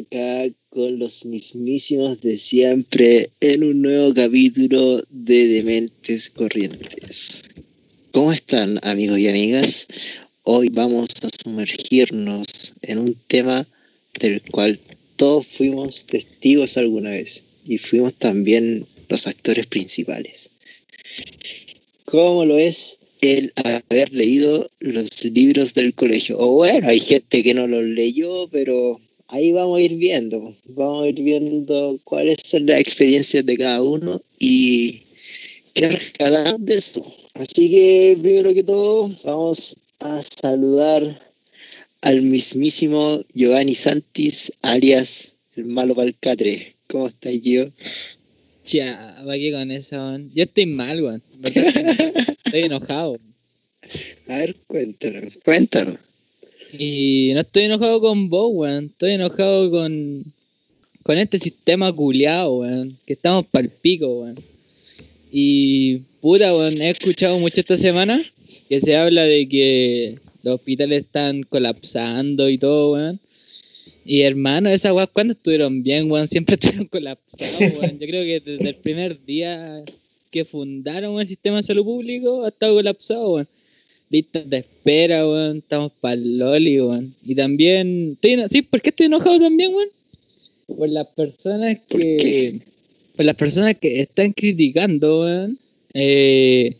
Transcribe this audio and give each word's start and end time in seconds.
Acá 0.00 0.48
con 0.70 0.98
los 0.98 1.26
mismísimos 1.26 2.22
de 2.22 2.38
siempre 2.38 3.28
en 3.40 3.64
un 3.64 3.82
nuevo 3.82 4.14
capítulo 4.14 5.04
de 5.10 5.46
Dementes 5.46 6.30
Corrientes. 6.30 7.42
¿Cómo 8.10 8.32
están 8.32 8.78
amigos 8.82 9.18
y 9.18 9.28
amigas? 9.28 9.88
Hoy 10.44 10.70
vamos 10.70 11.08
a 11.22 11.28
sumergirnos 11.42 12.46
en 12.80 12.98
un 12.98 13.14
tema 13.26 13.66
del 14.18 14.40
cual 14.50 14.80
todos 15.16 15.46
fuimos 15.46 16.06
testigos 16.06 16.78
alguna 16.78 17.10
vez 17.10 17.42
y 17.66 17.76
fuimos 17.76 18.14
también 18.14 18.86
los 19.10 19.26
actores 19.26 19.66
principales. 19.66 20.50
¿Cómo 22.06 22.46
lo 22.46 22.58
es 22.58 22.98
el 23.20 23.52
haber 23.56 24.14
leído 24.14 24.70
los 24.80 25.22
libros 25.24 25.74
del 25.74 25.92
colegio. 25.92 26.38
O 26.38 26.54
bueno, 26.54 26.88
hay 26.88 27.00
gente 27.00 27.42
que 27.42 27.52
no 27.52 27.66
los 27.66 27.84
leyó, 27.84 28.48
pero 28.48 28.98
ahí 29.30 29.52
vamos 29.52 29.78
a 29.78 29.82
ir 29.82 29.96
viendo. 29.96 30.54
Vamos 30.68 31.04
a 31.04 31.08
ir 31.08 31.22
viendo 31.22 31.98
cuáles 32.04 32.38
son 32.44 32.66
las 32.66 32.80
experiencias 32.80 33.44
de 33.46 33.56
cada 33.56 33.82
uno 33.82 34.20
y 34.38 35.02
qué 35.74 35.88
rescatamos 35.88 36.64
de 36.64 36.74
eso. 36.74 37.14
Así 37.34 37.70
que 37.70 38.18
primero 38.20 38.52
que 38.54 38.62
todo, 38.62 39.10
vamos 39.24 39.76
a 40.00 40.20
saludar 40.22 41.20
al 42.02 42.22
mismísimo 42.22 43.22
Giovanni 43.34 43.74
Santis, 43.74 44.52
alias 44.62 45.34
el 45.56 45.66
malo 45.66 45.94
palcatre. 45.94 46.74
¿Cómo 46.86 47.08
estás, 47.08 47.34
yo? 47.42 47.66
Ya, 48.64 49.16
¿para 49.24 49.38
qué 49.38 49.52
con 49.52 49.70
eso? 49.70 50.18
Yo 50.34 50.44
estoy 50.44 50.66
mal, 50.66 51.02
weón. 51.02 51.22
Estoy 51.42 52.62
enojado. 52.62 53.18
A 54.28 54.38
ver, 54.38 54.56
cuéntanos, 54.66 55.34
cuéntanos. 55.44 56.09
Y 56.78 57.32
no 57.34 57.40
estoy 57.40 57.64
enojado 57.64 58.00
con 58.00 58.28
vos, 58.28 58.50
weón. 58.52 58.86
Estoy 58.86 59.12
enojado 59.12 59.70
con, 59.70 60.24
con 61.02 61.18
este 61.18 61.38
sistema 61.38 61.92
culiado, 61.92 62.58
weón. 62.58 62.96
Que 63.06 63.14
estamos 63.14 63.46
pa'l 63.46 63.68
pico, 63.68 64.06
weón. 64.06 64.36
Y 65.32 65.98
puta, 66.20 66.54
weón, 66.54 66.80
he 66.80 66.90
escuchado 66.90 67.38
mucho 67.38 67.60
esta 67.60 67.76
semana 67.76 68.22
que 68.68 68.80
se 68.80 68.96
habla 68.96 69.24
de 69.24 69.48
que 69.48 70.18
los 70.42 70.56
hospitales 70.56 71.02
están 71.02 71.42
colapsando 71.42 72.48
y 72.48 72.58
todo, 72.58 72.92
weón. 72.92 73.20
Y 74.04 74.22
hermano, 74.22 74.70
esas 74.70 74.92
weas 74.92 75.08
cuando 75.12 75.32
estuvieron 75.32 75.82
bien, 75.82 76.10
weón, 76.10 76.28
siempre 76.28 76.54
estuvieron 76.60 76.86
colapsados, 76.86 77.60
weón. 77.78 77.98
Yo 77.98 78.06
creo 78.06 78.24
que 78.24 78.40
desde 78.40 78.70
el 78.70 78.76
primer 78.76 79.24
día 79.24 79.84
que 80.30 80.44
fundaron 80.44 81.20
el 81.20 81.26
sistema 81.26 81.56
de 81.56 81.64
salud 81.64 81.84
público 81.84 82.44
ha 82.44 82.48
estado 82.48 82.74
colapsado, 82.74 83.32
weón. 83.32 83.48
Listas 84.10 84.50
de 84.50 84.58
espera, 84.58 85.26
weón. 85.26 85.58
Estamos 85.58 85.92
pa'l 86.00 86.38
loli, 86.38 86.80
weón. 86.80 87.14
Y 87.24 87.36
también. 87.36 88.18
Estoy, 88.20 88.44
sí, 88.50 88.62
¿por 88.62 88.82
qué 88.82 88.90
estoy 88.90 89.06
enojado 89.06 89.38
también, 89.38 89.72
weón? 89.72 89.88
Por 90.66 90.88
las 90.88 91.06
personas 91.06 91.78
que. 91.88 92.58
¿Por, 93.16 93.24
las 93.24 93.36
personas 93.36 93.76
que 93.80 94.00
están 94.00 94.32
criticando, 94.32 95.22
weón. 95.22 95.58
Eh, 95.94 96.74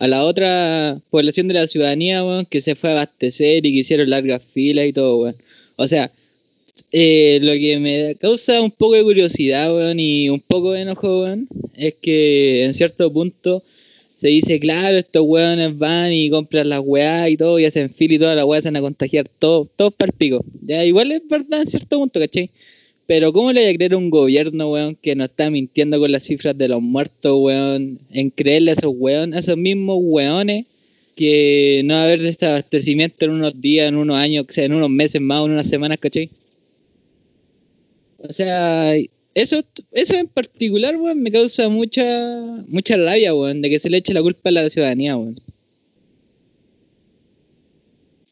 a 0.00 0.08
la 0.08 0.24
otra 0.24 1.00
población 1.10 1.46
de 1.46 1.54
la 1.54 1.68
ciudadanía, 1.68 2.24
weón, 2.24 2.44
que 2.44 2.60
se 2.60 2.74
fue 2.74 2.90
a 2.90 2.92
abastecer 2.94 3.64
y 3.64 3.72
que 3.72 3.78
hicieron 3.78 4.10
largas 4.10 4.42
filas 4.52 4.86
y 4.86 4.92
todo, 4.92 5.16
weón. 5.18 5.36
O 5.76 5.86
sea, 5.86 6.10
eh, 6.90 7.38
lo 7.40 7.52
que 7.52 7.78
me 7.78 8.16
causa 8.16 8.60
un 8.60 8.72
poco 8.72 8.94
de 8.94 9.04
curiosidad, 9.04 9.72
weón, 9.72 10.00
y 10.00 10.28
un 10.28 10.40
poco 10.40 10.72
de 10.72 10.82
enojo, 10.82 11.22
weón, 11.22 11.48
es 11.76 11.94
que 12.00 12.64
en 12.64 12.74
cierto 12.74 13.12
punto 13.12 13.62
se 14.18 14.26
dice, 14.26 14.58
claro, 14.58 14.98
estos 14.98 15.22
weones 15.24 15.78
van 15.78 16.12
y 16.12 16.28
compran 16.28 16.68
las 16.68 16.80
weas 16.84 17.30
y 17.30 17.36
todo, 17.36 17.56
y 17.60 17.66
hacen 17.66 17.88
fila 17.88 18.14
y 18.14 18.18
todas 18.18 18.34
las 18.34 18.44
weas 18.44 18.64
se 18.64 18.68
van 18.68 18.76
a 18.76 18.80
contagiar, 18.80 19.28
todo, 19.38 19.68
todos 19.76 19.94
para 19.94 20.10
el 20.10 20.16
pico. 20.18 20.44
Ya, 20.66 20.84
igual 20.84 21.12
es 21.12 21.22
verdad 21.28 21.60
en 21.60 21.66
cierto 21.68 21.98
punto, 22.00 22.18
¿cachai? 22.18 22.50
Pero 23.06 23.32
¿cómo 23.32 23.52
le 23.52 23.62
voy 23.62 23.70
a 23.70 23.74
creer 23.76 23.94
un 23.94 24.10
gobierno, 24.10 24.72
weón, 24.72 24.96
que 24.96 25.14
nos 25.14 25.28
está 25.30 25.50
mintiendo 25.50 26.00
con 26.00 26.10
las 26.10 26.24
cifras 26.24 26.58
de 26.58 26.66
los 26.66 26.82
muertos, 26.82 27.38
weón, 27.38 28.00
en 28.10 28.30
creerle 28.30 28.72
a 28.72 28.74
esos 28.74 28.92
weones, 28.92 29.36
a 29.36 29.38
esos 29.38 29.56
mismos 29.56 29.98
weones, 30.00 30.66
que 31.14 31.82
no 31.84 31.94
va 31.94 32.00
a 32.00 32.04
haber 32.04 32.20
desabastecimiento 32.20 33.24
en 33.24 33.30
unos 33.30 33.60
días, 33.60 33.88
en 33.88 33.96
unos 33.96 34.16
años, 34.16 34.46
en 34.58 34.72
unos 34.74 34.90
meses 34.90 35.20
más, 35.20 35.44
en 35.44 35.52
unas 35.52 35.68
semanas, 35.68 35.98
¿cachai? 35.98 36.28
O 38.18 38.32
sea, 38.32 38.94
eso, 39.42 39.64
eso 39.92 40.14
en 40.16 40.28
particular, 40.28 40.96
weón, 40.96 41.22
me 41.22 41.30
causa 41.30 41.68
mucha, 41.68 42.04
mucha 42.66 42.96
rabia, 42.96 43.34
weón, 43.34 43.62
de 43.62 43.70
que 43.70 43.78
se 43.78 43.90
le 43.90 43.98
eche 43.98 44.12
la 44.14 44.22
culpa 44.22 44.48
a 44.48 44.52
la 44.52 44.70
ciudadanía, 44.70 45.16
weón. 45.16 45.40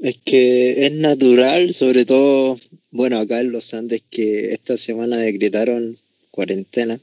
Es 0.00 0.18
que 0.24 0.86
es 0.86 0.92
natural, 0.92 1.72
sobre 1.72 2.04
todo, 2.04 2.58
bueno, 2.90 3.18
acá 3.18 3.40
en 3.40 3.52
los 3.52 3.72
Andes, 3.72 4.02
que 4.10 4.50
esta 4.50 4.76
semana 4.76 5.16
decretaron 5.16 5.96
cuarentena. 6.30 7.00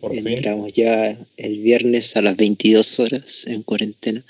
Por 0.00 0.16
Entramos 0.16 0.72
ya 0.72 1.16
el 1.36 1.58
viernes 1.58 2.16
a 2.16 2.22
las 2.22 2.36
22 2.36 3.00
horas 3.00 3.46
en 3.46 3.62
cuarentena. 3.62 4.24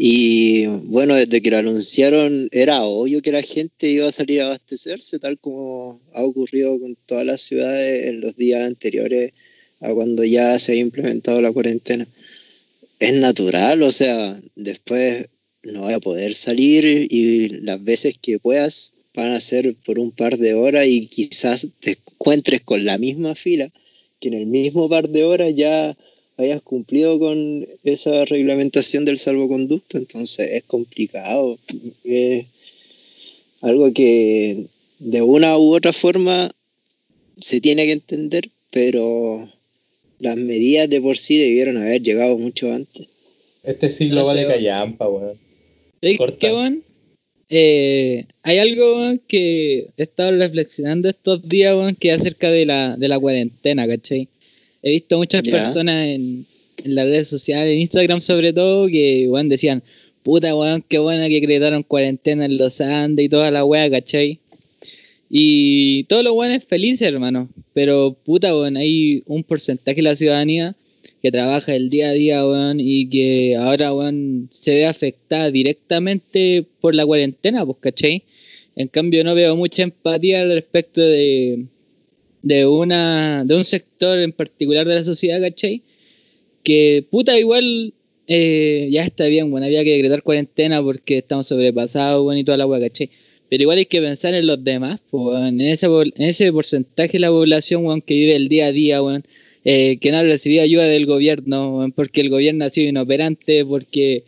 Y 0.00 0.66
bueno, 0.66 1.16
desde 1.16 1.42
que 1.42 1.50
lo 1.50 1.56
anunciaron 1.56 2.48
era 2.52 2.84
obvio 2.84 3.20
que 3.20 3.32
la 3.32 3.42
gente 3.42 3.90
iba 3.90 4.06
a 4.06 4.12
salir 4.12 4.40
a 4.40 4.46
abastecerse, 4.46 5.18
tal 5.18 5.40
como 5.40 6.00
ha 6.14 6.22
ocurrido 6.22 6.78
con 6.78 6.96
todas 7.04 7.24
las 7.24 7.40
ciudades 7.40 8.06
en 8.06 8.20
los 8.20 8.36
días 8.36 8.64
anteriores 8.64 9.32
a 9.80 9.92
cuando 9.92 10.22
ya 10.22 10.56
se 10.60 10.70
había 10.70 10.82
implementado 10.82 11.40
la 11.40 11.50
cuarentena. 11.50 12.06
Es 13.00 13.14
natural, 13.14 13.82
o 13.82 13.90
sea, 13.90 14.40
después 14.54 15.26
no 15.64 15.80
voy 15.80 15.94
a 15.94 16.00
poder 16.00 16.32
salir 16.36 17.08
y 17.10 17.48
las 17.62 17.82
veces 17.82 18.18
que 18.22 18.38
puedas 18.38 18.92
van 19.14 19.32
a 19.32 19.40
ser 19.40 19.74
por 19.84 19.98
un 19.98 20.12
par 20.12 20.38
de 20.38 20.54
horas 20.54 20.86
y 20.86 21.08
quizás 21.08 21.66
te 21.80 21.98
encuentres 22.12 22.60
con 22.60 22.84
la 22.84 22.98
misma 22.98 23.34
fila 23.34 23.68
que 24.20 24.28
en 24.28 24.34
el 24.34 24.46
mismo 24.46 24.88
par 24.88 25.08
de 25.08 25.24
horas 25.24 25.52
ya 25.56 25.96
hayas 26.38 26.62
cumplido 26.62 27.18
con 27.18 27.66
esa 27.84 28.24
reglamentación 28.24 29.04
del 29.04 29.18
salvoconducto, 29.18 29.98
entonces 29.98 30.52
es 30.52 30.62
complicado. 30.64 31.58
Es 32.04 32.46
algo 33.60 33.92
que 33.92 34.66
de 35.00 35.22
una 35.22 35.58
u 35.58 35.74
otra 35.74 35.92
forma 35.92 36.50
se 37.36 37.60
tiene 37.60 37.86
que 37.86 37.92
entender, 37.92 38.48
pero 38.70 39.50
las 40.20 40.36
medidas 40.36 40.88
de 40.88 41.00
por 41.00 41.18
sí 41.18 41.38
debieron 41.38 41.76
haber 41.76 42.02
llegado 42.02 42.38
mucho 42.38 42.72
antes. 42.72 43.08
Este 43.64 43.90
siglo 43.90 44.24
vale 44.24 44.46
callampa, 44.46 45.08
weón. 45.08 45.38
¿Qué, 46.00 46.52
weón? 46.52 46.84
Eh, 47.50 48.26
hay 48.42 48.58
algo 48.58 49.16
que 49.26 49.88
he 49.96 50.02
estado 50.02 50.30
reflexionando 50.32 51.08
estos 51.08 51.48
días, 51.48 51.74
weón, 51.74 51.96
que 51.96 52.10
es 52.10 52.20
acerca 52.20 52.48
de 52.50 52.64
la, 52.64 52.96
de 52.96 53.08
la 53.08 53.18
cuarentena, 53.18 53.88
¿cachai? 53.88 54.28
He 54.82 54.92
visto 54.92 55.18
muchas 55.18 55.42
personas 55.42 56.06
en, 56.06 56.46
las 56.84 57.06
redes 57.06 57.28
sociales, 57.28 57.74
en 57.74 57.80
Instagram 57.80 58.20
sobre 58.20 58.52
todo, 58.52 58.86
que 58.86 59.26
weón 59.28 59.48
decían, 59.48 59.82
puta 60.22 60.54
weón, 60.54 60.84
qué 60.88 60.98
buena 60.98 61.28
que 61.28 61.42
crearon 61.42 61.82
cuarentena 61.82 62.44
en 62.44 62.56
los 62.56 62.80
Andes 62.80 63.26
y 63.26 63.28
toda 63.28 63.50
la 63.50 63.64
weá, 63.64 63.90
¿cachai? 63.90 64.38
Y 65.28 66.04
todos 66.04 66.22
los 66.22 66.34
weones 66.34 66.64
felices, 66.64 67.08
hermano. 67.08 67.48
Pero 67.74 68.16
puta 68.24 68.56
weón, 68.56 68.76
hay 68.76 69.22
un 69.26 69.42
porcentaje 69.42 69.96
de 69.96 70.02
la 70.02 70.16
ciudadanía 70.16 70.74
que 71.20 71.32
trabaja 71.32 71.74
el 71.74 71.90
día 71.90 72.10
a 72.10 72.12
día, 72.12 72.46
weón, 72.46 72.78
y 72.80 73.08
que 73.08 73.56
ahora, 73.56 73.92
weón, 73.92 74.48
se 74.52 74.74
ve 74.74 74.86
afectada 74.86 75.50
directamente 75.50 76.64
por 76.80 76.94
la 76.94 77.04
cuarentena, 77.04 77.66
pues, 77.66 77.78
¿cachai? 77.80 78.22
En 78.76 78.86
cambio, 78.86 79.24
no 79.24 79.34
veo 79.34 79.56
mucha 79.56 79.82
empatía 79.82 80.42
al 80.42 80.52
respecto 80.52 81.00
de, 81.00 81.64
de, 82.42 82.66
una, 82.66 83.44
de 83.44 83.54
un 83.54 83.64
sector 83.64 84.18
en 84.18 84.32
particular 84.32 84.86
de 84.86 84.94
la 84.94 85.04
sociedad, 85.04 85.40
¿cachai? 85.40 85.82
Que 86.62 87.04
puta, 87.10 87.38
igual 87.38 87.92
eh, 88.26 88.88
ya 88.90 89.04
está 89.04 89.26
bien, 89.26 89.50
bueno, 89.50 89.66
había 89.66 89.84
que 89.84 89.94
decretar 89.94 90.22
cuarentena 90.22 90.82
porque 90.82 91.18
estamos 91.18 91.46
sobrepasados, 91.46 92.22
bueno, 92.22 92.40
y 92.40 92.44
toda 92.44 92.58
la 92.58 92.66
hueá, 92.66 92.80
¿cachai? 92.80 93.08
Pero 93.48 93.62
igual 93.62 93.78
hay 93.78 93.86
que 93.86 94.00
pensar 94.00 94.34
en 94.34 94.46
los 94.46 94.62
demás, 94.62 95.00
pues, 95.10 95.48
en, 95.48 95.60
ese, 95.60 95.86
en 95.86 96.24
ese 96.24 96.52
porcentaje 96.52 97.12
de 97.12 97.20
la 97.20 97.30
población, 97.30 97.86
weón, 97.86 98.02
que 98.02 98.14
vive 98.14 98.36
el 98.36 98.48
día 98.48 98.66
a 98.66 98.72
día, 98.72 99.02
weón, 99.02 99.24
eh, 99.64 99.96
que 100.00 100.10
no 100.10 100.18
ha 100.18 100.22
recibido 100.22 100.62
ayuda 100.62 100.84
del 100.84 101.06
gobierno, 101.06 101.90
porque 101.96 102.20
el 102.20 102.28
gobierno 102.28 102.66
ha 102.66 102.70
sido 102.70 102.88
inoperante, 102.88 103.64
porque 103.64 104.24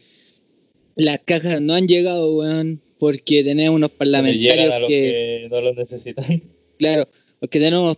las 0.96 1.20
cajas 1.20 1.60
no 1.60 1.74
han 1.74 1.86
llegado, 1.86 2.34
weón, 2.34 2.80
porque 2.98 3.44
tenemos 3.44 3.76
unos 3.76 3.90
parlamentarios 3.90 4.86
que, 4.88 5.48
no 5.50 5.60
los 5.60 5.74
necesitan. 5.74 6.42
Claro, 6.78 7.06
porque 7.40 7.58
tenemos, 7.58 7.96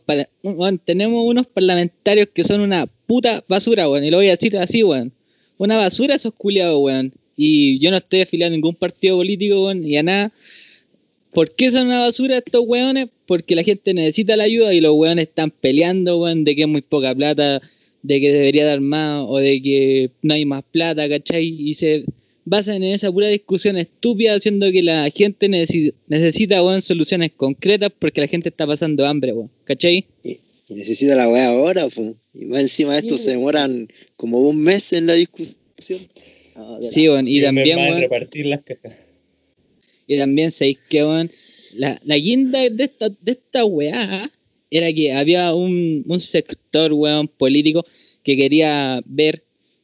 tenemos 0.85 1.27
unos 1.27 1.47
parlamentarios 1.49 2.29
que 2.33 2.45
son 2.45 2.61
una 2.61 2.87
puta 2.87 3.43
basura, 3.49 3.89
weón. 3.89 4.05
Y 4.05 4.11
lo 4.11 4.19
voy 4.19 4.29
a 4.29 4.37
decir 4.37 4.57
así, 4.57 4.85
weón. 4.85 5.11
Una 5.59 5.77
basura 5.77 6.15
esos 6.15 6.33
culiados, 6.33 6.81
weón. 6.81 7.13
Y 7.37 7.81
yo 7.81 7.91
no 7.91 7.97
estoy 7.97 8.21
afiliado 8.21 8.53
a 8.53 8.57
ningún 8.57 8.77
partido 8.77 9.17
político, 9.17 9.65
weón, 9.65 9.85
y 9.85 9.97
a 9.97 10.05
nada. 10.05 10.33
¿Por 11.33 11.51
qué 11.51 11.73
son 11.73 11.89
una 11.89 12.03
basura 12.03 12.39
estos 12.39 12.63
weones? 12.65 13.09
Porque 13.27 13.57
la 13.57 13.65
gente 13.65 13.93
necesita 13.95 14.37
la 14.37 14.45
ayuda 14.45 14.73
y 14.75 14.81
los 14.81 14.95
weones 14.95 15.27
están 15.27 15.51
peleando, 15.51 16.21
weón, 16.21 16.45
de 16.45 16.55
que 16.55 16.63
es 16.63 16.69
muy 16.69 16.83
poca 16.83 17.13
plata, 17.13 17.61
de 18.03 18.21
que 18.21 18.33
debería 18.33 18.65
dar 18.65 18.81
más 18.81 19.25
o 19.27 19.39
de 19.39 19.61
que 19.61 20.11
no 20.23 20.35
hay 20.35 20.45
más 20.45 20.63
plata, 20.71 21.09
¿cachai? 21.09 21.49
Y 21.49 21.75
se 21.75 22.05
basan 22.45 22.83
en 22.83 22.95
esa 22.95 23.11
pura 23.13 23.29
discusión 23.29 23.77
estúpida, 23.77 24.35
haciendo 24.35 24.71
que 24.71 24.83
la 24.83 25.11
gente 25.11 25.49
necesita, 25.49 26.63
weón, 26.63 26.83
soluciones 26.83 27.33
concretas 27.37 27.93
porque 27.99 28.21
la 28.21 28.27
gente 28.27 28.49
está 28.49 28.67
pasando 28.67 29.07
hambre, 29.07 29.33
weón. 29.33 29.51
¿Cachai? 29.65 30.05
Y, 30.25 30.39
necesita 30.69 31.15
la 31.15 31.29
weá 31.29 31.49
ahora, 31.49 31.89
pues. 31.89 32.13
Y 32.35 32.47
más 32.47 32.63
encima 32.63 32.93
de 32.93 33.01
esto 33.01 33.19
se 33.19 33.33
demoran 33.33 33.89
como 34.17 34.41
un 34.41 34.59
mes 34.59 34.93
en 34.93 35.07
la 35.07 35.15
discusión. 35.15 35.57
sí, 36.81 37.09
weón. 37.09 37.29
Y, 37.29 37.43
también, 37.43 37.79
weón. 37.79 38.01
repartir 38.01 38.47
las 38.47 38.63
cajas. 38.63 38.95
Y 40.07 40.17
también, 40.17 40.51
¿sabéis 40.51 40.79
que, 40.89 41.05
weón? 41.05 41.31
La, 41.75 42.01
la 42.05 42.17
guinda 42.17 42.69
de 42.69 42.85
esta, 42.85 43.09
de 43.09 43.33
esta 43.33 43.65
weá 43.65 44.31
era 44.71 44.93
que 44.93 45.13
había 45.13 45.55
un, 45.55 46.05
un 46.07 46.21
sector, 46.21 46.93
weón, 46.93 47.29
político 47.29 47.85
que 48.23 48.37
quería 48.37 49.03
ver 49.05 49.43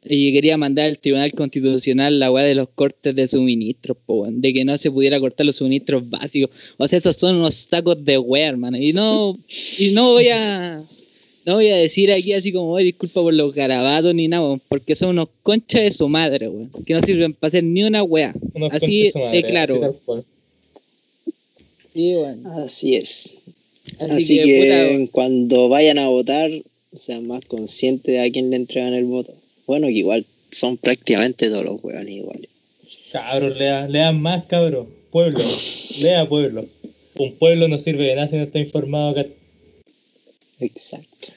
y 0.08 0.32
quería 0.32 0.56
mandar 0.56 0.86
al 0.86 0.98
Tribunal 0.98 1.32
Constitucional 1.32 2.18
la 2.18 2.32
weá 2.32 2.44
de 2.44 2.54
los 2.54 2.68
cortes 2.68 3.14
de 3.14 3.28
suministros, 3.28 3.96
po, 4.06 4.26
de 4.28 4.52
que 4.54 4.64
no 4.64 4.76
se 4.78 4.90
pudiera 4.90 5.20
cortar 5.20 5.46
los 5.46 5.56
suministros 5.56 6.08
básicos. 6.08 6.50
O 6.76 6.88
sea, 6.88 6.98
esos 6.98 7.16
son 7.16 7.36
unos 7.36 7.54
sacos 7.54 8.02
de 8.04 8.18
weá, 8.18 8.48
hermano. 8.48 8.78
Y 8.78 8.92
no, 8.92 9.38
y 9.78 9.90
no 9.90 10.12
voy 10.12 10.28
a 10.28 10.82
no 11.44 11.54
voy 11.54 11.68
a 11.68 11.76
decir 11.76 12.12
aquí 12.12 12.32
así 12.32 12.52
como 12.52 12.76
disculpa 12.76 13.22
por 13.22 13.34
los 13.34 13.54
garabatos 13.54 14.14
ni 14.14 14.28
nada, 14.28 14.58
porque 14.68 14.94
son 14.94 15.10
unos 15.10 15.28
conchas 15.42 15.82
de 15.82 15.92
su 15.92 16.08
madre, 16.08 16.48
weón. 16.48 16.70
Que 16.86 16.94
no 16.94 17.00
sirven 17.02 17.32
para 17.32 17.48
hacer 17.48 17.64
ni 17.64 17.84
una 17.84 18.02
weá. 18.02 18.34
así 18.70 19.10
de, 19.32 19.42
claro. 19.44 19.96
sí, 21.94 22.14
bueno. 22.14 22.52
Así 22.64 22.96
es. 22.96 23.30
Así, 23.98 24.40
que, 24.40 25.08
cuando 25.10 25.68
vayan 25.68 25.98
a 25.98 26.08
votar, 26.08 26.50
sean 26.92 27.26
más 27.26 27.44
conscientes 27.46 28.14
de 28.14 28.20
a 28.20 28.30
quién 28.30 28.50
le 28.50 28.56
entregan 28.56 28.94
el 28.94 29.04
voto. 29.04 29.34
Bueno, 29.68 29.86
que 29.88 29.92
igual 29.92 30.24
son 30.50 30.78
prácticamente 30.78 31.50
todos 31.50 31.62
los 31.62 31.84
hueones 31.84 32.08
iguales. 32.08 32.48
Cabros, 33.12 33.58
lea, 33.58 33.86
lean 33.86 34.20
más, 34.20 34.46
cabros. 34.46 34.86
Pueblo, 35.10 35.44
lea 36.00 36.26
pueblo. 36.26 36.64
Un 37.16 37.34
pueblo 37.34 37.68
no 37.68 37.78
sirve 37.78 38.04
de 38.04 38.14
nada 38.14 38.28
si 38.28 38.36
no 38.36 38.44
está 38.44 38.58
informado 38.58 39.10
acá. 39.10 39.26
Exacto. 40.60 41.28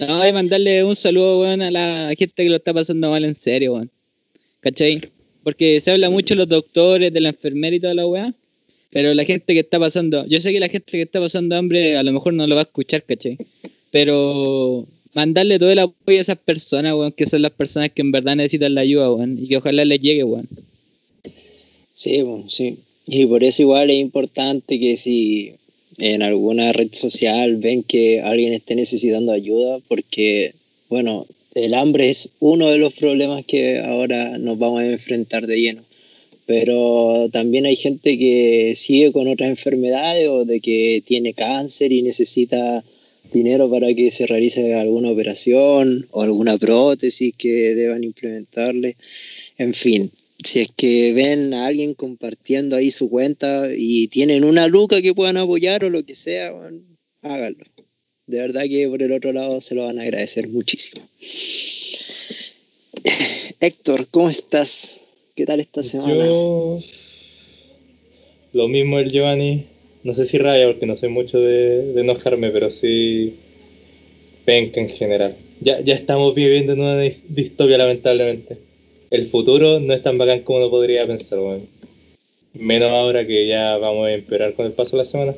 No, 0.00 0.22
a 0.22 0.32
mandarle 0.32 0.84
un 0.84 0.96
saludo, 0.96 1.42
weón, 1.42 1.60
a 1.60 1.70
la 1.70 2.14
gente 2.18 2.44
que 2.44 2.48
lo 2.48 2.56
está 2.56 2.72
pasando 2.72 3.10
mal 3.10 3.24
en 3.24 3.36
serio, 3.36 3.74
weón. 3.74 3.90
¿Cachai? 4.60 5.02
Porque 5.42 5.80
se 5.82 5.90
habla 5.90 6.08
mucho 6.08 6.32
de 6.32 6.38
los 6.38 6.48
doctores, 6.48 7.12
de 7.12 7.20
la 7.20 7.28
enfermera 7.28 7.76
y 7.76 7.80
toda 7.80 7.92
la 7.92 8.06
weá. 8.06 8.32
Pero 8.90 9.12
la 9.12 9.24
gente 9.24 9.52
que 9.52 9.60
está 9.60 9.78
pasando, 9.78 10.24
yo 10.26 10.40
sé 10.40 10.50
que 10.50 10.60
la 10.60 10.68
gente 10.70 10.92
que 10.92 11.02
está 11.02 11.20
pasando 11.20 11.56
hambre 11.56 11.98
a 11.98 12.02
lo 12.02 12.12
mejor 12.12 12.32
no 12.32 12.46
lo 12.46 12.54
va 12.54 12.62
a 12.62 12.64
escuchar, 12.64 13.02
¿cachai? 13.02 13.36
Pero 13.90 14.86
mandarle 15.14 15.58
todo 15.58 15.70
el 15.70 15.78
apoyo 15.78 16.18
a 16.18 16.22
esas 16.22 16.38
personas, 16.38 16.92
weón, 16.94 17.12
que 17.12 17.26
son 17.26 17.42
las 17.42 17.52
personas 17.52 17.90
que 17.92 18.02
en 18.02 18.12
verdad 18.12 18.36
necesitan 18.36 18.74
la 18.74 18.82
ayuda, 18.82 19.12
weón, 19.12 19.38
y 19.42 19.48
que 19.48 19.56
ojalá 19.56 19.84
les 19.84 20.00
llegue, 20.00 20.24
weón. 20.24 20.48
Sí, 21.92 22.22
bueno, 22.22 22.48
sí. 22.48 22.78
Y 23.06 23.26
por 23.26 23.44
eso 23.44 23.62
igual 23.62 23.90
es 23.90 24.00
importante 24.00 24.80
que 24.80 24.96
si 24.96 25.52
en 25.98 26.22
alguna 26.22 26.72
red 26.72 26.92
social 26.92 27.56
ven 27.56 27.82
que 27.82 28.20
alguien 28.20 28.52
esté 28.52 28.74
necesitando 28.74 29.32
ayuda, 29.32 29.78
porque, 29.88 30.52
bueno, 30.88 31.26
el 31.54 31.74
hambre 31.74 32.08
es 32.10 32.30
uno 32.40 32.70
de 32.70 32.78
los 32.78 32.94
problemas 32.94 33.44
que 33.44 33.78
ahora 33.78 34.38
nos 34.38 34.58
vamos 34.58 34.80
a 34.80 34.90
enfrentar 34.90 35.46
de 35.46 35.60
lleno 35.60 35.82
pero 36.46 37.28
también 37.32 37.66
hay 37.66 37.76
gente 37.76 38.18
que 38.18 38.74
sigue 38.74 39.12
con 39.12 39.28
otras 39.28 39.48
enfermedades 39.48 40.28
o 40.28 40.44
de 40.44 40.60
que 40.60 41.02
tiene 41.06 41.32
cáncer 41.32 41.92
y 41.92 42.02
necesita 42.02 42.84
dinero 43.34 43.68
para 43.68 43.92
que 43.92 44.10
se 44.10 44.26
realice 44.26 44.74
alguna 44.74 45.10
operación 45.10 46.06
o 46.12 46.22
alguna 46.22 46.56
prótesis 46.56 47.34
que 47.36 47.74
deban 47.74 48.04
implementarle. 48.04 48.96
En 49.58 49.74
fin, 49.74 50.10
si 50.42 50.60
es 50.60 50.68
que 50.74 51.12
ven 51.12 51.52
a 51.52 51.66
alguien 51.66 51.94
compartiendo 51.94 52.76
ahí 52.76 52.90
su 52.90 53.10
cuenta 53.10 53.68
y 53.76 54.08
tienen 54.08 54.44
una 54.44 54.68
luca 54.68 55.02
que 55.02 55.12
puedan 55.12 55.36
apoyar 55.36 55.84
o 55.84 55.90
lo 55.90 56.04
que 56.04 56.14
sea, 56.14 56.54
háganlo. 57.22 57.64
De 58.26 58.38
verdad 58.38 58.64
que 58.68 58.88
por 58.88 59.02
el 59.02 59.12
otro 59.12 59.32
lado 59.32 59.60
se 59.60 59.74
lo 59.74 59.84
van 59.84 59.98
a 59.98 60.02
agradecer 60.02 60.48
muchísimo. 60.48 61.06
Héctor, 63.60 64.06
¿cómo 64.10 64.30
estás? 64.30 65.00
¿Qué 65.34 65.44
tal 65.44 65.60
esta 65.60 65.82
semana? 65.82 66.24
Yo... 66.24 66.80
Lo 68.52 68.68
mismo 68.68 69.00
el 69.00 69.10
Giovanni. 69.10 69.73
No 70.04 70.12
sé 70.12 70.26
si 70.26 70.36
rabia 70.36 70.66
porque 70.66 70.84
no 70.84 70.96
sé 70.96 71.08
mucho 71.08 71.40
de, 71.40 71.98
enojarme, 71.98 72.50
pero 72.50 72.68
sí 72.68 73.34
penca 74.44 74.78
en 74.78 74.90
general. 74.90 75.34
Ya, 75.60 75.80
ya 75.80 75.94
estamos 75.94 76.34
viviendo 76.34 76.74
en 76.74 76.80
una 76.80 76.98
distopia 77.28 77.78
lamentablemente. 77.78 78.58
El 79.10 79.26
futuro 79.26 79.80
no 79.80 79.94
es 79.94 80.02
tan 80.02 80.18
bacán 80.18 80.40
como 80.40 80.58
uno 80.58 80.70
podría 80.70 81.06
pensar, 81.06 81.38
Menos 82.52 82.90
ahora 82.90 83.26
que 83.26 83.46
ya 83.46 83.78
vamos 83.78 84.06
a 84.06 84.12
empeorar 84.12 84.52
con 84.52 84.66
el 84.66 84.72
paso 84.72 84.96
de 84.96 85.02
la 85.02 85.06
semana. 85.06 85.34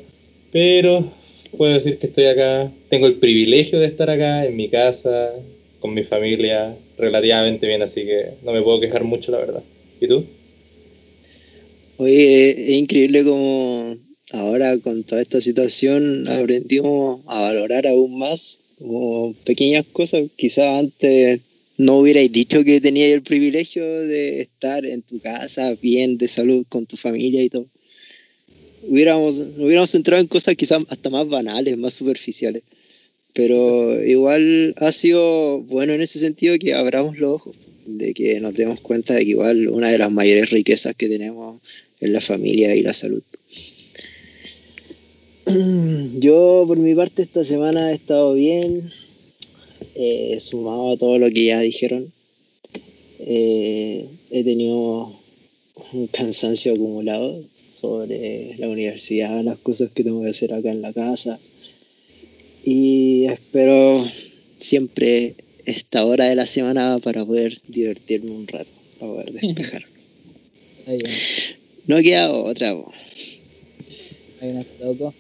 Pero 0.51 1.13
puedo 1.57 1.73
decir 1.73 1.99
que 1.99 2.09
estoy 2.09 2.25
acá. 2.25 2.71
Tengo 2.89 3.07
el 3.07 3.15
privilegio 3.15 3.79
de 3.79 3.87
estar 3.87 4.11
acá 4.11 4.47
en 4.47 4.57
mi 4.57 4.69
casa, 4.69 5.33
con 5.79 5.95
mi 5.95 6.03
familia, 6.03 6.75
relativamente 6.99 7.69
bien, 7.69 7.83
así 7.83 8.05
que 8.05 8.31
no 8.43 8.53
me 8.53 8.63
puedo 8.63 8.81
quejar 8.81 9.05
mucho, 9.05 9.31
la 9.31 9.39
verdad. 9.39 9.63
¿Y 10.01 10.09
tú? 10.09 10.25
Oye, 11.99 12.51
es 12.51 12.71
increíble 12.71 13.25
como 13.25 13.97
ahora 14.33 14.79
con 14.79 15.05
toda 15.05 15.23
esta 15.23 15.41
situación 15.41 16.29
aprendimos 16.29 17.21
a 17.27 17.41
valorar 17.41 17.87
aún 17.87 18.19
más 18.19 18.59
como 18.79 19.35
pequeñas 19.45 19.85
cosas. 19.93 20.25
Quizás 20.37 20.81
antes 20.81 21.41
no 21.79 21.99
hubierais 21.99 22.33
dicho 22.33 22.65
que 22.65 22.81
teníais 22.81 23.15
el 23.15 23.23
privilegio 23.23 23.85
de 23.85 24.41
estar 24.41 24.85
en 24.87 25.03
tu 25.03 25.21
casa 25.21 25.75
bien, 25.75 26.19
de 26.19 26.29
salud, 26.29 26.65
con 26.69 26.87
tu 26.87 26.97
familia 26.97 27.43
y 27.43 27.51
todo. 27.51 27.67
Hubiéramos, 28.89 29.43
hubiéramos 29.59 29.91
centrado 29.91 30.21
en 30.21 30.29
cosas 30.29 30.55
quizás 30.57 30.83
hasta 30.89 31.11
más 31.11 31.29
banales, 31.29 31.77
más 31.77 31.95
superficiales. 31.95 32.63
Pero 33.35 34.03
igual 34.03 34.75
ha 34.79 34.93
sido 34.93 35.61
bueno 35.63 35.93
en 35.93 36.01
ese 36.01 36.19
sentido 36.19 36.59
que 36.59 36.73
abramos 36.73 37.19
los 37.19 37.35
ojos 37.35 37.57
de 37.85 38.15
que 38.15 38.41
nos 38.41 38.55
demos 38.55 38.81
cuenta 38.81 39.15
de 39.15 39.25
que 39.25 39.31
igual 39.31 39.69
una 39.69 39.91
de 39.91 39.99
las 39.99 40.11
mayores 40.11 40.51
riquezas 40.51 40.97
que 40.97 41.09
tenemos 41.09 41.61
es 42.01 42.11
la 42.11 42.21
familia 42.21 42.75
y 42.75 42.83
la 42.83 42.95
salud. 42.95 43.23
Yo 46.19 46.65
por 46.67 46.77
mi 46.77 46.93
parte 46.97 47.23
esta 47.23 47.45
semana 47.45 47.93
he 47.93 47.95
estado 47.95 48.35
bien, 48.35 48.91
he 49.95 50.41
sumado 50.41 50.93
a 50.93 50.97
todo 50.97 51.21
lo 51.21 51.31
que 51.31 51.45
ya 51.45 51.61
dijeron. 51.61 52.13
Eh, 53.21 54.09
he 54.31 54.43
tenido 54.43 55.13
un 55.93 56.09
cansancio 56.09 56.75
acumulado 56.75 57.41
sobre 57.73 58.57
la 58.59 58.69
universidad, 58.69 59.45
las 59.45 59.57
cosas 59.59 59.93
que 59.93 60.03
tengo 60.03 60.21
que 60.23 60.31
hacer 60.31 60.53
acá 60.53 60.73
en 60.73 60.83
la 60.83 60.93
casa. 60.93 61.39
Y 62.65 63.27
espero 63.27 64.05
siempre 64.59 65.37
esta 65.65 66.05
hora 66.05 66.25
de 66.25 66.35
la 66.35 66.49
semana 66.49 66.99
para 66.99 67.25
poder 67.25 67.61
divertirme 67.69 68.33
un 68.33 68.49
rato, 68.49 68.71
para 68.99 69.13
poder 69.13 69.33
despejar. 69.45 69.85
no 71.87 72.03
queda 72.03 72.33
otra. 72.33 72.75
Hay 74.41 74.51
una 74.51 74.67
loco. 74.81 75.15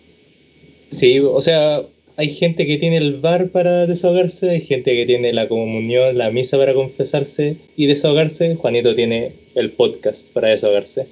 Sí, 0.90 1.18
o 1.20 1.40
sea, 1.40 1.82
hay 2.16 2.30
gente 2.30 2.66
que 2.66 2.78
tiene 2.78 2.96
el 2.96 3.14
bar 3.14 3.50
para 3.50 3.86
desahogarse, 3.86 4.50
hay 4.50 4.60
gente 4.60 4.94
que 4.94 5.06
tiene 5.06 5.32
la 5.32 5.48
comunión, 5.48 6.16
la 6.16 6.30
misa 6.30 6.56
para 6.56 6.74
confesarse 6.74 7.56
y 7.76 7.86
desahogarse. 7.86 8.54
Juanito 8.56 8.94
tiene 8.94 9.32
el 9.54 9.70
podcast 9.72 10.32
para 10.32 10.48
desahogarse 10.48 11.06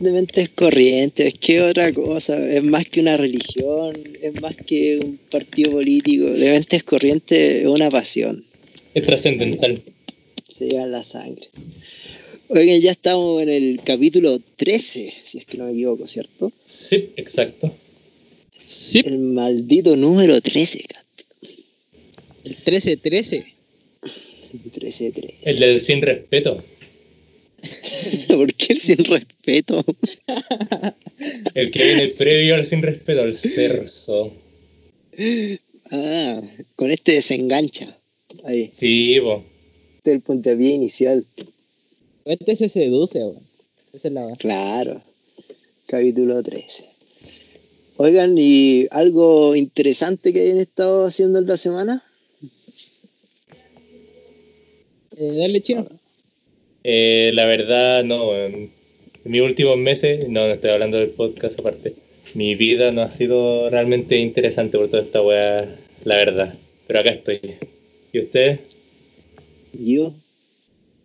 de 0.00 0.12
mentes 0.12 0.48
corrientes, 0.50 1.26
es 1.26 1.34
que 1.34 1.62
otra 1.62 1.92
cosa, 1.92 2.36
es 2.48 2.62
más 2.62 2.86
que 2.88 3.00
una 3.00 3.16
religión, 3.16 3.96
es 4.20 4.40
más 4.40 4.56
que 4.56 4.98
un 4.98 5.18
partido 5.30 5.72
político, 5.72 6.26
de 6.26 6.50
mentes 6.50 6.84
corrientes 6.84 7.62
es 7.62 7.66
una 7.66 7.90
pasión. 7.90 8.44
Es 8.94 9.06
trascendental. 9.06 9.80
Se 10.48 10.68
lleva 10.68 10.86
la 10.86 11.02
sangre. 11.02 11.48
Oigan, 12.48 12.80
ya 12.80 12.92
estamos 12.92 13.42
en 13.42 13.48
el 13.48 13.80
capítulo 13.82 14.38
13, 14.56 15.12
si 15.22 15.38
es 15.38 15.46
que 15.46 15.58
no 15.58 15.64
me 15.64 15.72
equivoco, 15.72 16.06
¿cierto? 16.06 16.52
Sí, 16.64 17.10
exacto. 17.16 17.72
Sí. 18.74 19.02
El 19.04 19.18
maldito 19.18 19.96
número 19.96 20.40
13, 20.40 20.84
El 22.44 22.56
13-13. 22.56 23.44
13-13. 24.72 25.34
El 25.44 25.58
del 25.60 25.80
sin 25.80 26.02
respeto. 26.02 26.62
¿Por 28.28 28.52
qué 28.54 28.72
el 28.72 28.80
sin 28.80 29.04
respeto? 29.04 29.84
el 31.54 31.70
que 31.70 31.84
viene 31.84 32.08
previo 32.08 32.56
al 32.56 32.66
sin 32.66 32.82
respeto, 32.82 33.22
al 33.22 33.36
cerzo. 33.36 34.32
Ah, 35.90 36.42
con 36.74 36.90
este 36.90 37.12
desengancha. 37.12 37.96
Ahí. 38.42 38.72
Sí, 38.74 39.20
bo. 39.20 39.44
Este 39.98 40.10
es 40.10 40.16
el 40.16 40.22
puntapié 40.22 40.72
inicial. 40.72 41.24
Este 42.24 42.56
se 42.56 42.68
seduce, 42.68 43.20
Esa 43.92 44.08
es 44.08 44.14
la 44.14 44.34
Claro. 44.36 45.00
Capítulo 45.86 46.42
13. 46.42 46.93
Oigan, 47.96 48.34
¿y 48.36 48.86
algo 48.90 49.54
interesante 49.54 50.32
que 50.32 50.40
hayan 50.40 50.58
estado 50.58 51.04
haciendo 51.04 51.38
en 51.38 51.46
la 51.46 51.56
semana? 51.56 52.02
Eh, 55.16 55.30
dale, 55.38 55.60
chino. 55.60 55.84
Eh, 56.82 57.30
la 57.34 57.46
verdad, 57.46 58.02
no. 58.02 58.34
En 58.34 58.70
mis 59.24 59.40
últimos 59.42 59.78
meses, 59.78 60.28
no, 60.28 60.46
no 60.46 60.54
estoy 60.54 60.70
hablando 60.70 60.98
del 60.98 61.10
podcast 61.10 61.58
aparte, 61.60 61.94
mi 62.34 62.56
vida 62.56 62.90
no 62.90 63.02
ha 63.02 63.10
sido 63.10 63.70
realmente 63.70 64.18
interesante 64.18 64.76
por 64.76 64.90
toda 64.90 65.04
esta 65.04 65.22
weá, 65.22 65.64
la 66.04 66.16
verdad. 66.16 66.54
Pero 66.88 66.98
acá 66.98 67.10
estoy. 67.10 67.40
¿Y 68.12 68.18
usted? 68.18 68.58
Yo. 69.72 70.12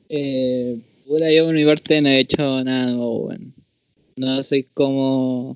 Eh, 0.09 0.79
puta, 1.05 1.31
yo 1.31 1.45
por 1.45 1.53
mi 1.53 1.65
parte 1.65 2.01
no 2.01 2.09
he 2.09 2.19
hecho 2.19 2.63
nada 2.63 2.87
nuevo, 2.87 3.27
weón. 3.27 3.53
No 4.15 4.43
soy 4.43 4.63
como. 4.63 5.55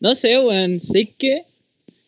No 0.00 0.14
sé, 0.14 0.38
weón. 0.38 0.80
Sé 0.80 1.08
que 1.18 1.42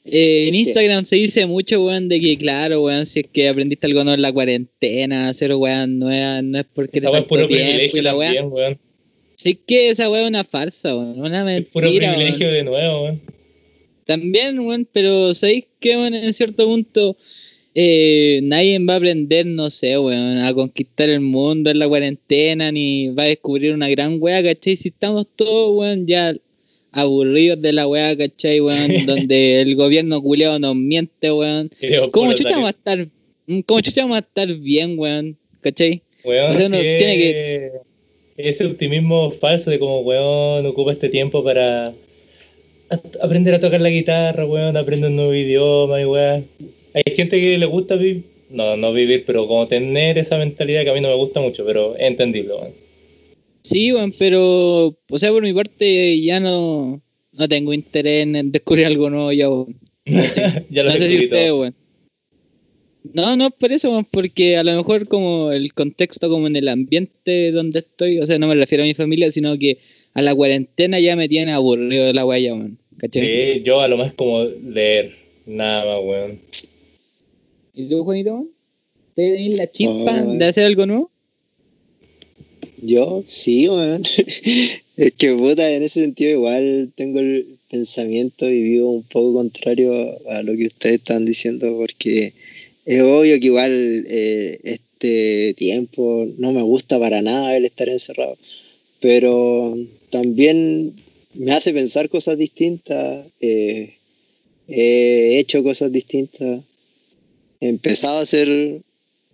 eh, 0.05 0.49
en 0.49 0.55
Instagram 0.55 1.05
se 1.05 1.17
dice 1.17 1.47
mucho, 1.47 1.85
weón, 1.85 2.09
de 2.09 2.21
que, 2.21 2.37
claro, 2.39 2.83
weón, 2.85 3.05
si 3.07 3.21
es 3.21 3.27
que 3.33 3.49
aprendiste 3.49 3.87
algo 3.87 4.03
nuevo 4.05 4.15
en 4.15 4.23
la 4.23 4.33
cuarentena, 4.33 5.29
hacer 5.29 5.55
weón 5.55 5.99
nueva, 5.99 6.43
no 6.43 6.59
es 6.59 6.67
porque 6.75 6.99
esa 6.99 7.11
te 7.11 7.19
es 7.19 7.25
puro 7.25 7.43
faltó 7.43 7.55
tiempo 7.55 7.67
privilegio 7.69 8.01
y 8.01 8.03
la 8.03 8.17
weá. 8.17 8.35
también, 8.35 8.53
weón. 8.53 8.79
Sí 9.37 9.59
que 9.67 9.89
esa 9.91 10.11
weá 10.11 10.23
es 10.23 10.29
una 10.29 10.45
farsa, 10.45 10.97
weón, 10.97 11.21
una 11.21 11.41
Es 11.41 11.45
mentira, 11.45 11.71
puro 11.73 11.89
weón. 11.91 11.99
privilegio 12.15 12.51
de 12.51 12.65
nuevo, 12.65 13.03
weón. 13.05 13.21
También, 14.07 14.59
weón, 14.61 14.89
pero 14.93 15.35
¿sabéis 15.35 15.67
que, 15.81 15.97
weón, 15.97 16.15
en 16.15 16.33
cierto 16.33 16.67
punto 16.67 17.17
eh, 17.75 18.41
nadie 18.43 18.79
va 18.81 18.95
a 18.95 18.97
aprender, 18.97 19.47
no 19.47 19.71
sé, 19.71 19.99
weón, 19.99 20.39
a 20.39 20.53
conquistar 20.55 21.09
el 21.09 21.21
mundo 21.21 21.71
en 21.71 21.79
la 21.79 21.87
cuarentena, 21.89 22.73
ni 22.73 23.09
va 23.09 23.25
a 23.25 23.27
descubrir 23.27 23.75
una 23.75 23.89
gran 23.89 24.17
weá, 24.21 24.43
¿cachai? 24.43 24.77
Si 24.77 24.89
estamos 24.89 25.27
todos, 25.37 25.77
weón, 25.79 26.07
ya 26.07 26.35
aburridos 26.93 27.61
de 27.63 27.73
la 27.73 27.87
weá, 27.87 28.17
¿cachai, 28.17 28.61
weón? 28.61 29.07
Donde 29.07 29.61
el 29.61 29.75
gobierno 29.77 30.21
culeado 30.23 30.59
nos 30.59 30.75
miente, 30.77 31.31
weón. 31.33 31.71
¿Cómo 32.13 32.33
chucha 32.35 32.53
vamos 32.53 32.69
a 32.69 32.71
estar, 32.71 33.07
mm, 33.47 33.61
cómo 33.61 33.81
chucha 33.81 34.03
vamos 34.03 34.17
a 34.17 34.21
estar 34.21 34.49
bien, 34.57 34.99
weón? 34.99 35.37
¿Cachai? 35.61 36.01
Weón, 36.25 36.55
O 36.55 36.59
sea, 36.59 36.69
sí 36.69 36.77
tiene 36.99 37.71
Ese 38.37 38.65
optimismo 38.67 39.31
falso 39.31 39.71
de 39.71 39.79
como, 39.79 40.01
weón, 40.01 40.67
ocupa 40.67 40.93
este 40.93 41.09
tiempo 41.09 41.45
para 41.45 41.89
a- 41.89 43.01
aprender 43.23 43.55
a 43.55 43.61
tocar 43.61 43.81
la 43.81 43.91
guitarra, 43.91 44.47
weón, 44.47 44.77
aprende 44.77 45.09
un 45.09 45.17
nuevo 45.17 45.35
idioma 45.35 46.01
y 46.01 46.05
weón. 46.05 46.47
Hay 46.95 47.03
gente 47.15 47.39
que 47.39 47.57
le 47.59 47.67
gusta 47.67 47.95
vivir, 47.97 48.23
no, 48.51 48.77
no 48.77 48.93
vivir, 48.93 49.23
pero 49.27 49.47
como 49.47 49.69
tener 49.69 50.19
esa 50.19 50.39
mentalidad 50.39 50.83
que 50.83 50.91
a 50.91 50.95
mí 50.95 51.01
no 51.01 51.09
me 51.09 51.15
gusta 51.15 51.41
mucho, 51.41 51.65
pero 51.65 51.95
es 51.97 52.03
entendible, 52.03 52.55
weón. 52.55 52.73
Sí, 53.63 53.93
weón, 53.93 54.13
pero, 54.19 54.97
o 55.09 55.19
sea, 55.19 55.31
por 55.31 55.43
mi 55.43 55.53
parte 55.53 56.21
ya 56.21 56.41
no, 56.41 57.01
no 57.33 57.49
tengo 57.49 57.73
interés 57.73 58.23
en 58.23 58.53
descubrir 58.53 58.87
algo 58.87 59.11
nuevo 59.11 59.33
ya, 59.33 59.47
lo 60.07 60.85
no 60.85 60.91
sé 60.91 61.11
si 61.11 61.29
weón. 61.29 61.75
No, 63.15 63.37
no 63.37 63.51
por 63.51 63.73
eso, 63.73 64.07
porque 64.11 64.57
a 64.57 64.65
lo 64.65 64.77
mejor 64.77 65.09
como 65.09 65.53
el 65.53 65.73
contexto, 65.73 66.29
como 66.29 66.47
en 66.47 66.57
el 66.57 66.69
ambiente 66.69 67.51
donde 67.51 67.81
estoy, 67.81 68.19
o 68.19 68.27
sea, 68.27 68.39
no 68.39 68.47
me 68.47 68.55
refiero 68.55 68.85
a 68.85 68.87
mi 68.87 68.95
familia, 68.95 69.33
sino 69.33 69.59
que 69.59 69.79
a 70.15 70.23
la 70.23 70.35
cuarentena 70.35 71.01
ya 71.01 71.17
me 71.17 71.29
tiene 71.29 71.53
aburrido 71.53 72.07
de 72.07 72.15
la 72.15 72.27
huella, 72.27 72.55
weón. 72.55 72.79
Sí, 73.11 73.63
yo 73.65 73.81
a 73.81 73.89
lo 73.89 73.97
más 73.97 74.13
como 74.13 74.45
leer, 74.45 75.13
nada 75.47 75.87
más, 75.87 76.05
weón. 76.05 76.39
¿Y 77.75 77.89
tú, 77.89 78.05
Juanito, 78.05 78.35
weón? 78.35 78.49
¿Te 79.15 79.49
la 79.57 79.71
chispa 79.71 80.23
Oh, 80.23 80.35
de 80.35 80.45
hacer 80.45 80.65
algo 80.65 80.87
nuevo? 80.87 81.11
Yo, 82.83 83.23
sí, 83.27 83.69
weón. 83.69 84.03
es 84.97 85.13
que 85.17 85.35
puta, 85.35 85.71
en 85.71 85.83
ese 85.83 86.01
sentido 86.01 86.31
igual 86.33 86.93
tengo 86.95 87.21
el 87.21 87.59
pensamiento 87.71 88.49
y 88.49 88.63
vivo 88.63 88.91
un 88.91 89.03
poco 89.03 89.35
contrario 89.35 90.19
a 90.29 90.43
lo 90.43 90.57
que 90.57 90.67
ustedes 90.67 90.97
están 90.97 91.25
diciendo, 91.25 91.77
porque 91.77 92.33
es 92.87 93.01
obvio 93.03 93.39
que 93.39 93.47
igual 93.47 94.05
eh, 94.09 94.59
este 94.65 95.55
tiempo 95.57 96.27
no 96.39 96.53
me 96.53 96.63
gusta 96.63 96.99
para 96.99 97.23
nada 97.23 97.57
el 97.57 97.65
estar 97.65 97.89
encerrado, 97.89 98.37
pero 99.01 99.77
también 100.11 100.95
me 101.35 101.53
hace 101.53 101.73
pensar 101.73 102.09
cosas 102.09 102.39
distintas, 102.39 103.27
eh, 103.41 103.95
he 104.69 105.39
hecho 105.39 105.63
cosas 105.63 105.93
distintas, 105.93 106.63
he 107.61 107.69
empezado 107.69 108.19
a 108.19 108.23
hacer 108.23 108.83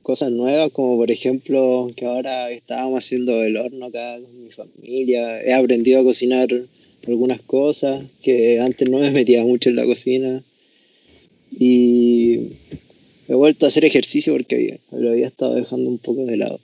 cosas 0.06 0.30
nuevas, 0.30 0.70
como 0.70 0.96
por 0.96 1.10
ejemplo 1.10 1.90
que 1.96 2.06
ahora 2.06 2.48
estábamos 2.52 3.04
haciendo 3.04 3.42
el 3.42 3.56
horno 3.56 3.86
acá 3.86 4.16
con 4.20 4.44
mi 4.44 4.52
familia. 4.52 5.42
He 5.42 5.52
aprendido 5.52 5.98
a 5.98 6.04
cocinar 6.04 6.48
algunas 7.08 7.42
cosas 7.42 8.04
que 8.22 8.60
antes 8.60 8.88
no 8.88 8.98
me 8.98 9.10
metía 9.10 9.42
mucho 9.42 9.68
en 9.68 9.74
la 9.74 9.84
cocina. 9.84 10.44
Y 11.58 12.52
he 13.26 13.34
vuelto 13.34 13.66
a 13.66 13.68
hacer 13.68 13.84
ejercicio 13.84 14.32
porque 14.34 14.78
lo 14.92 15.10
había 15.10 15.26
estado 15.26 15.56
dejando 15.56 15.90
un 15.90 15.98
poco 15.98 16.24
de 16.24 16.36
lado. 16.36 16.60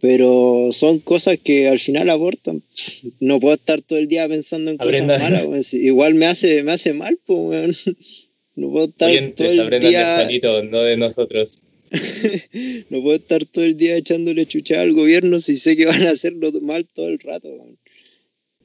Pero 0.00 0.70
son 0.72 0.98
cosas 0.98 1.38
que 1.38 1.68
al 1.68 1.78
final 1.78 2.10
aportan. 2.10 2.60
No 3.20 3.38
puedo 3.38 3.54
estar 3.54 3.80
todo 3.82 4.00
el 4.00 4.08
día 4.08 4.28
pensando 4.28 4.72
en 4.72 4.78
cosas 4.78 5.06
malas. 5.06 5.74
Igual 5.74 6.14
me 6.14 6.26
hace, 6.26 6.64
me 6.64 6.72
hace 6.72 6.92
mal, 6.92 7.16
pues, 7.24 7.38
weón. 7.38 7.72
No 8.56 8.72
puedo 8.72 8.86
estar 8.86 9.06
todo 9.06 9.16
Oyentes, 9.16 9.50
el 9.52 9.60
aprendan 9.60 9.92
de 9.92 10.38
día 10.40 10.62
no 10.64 10.82
de 10.82 10.96
nosotros. 10.96 11.67
no 12.90 13.02
puedo 13.02 13.16
estar 13.16 13.44
todo 13.46 13.64
el 13.64 13.76
día 13.76 13.96
echándole 13.96 14.46
chucha 14.46 14.80
al 14.80 14.92
gobierno 14.92 15.38
si 15.38 15.56
sé 15.56 15.76
que 15.76 15.86
van 15.86 16.02
a 16.02 16.10
hacerlo 16.10 16.52
mal 16.60 16.86
todo 16.86 17.08
el 17.08 17.18
rato. 17.18 17.48
weón. 17.48 17.78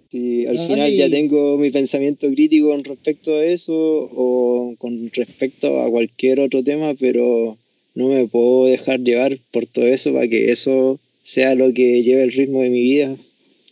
Si 0.10 0.46
al 0.46 0.60
final 0.60 0.96
ya 0.96 1.10
tengo 1.10 1.58
mi 1.58 1.72
pensamiento 1.72 2.30
crítico 2.30 2.70
con 2.70 2.84
respecto 2.84 3.36
a 3.36 3.46
eso 3.46 3.74
o 3.74 4.76
con 4.78 5.10
respecto 5.12 5.82
a 5.82 5.90
cualquier 5.90 6.40
otro 6.40 6.64
tema, 6.64 6.94
pero 6.94 7.58
no 7.96 8.10
me 8.10 8.28
puedo 8.28 8.66
dejar 8.66 9.00
llevar 9.00 9.38
por 9.50 9.66
todo 9.66 9.86
eso 9.86 10.14
para 10.14 10.28
que 10.28 10.52
eso 10.52 11.00
sea 11.24 11.56
lo 11.56 11.74
que 11.74 12.04
lleve 12.04 12.24
el 12.24 12.32
ritmo 12.32 12.62
de 12.62 12.70
mi 12.70 12.82
vida. 12.82 13.16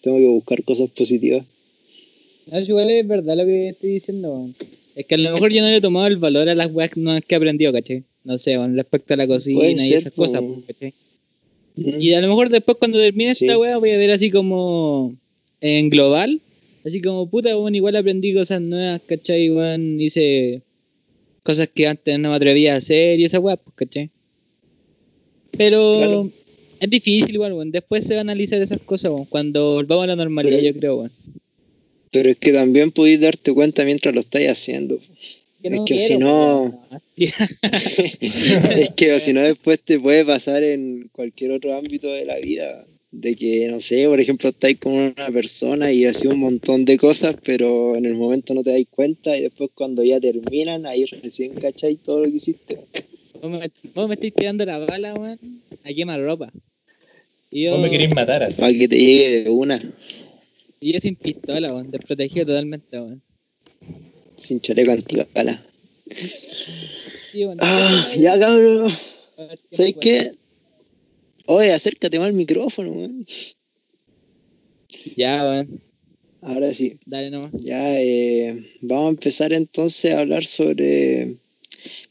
Tengo 0.02 0.18
que 0.18 0.28
buscar 0.28 0.64
cosas 0.64 0.90
positivas. 0.90 1.46
No, 2.48 2.60
si 2.60 2.72
igual 2.72 2.90
es 2.90 3.08
verdad 3.08 3.38
lo 3.38 3.46
que 3.46 3.70
estoy 3.70 3.92
diciendo, 3.92 4.34
weón. 4.34 4.56
Es 4.96 5.06
que 5.06 5.16
a 5.16 5.18
lo 5.20 5.32
mejor 5.34 5.52
yo 5.52 5.62
no 5.62 5.70
le 5.70 5.78
he 5.78 5.82
tomado 5.82 6.08
el 6.08 6.18
valor 6.18 6.50
a 6.50 6.56
las 6.56 6.74
weas 6.74 6.90
que 6.90 7.36
he 7.36 7.36
aprendido, 7.36 7.72
¿cachai? 7.72 8.04
No 8.24 8.38
sé, 8.38 8.56
con 8.56 8.76
respecto 8.76 9.14
a 9.14 9.18
la 9.18 9.28
cocina 9.28 9.68
y 9.70 9.78
ser, 9.78 9.98
esas 9.98 10.12
po. 10.12 10.24
cosas. 10.24 10.42
Y 11.76 12.14
a 12.14 12.22
lo 12.22 12.28
mejor 12.28 12.50
después 12.50 12.78
cuando 12.78 13.00
termine 13.00 13.34
Sí. 13.34 13.46
esta 13.46 13.58
wea 13.58 13.78
voy 13.78 13.92
a 13.92 13.98
ver 13.98 14.12
así 14.12 14.30
como 14.30 15.16
en 15.62 15.90
global, 15.90 16.40
así 16.86 17.02
como 17.02 17.28
puta, 17.30 17.58
weón, 17.58 17.74
igual 17.76 17.96
aprendí 17.96 18.34
cosas 18.34 18.62
nuevas, 18.62 19.02
¿cachai? 19.06 19.50
Weón, 19.50 20.00
hice 20.00 20.62
cosas 21.44 21.70
que 21.74 21.88
antes 21.88 22.20
no 22.20 22.30
me 22.30 22.36
atrevía 22.36 22.76
a 22.76 22.78
hacer 22.78 23.20
y 23.20 23.24
esas 23.26 23.40
weas, 23.42 23.58
pues, 23.64 23.76
¿cachai? 23.76 24.10
Pero 25.58 25.98
Claro. 25.98 26.30
es 26.80 26.90
difícil 26.90 27.34
igual, 27.36 27.54
weón. 27.54 27.72
Después 27.72 28.06
se 28.06 28.14
va 28.14 28.20
a 28.20 28.22
analizar 28.22 28.62
esas 28.62 28.80
cosas, 28.82 29.12
weón. 29.12 29.26
Cuando 29.26 29.74
volvamos 29.76 30.04
a 30.04 30.08
la 30.08 30.16
normalidad, 30.16 30.58
Pero- 30.60 30.74
yo 30.74 30.80
creo, 30.80 30.96
weón. 30.98 31.12
Pero 32.12 32.30
es 32.30 32.38
que 32.38 32.52
también 32.52 32.92
podéis 32.92 33.22
darte 33.22 33.54
cuenta 33.54 33.86
mientras 33.86 34.14
lo 34.14 34.20
estáis 34.22 34.50
haciendo. 34.52 35.00
Es 35.64 35.82
que 35.86 35.98
si 36.00 36.18
no- 36.18 36.88
es 37.18 38.90
que 38.96 39.20
si 39.20 39.34
no 39.34 39.42
después 39.42 39.80
te 39.80 40.00
puede 40.00 40.26
pasar 40.26 40.64
en 40.64 41.10
cualquier 41.12 41.52
otro 41.52 41.76
ámbito 41.76 42.12
de 42.12 42.26
la 42.26 42.38
vida. 42.40 42.86
De 43.14 43.36
que, 43.36 43.68
no 43.70 43.82
sé, 43.82 44.08
por 44.08 44.22
ejemplo, 44.22 44.48
estáis 44.50 44.80
con 44.80 44.94
una 44.94 45.28
persona 45.34 45.92
y 45.92 46.06
así 46.06 46.28
un 46.28 46.40
montón 46.40 46.86
de 46.86 46.98
cosas, 46.98 47.36
pero 47.44 47.98
en 47.98 48.06
el 48.06 48.14
momento 48.16 48.54
no 48.54 48.64
te 48.64 48.70
dais 48.72 48.88
cuenta 48.90 49.36
y 49.38 49.42
después 49.42 49.70
cuando 49.74 50.02
ya 50.02 50.20
terminan, 50.22 50.86
ahí 50.86 51.04
recién 51.06 51.54
cacháis 51.56 52.00
todo 52.00 52.20
lo 52.24 52.30
que 52.32 52.38
hiciste. 52.38 52.78
Vos 53.42 53.52
me, 53.52 53.70
vos 53.94 54.08
me 54.08 54.14
estáis 54.14 54.34
tirando 54.34 54.66
la 54.66 54.78
bala, 54.78 55.14
weón, 55.14 55.38
a 55.84 55.94
quemar 55.94 56.22
ropa. 56.24 56.54
Y 57.52 57.64
yo, 57.64 57.72
Vos 57.72 57.82
me 57.82 57.90
queréis 57.90 58.16
matar. 58.16 58.50
Para 58.56 58.72
que 58.72 58.88
te 58.88 58.98
llegue 58.98 59.44
de 59.44 59.50
una, 59.50 59.78
y 60.80 60.94
yo 60.94 61.00
sin 61.02 61.16
pistola, 61.18 61.74
weón, 61.74 61.92
desprotegido 61.92 62.46
totalmente, 62.46 62.98
weón. 62.98 63.22
Sin 64.42 64.60
chaleco 64.62 64.92
antibala. 64.92 65.64
Y 67.34 67.46
bueno, 67.46 67.62
Ah, 67.64 68.12
ya 68.18 68.40
cabrón. 68.40 68.92
¿Sabes 69.72 69.96
qué? 70.00 70.32
Oye, 71.46 71.72
acércate 71.74 72.20
más 72.20 72.28
al 72.30 72.34
micrófono, 72.34 72.92
weón. 72.92 73.26
Ya, 75.16 75.44
weón, 75.44 75.82
Ahora 76.42 76.74
sí. 76.74 76.98
dale 77.06 77.30
nomás. 77.30 77.52
Ya, 77.62 78.02
eh, 78.02 78.66
vamos 78.82 79.08
a 79.08 79.10
empezar 79.12 79.54
entonces 79.54 80.14
a 80.14 80.20
hablar 80.20 80.46
sobre 80.46 81.36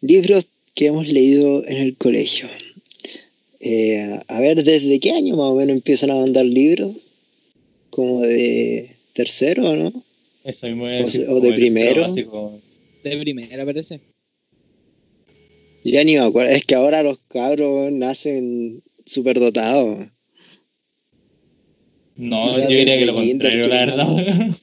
libros 0.00 0.46
que 0.74 0.86
hemos 0.86 1.08
leído 1.08 1.66
en 1.66 1.78
el 1.78 1.96
colegio. 1.96 2.48
Eh, 3.60 4.20
a 4.28 4.40
ver, 4.40 4.62
¿desde 4.64 5.00
qué 5.00 5.10
año 5.12 5.36
más 5.36 5.46
o 5.46 5.54
menos 5.56 5.76
empiezan 5.76 6.10
a 6.10 6.16
mandar 6.16 6.46
libros? 6.46 6.96
Como 7.90 8.20
de 8.22 8.96
tercero, 9.14 9.74
¿no? 9.76 9.92
Eso 10.44 10.66
mismo 10.68 10.86
a 10.86 10.90
O 11.00 11.36
o 11.36 11.40
de 11.40 11.52
primero. 11.52 12.02
básico. 12.02 12.60
De 13.04 13.16
primera, 13.18 13.64
parece. 13.64 14.00
Ya 15.84 16.04
ni 16.04 16.14
me 16.14 16.20
acuerdo. 16.20 16.52
Es 16.52 16.64
que 16.64 16.74
ahora 16.74 17.02
los 17.02 17.18
cabros 17.28 17.90
nacen 17.92 18.82
súper 19.06 19.40
dotados. 19.40 20.06
No, 22.16 22.46
Quizás 22.48 22.68
yo 22.68 22.76
diría 22.76 22.98
que 22.98 23.06
lo 23.06 23.14
contrario, 23.14 23.68
la 23.68 23.86
verdad. 23.86 24.50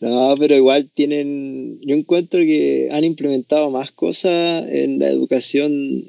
No, 0.00 0.34
pero 0.38 0.56
igual 0.56 0.90
tienen. 0.92 1.78
Yo 1.82 1.94
encuentro 1.94 2.40
que 2.40 2.88
han 2.90 3.04
implementado 3.04 3.70
más 3.70 3.92
cosas 3.92 4.68
en 4.68 4.98
la 4.98 5.08
educación 5.08 6.04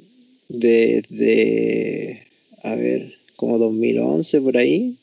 desde, 0.50 2.24
a 2.64 2.76
ver, 2.76 3.14
como 3.36 3.58
2011 3.60 4.42
por 4.42 4.58
ahí, 4.58 4.96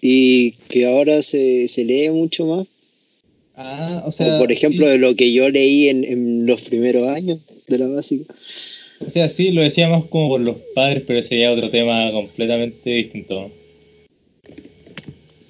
y 0.00 0.52
que 0.68 0.86
ahora 0.86 1.22
se, 1.22 1.68
lee 1.76 2.10
mucho 2.10 2.46
más. 2.46 2.66
Ah, 3.54 4.02
o 4.06 4.12
sea. 4.12 4.38
por 4.38 4.52
ejemplo, 4.52 4.88
de 4.88 4.98
lo 4.98 5.16
que 5.16 5.32
yo 5.32 5.50
leí 5.50 5.88
en, 5.88 6.04
en, 6.04 6.46
los 6.46 6.62
primeros 6.62 7.08
años 7.08 7.40
de 7.66 7.78
la 7.78 7.88
básica. 7.88 8.32
O 9.00 9.10
sea, 9.10 9.28
sí, 9.28 9.50
lo 9.50 9.62
decíamos 9.62 10.06
como 10.06 10.28
por 10.28 10.40
los 10.40 10.56
padres, 10.74 11.02
pero 11.06 11.18
ese 11.18 11.38
ya 11.38 11.50
es 11.50 11.56
otro 11.56 11.70
tema 11.70 12.10
completamente 12.12 12.90
distinto. 12.90 13.50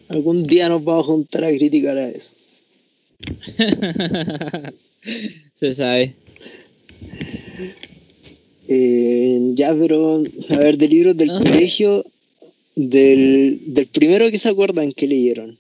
Algún 0.09 0.47
día 0.47 0.69
nos 0.69 0.83
vamos 0.85 1.05
a 1.05 1.07
juntar 1.09 1.45
a 1.45 1.51
criticar 1.51 1.99
a 1.99 2.09
eso. 2.09 2.33
Se 5.55 5.75
sabe. 5.75 6.15
Eh, 8.69 9.53
ya, 9.55 9.75
pero, 9.75 10.23
a 10.51 10.57
ver, 10.57 10.77
de 10.79 10.89
libros 10.89 11.17
del 11.17 11.31
ah. 11.31 11.39
colegio, 11.39 12.05
del, 12.79 13.59
del, 13.67 13.87
primero 13.87 14.31
que 14.31 14.39
se 14.39 14.49
acuerdan 14.49 14.93
que 14.93 15.09
leyeron. 15.09 15.59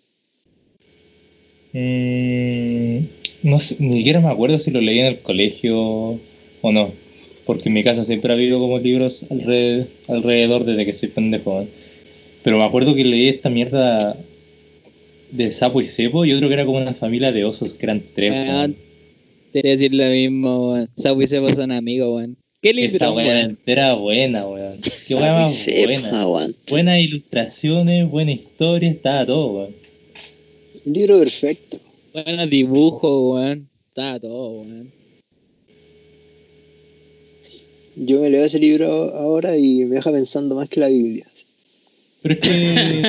Mm, 1.73 2.99
no 3.43 3.59
sé, 3.59 3.77
ni 3.81 3.99
siquiera 3.99 4.21
me 4.21 4.29
acuerdo 4.29 4.59
si 4.59 4.71
lo 4.71 4.81
leí 4.81 5.01
en 5.01 5.07
el 5.07 5.19
colegio 5.19 5.77
o 6.63 6.73
no, 6.73 6.93
porque 7.45 7.69
en 7.69 7.75
mi 7.75 7.83
casa 7.83 8.05
siempre 8.05 8.33
ha 8.33 8.37
habido 8.37 8.61
como 8.61 8.79
libros 8.79 9.27
alrededor, 9.31 9.89
alrededor 10.07 10.65
desde 10.65 10.87
que 10.87 10.93
soy 10.93 11.09
pendejo. 11.09 11.67
Pero 12.45 12.59
me 12.59 12.65
acuerdo 12.65 12.95
que 12.95 13.05
leí 13.05 13.29
esta 13.29 13.51
mierda 13.51 14.17
de 15.33 15.51
sapo 15.51 15.81
y 15.81 15.87
cepo 15.87 16.25
y 16.25 16.33
otro 16.33 16.49
que 16.49 16.55
era 16.55 16.65
como 16.65 16.79
una 16.79 16.95
familia 16.95 17.33
de 17.33 17.45
osos, 17.45 17.75
que 17.75 17.87
eran 17.87 18.03
tres. 18.15 18.33
Ah, 18.33 18.69
te 19.53 19.61
voy 19.61 19.71
a 19.71 19.73
decir 19.73 19.93
lo 19.93 20.07
mismo, 20.07 20.87
Sapo 20.95 21.21
y 21.21 21.27
cepo 21.27 21.53
son 21.53 21.73
amigos, 21.73 22.09
weón. 22.15 22.37
¿Qué 22.61 22.73
libro? 22.73 22.97
Esa 22.97 23.13
weá 23.13 23.43
entera 23.43 23.95
buena, 23.95 24.45
weón. 24.45 24.75
Qué 25.07 25.15
weá 25.15 25.33
más 25.39 25.65
buena. 26.27 26.49
Buenas 26.69 27.01
ilustraciones, 27.01 28.11
buena 28.11 28.33
historia, 28.33 28.91
estaba 28.91 29.25
todo, 29.25 29.53
weón. 29.53 29.77
Un 30.85 30.93
libro 30.93 31.21
perfecto. 31.21 31.79
Buenos 32.13 32.51
dibujos, 32.51 33.37
weón. 33.37 33.69
Estaba 33.89 34.19
todo, 34.19 34.63
weón. 34.63 34.91
Yo 37.95 38.21
me 38.21 38.29
leo 38.29 38.45
ese 38.45 38.59
libro 38.59 39.15
ahora 39.15 39.57
y 39.57 39.85
me 39.85 39.97
deja 39.97 40.11
pensando 40.11 40.57
más 40.57 40.69
que 40.69 40.81
la 40.81 40.89
Biblia. 40.89 41.27
Pero 42.23 42.35
es 42.35 42.41
que, 42.41 43.03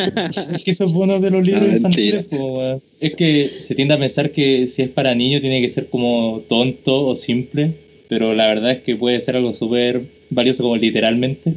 es 0.57 0.63
que 0.63 0.71
eso 0.71 0.85
es 0.85 0.93
bueno 0.93 1.19
de 1.19 1.31
los 1.31 1.43
libros 1.43 1.63
ah, 1.63 1.75
infantiles, 1.75 2.25
weón. 2.29 2.83
es 2.99 3.15
que 3.15 3.47
se 3.47 3.73
tiende 3.73 3.95
a 3.95 3.99
pensar 3.99 4.31
que 4.31 4.67
si 4.67 4.83
es 4.83 4.89
para 4.89 5.15
niños 5.15 5.41
tiene 5.41 5.59
que 5.59 5.69
ser 5.69 5.89
como 5.89 6.43
tonto 6.47 7.07
o 7.07 7.15
simple 7.15 7.88
pero 8.09 8.33
la 8.33 8.47
verdad 8.47 8.71
es 8.71 8.79
que 8.79 8.95
puede 8.95 9.21
ser 9.21 9.35
algo 9.35 9.53
súper 9.53 10.01
valioso 10.31 10.63
como 10.63 10.75
literalmente, 10.75 11.53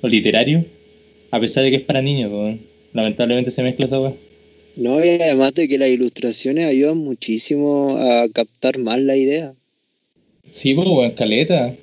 o 0.00 0.08
literario, 0.08 0.64
a 1.32 1.40
pesar 1.40 1.64
de 1.64 1.70
que 1.70 1.76
es 1.78 1.82
para 1.82 2.00
niños, 2.00 2.30
lamentablemente 2.92 3.50
se 3.50 3.64
mezcla 3.64 3.86
esa 3.86 4.00
weá. 4.00 4.14
No, 4.76 5.04
y 5.04 5.08
además 5.08 5.52
de 5.54 5.66
que 5.66 5.78
las 5.78 5.90
ilustraciones 5.90 6.66
ayudan 6.66 6.98
muchísimo 6.98 7.96
a 7.98 8.28
captar 8.32 8.78
más 8.78 9.00
la 9.00 9.16
idea. 9.16 9.52
Sí, 10.52 10.74
pues, 10.74 10.86
weón, 10.88 11.10
caleta. 11.10 11.74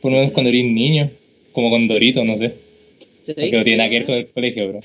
Por 0.00 0.10
lo 0.10 0.18
menos 0.18 0.32
cuando 0.32 0.50
eres 0.50 0.64
niño, 0.64 1.08
como 1.52 1.70
con 1.70 1.86
Dorito, 1.86 2.24
no 2.24 2.36
sé. 2.36 2.52
Porque 3.26 3.52
no 3.52 3.62
tiene 3.62 3.76
nada 3.76 3.90
que 3.90 3.98
ver 3.98 4.06
con 4.06 4.14
el 4.16 4.26
colegio, 4.28 4.68
bro. 4.68 4.80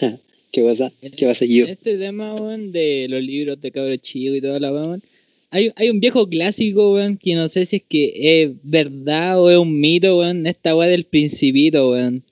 ¿Qué 0.50 0.62
pasa? 0.62 0.92
¿Qué 1.16 1.26
pasa 1.26 1.44
yo? 1.44 1.66
Este 1.66 1.98
tema, 1.98 2.34
weón, 2.34 2.72
de 2.72 3.06
los 3.08 3.22
libros 3.22 3.60
de 3.60 3.70
cabros 3.70 3.98
chicos 3.98 4.38
y 4.38 4.40
toda 4.40 4.58
la 4.58 4.72
weón, 4.72 5.02
hay, 5.50 5.72
hay 5.76 5.90
un 5.90 6.00
viejo 6.00 6.28
clásico, 6.28 6.94
weón, 6.94 7.16
que 7.16 7.34
no 7.34 7.48
sé 7.48 7.66
si 7.66 7.76
es 7.76 7.82
que 7.88 8.42
es 8.42 8.50
verdad 8.62 9.40
o 9.40 9.50
es 9.50 9.56
un 9.56 9.78
mito, 9.78 10.18
weón, 10.18 10.46
esta 10.46 10.74
weá 10.74 10.88
del 10.88 11.04
principito, 11.04 11.90
weón. 11.90 12.22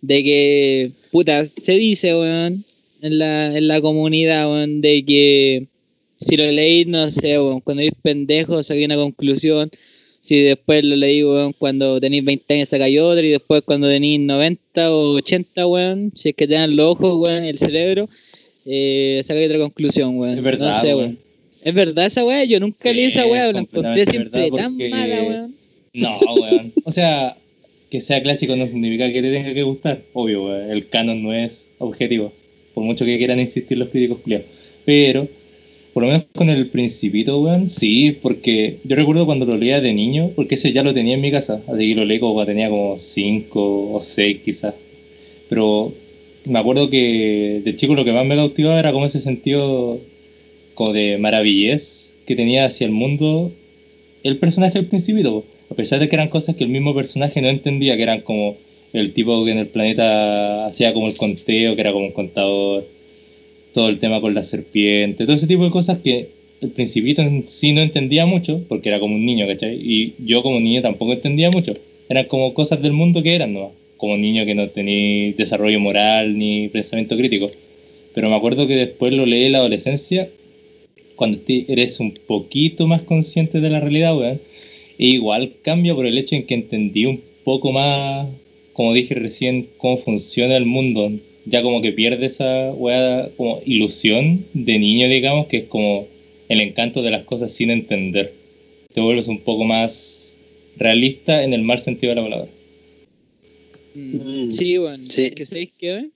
De 0.00 0.22
que, 0.22 0.90
puta, 1.10 1.44
se 1.44 1.72
dice, 1.72 2.14
weón, 2.14 2.64
en 3.02 3.18
la, 3.18 3.56
en 3.56 3.68
la 3.68 3.80
comunidad, 3.80 4.50
weón, 4.50 4.80
de 4.80 5.04
que 5.04 5.66
si 6.16 6.36
lo 6.36 6.50
leí, 6.50 6.84
no 6.84 7.10
sé, 7.10 7.38
weón, 7.38 7.60
cuando 7.60 7.82
eres 7.82 7.94
pendejo 8.00 8.62
saqué 8.62 8.84
una 8.84 8.96
conclusión. 8.96 9.70
Si 10.20 10.40
después 10.40 10.84
lo 10.84 10.94
leí, 10.94 11.24
weón, 11.24 11.52
cuando 11.52 12.00
tenéis 12.00 12.24
20 12.24 12.54
años 12.54 12.68
sacáis 12.68 13.00
otra 13.00 13.24
y 13.24 13.30
después 13.30 13.62
cuando 13.64 13.88
tenéis 13.88 14.20
90 14.20 14.92
o 14.94 15.14
80, 15.14 15.66
weón, 15.66 16.12
si 16.14 16.28
es 16.28 16.34
que 16.36 16.46
te 16.46 16.54
dan 16.54 16.76
los 16.76 16.86
ojos, 16.88 17.28
weón, 17.28 17.44
el 17.44 17.58
cerebro, 17.58 18.08
eh, 18.64 19.20
sacáis 19.24 19.46
otra 19.46 19.58
conclusión, 19.58 20.16
weón. 20.16 20.38
Es 20.38 20.44
verdad, 20.44 20.76
no 20.76 20.80
sé, 20.80 20.94
weón. 20.94 21.31
Es 21.64 21.74
verdad 21.74 22.06
esa 22.06 22.24
weá, 22.24 22.44
yo 22.44 22.58
nunca 22.58 22.92
leí 22.92 23.04
esa 23.04 23.26
weá, 23.26 23.52
la 23.52 23.60
encontré 23.60 24.04
siempre 24.06 24.50
tan 24.50 24.76
mala, 24.90 25.22
weón. 25.22 25.54
No, 25.94 26.10
weón. 26.40 26.72
O 26.84 26.90
sea, 26.90 27.36
que 27.90 28.00
sea 28.00 28.22
clásico 28.22 28.56
no 28.56 28.66
significa 28.66 29.12
que 29.12 29.22
te 29.22 29.30
tenga 29.30 29.54
que 29.54 29.62
gustar. 29.62 30.02
Obvio, 30.12 30.46
weón. 30.46 30.70
El 30.70 30.88
canon 30.88 31.22
no 31.22 31.32
es 31.32 31.70
objetivo. 31.78 32.32
Por 32.74 32.84
mucho 32.84 33.04
que 33.04 33.18
quieran 33.18 33.38
insistir 33.38 33.78
los 33.78 33.90
críticos 33.90 34.18
culiados. 34.18 34.46
Pero, 34.84 35.28
por 35.92 36.02
lo 36.02 36.08
menos 36.08 36.24
con 36.34 36.50
el 36.50 36.68
Principito, 36.68 37.40
weón, 37.40 37.68
sí, 37.68 38.18
porque 38.22 38.78
yo 38.82 38.96
recuerdo 38.96 39.26
cuando 39.26 39.46
lo 39.46 39.56
leía 39.56 39.80
de 39.80 39.92
niño, 39.92 40.30
porque 40.34 40.56
ese 40.56 40.72
ya 40.72 40.82
lo 40.82 40.94
tenía 40.94 41.14
en 41.14 41.20
mi 41.20 41.30
casa. 41.30 41.60
Así 41.68 41.88
que 41.88 41.94
lo 41.94 42.04
leí 42.04 42.18
como 42.18 42.44
tenía 42.44 42.70
como 42.70 42.98
5 42.98 43.92
o 43.92 44.02
6 44.02 44.38
quizás. 44.44 44.74
Pero 45.48 45.92
me 46.44 46.58
acuerdo 46.58 46.90
que 46.90 47.60
de 47.64 47.76
chico 47.76 47.94
lo 47.94 48.04
que 48.04 48.12
más 48.12 48.26
me 48.26 48.34
cautivaba 48.34 48.80
era 48.80 48.92
como 48.92 49.06
ese 49.06 49.20
sentido 49.20 50.00
como 50.74 50.92
de 50.92 51.18
maravillez 51.18 52.14
que 52.26 52.36
tenía 52.36 52.66
hacia 52.66 52.86
el 52.86 52.92
mundo 52.92 53.52
el 54.22 54.38
personaje 54.38 54.78
al 54.78 54.86
principio, 54.86 55.44
a 55.70 55.74
pesar 55.74 55.98
de 55.98 56.08
que 56.08 56.16
eran 56.16 56.28
cosas 56.28 56.56
que 56.56 56.64
el 56.64 56.70
mismo 56.70 56.94
personaje 56.94 57.42
no 57.42 57.48
entendía, 57.48 57.96
que 57.96 58.02
eran 58.02 58.20
como 58.20 58.54
el 58.92 59.12
tipo 59.12 59.44
que 59.44 59.52
en 59.52 59.58
el 59.58 59.66
planeta 59.66 60.66
hacía 60.66 60.92
como 60.92 61.08
el 61.08 61.16
conteo, 61.16 61.74
que 61.74 61.80
era 61.80 61.92
como 61.92 62.06
un 62.06 62.12
contador, 62.12 62.86
todo 63.72 63.88
el 63.88 63.98
tema 63.98 64.20
con 64.20 64.34
la 64.34 64.42
serpiente, 64.42 65.24
todo 65.24 65.34
ese 65.34 65.46
tipo 65.46 65.64
de 65.64 65.70
cosas 65.70 65.98
que 65.98 66.28
el 66.60 66.70
principito 66.70 67.22
en 67.22 67.48
sí 67.48 67.72
no 67.72 67.80
entendía 67.80 68.26
mucho, 68.26 68.62
porque 68.68 68.90
era 68.90 69.00
como 69.00 69.16
un 69.16 69.24
niño, 69.24 69.46
¿cachai? 69.46 69.74
Y 69.82 70.14
yo 70.18 70.42
como 70.42 70.60
niño 70.60 70.82
tampoco 70.82 71.12
entendía 71.12 71.50
mucho. 71.50 71.74
Eran 72.08 72.26
como 72.26 72.54
cosas 72.54 72.80
del 72.82 72.92
mundo 72.92 73.22
que 73.22 73.34
eran, 73.34 73.52
¿no? 73.52 73.72
Como 73.96 74.16
niño 74.16 74.44
que 74.44 74.54
no 74.54 74.68
tenía 74.68 75.32
desarrollo 75.32 75.80
moral 75.80 76.38
ni 76.38 76.68
pensamiento 76.68 77.16
crítico. 77.16 77.50
Pero 78.14 78.28
me 78.28 78.36
acuerdo 78.36 78.66
que 78.66 78.76
después 78.76 79.12
lo 79.12 79.26
leí 79.26 79.44
en 79.44 79.52
la 79.52 79.58
adolescencia 79.58 80.28
cuando 81.16 81.38
eres 81.46 82.00
un 82.00 82.12
poquito 82.12 82.86
más 82.86 83.02
consciente 83.02 83.60
de 83.60 83.70
la 83.70 83.80
realidad, 83.80 84.16
weón, 84.16 84.40
e 84.98 85.06
igual 85.06 85.54
cambia 85.62 85.94
por 85.94 86.06
el 86.06 86.18
hecho 86.18 86.34
en 86.36 86.46
que 86.46 86.54
entendí 86.54 87.06
un 87.06 87.22
poco 87.44 87.72
más, 87.72 88.28
como 88.72 88.94
dije 88.94 89.14
recién, 89.14 89.68
cómo 89.78 89.98
funciona 89.98 90.56
el 90.56 90.66
mundo. 90.66 91.12
Ya 91.44 91.62
como 91.62 91.82
que 91.82 91.92
pierde 91.92 92.26
esa 92.26 92.72
weá 92.72 93.28
como 93.36 93.60
ilusión 93.66 94.46
de 94.52 94.78
niño, 94.78 95.08
digamos, 95.08 95.46
que 95.46 95.58
es 95.58 95.64
como 95.64 96.06
el 96.48 96.60
encanto 96.60 97.02
de 97.02 97.10
las 97.10 97.24
cosas 97.24 97.52
sin 97.52 97.70
entender. 97.70 98.32
Te 98.92 99.00
vuelves 99.00 99.26
un 99.26 99.40
poco 99.40 99.64
más 99.64 100.40
realista 100.76 101.42
en 101.42 101.52
el 101.52 101.62
mal 101.62 101.80
sentido 101.80 102.10
de 102.10 102.20
la 102.20 102.28
palabra. 102.28 102.48
Mm, 103.94 104.50
sí, 104.50 104.78
bueno, 104.78 105.04
sí. 105.08 105.30
que 105.30 105.46
sabéis 105.46 105.70
qué, 105.76 106.10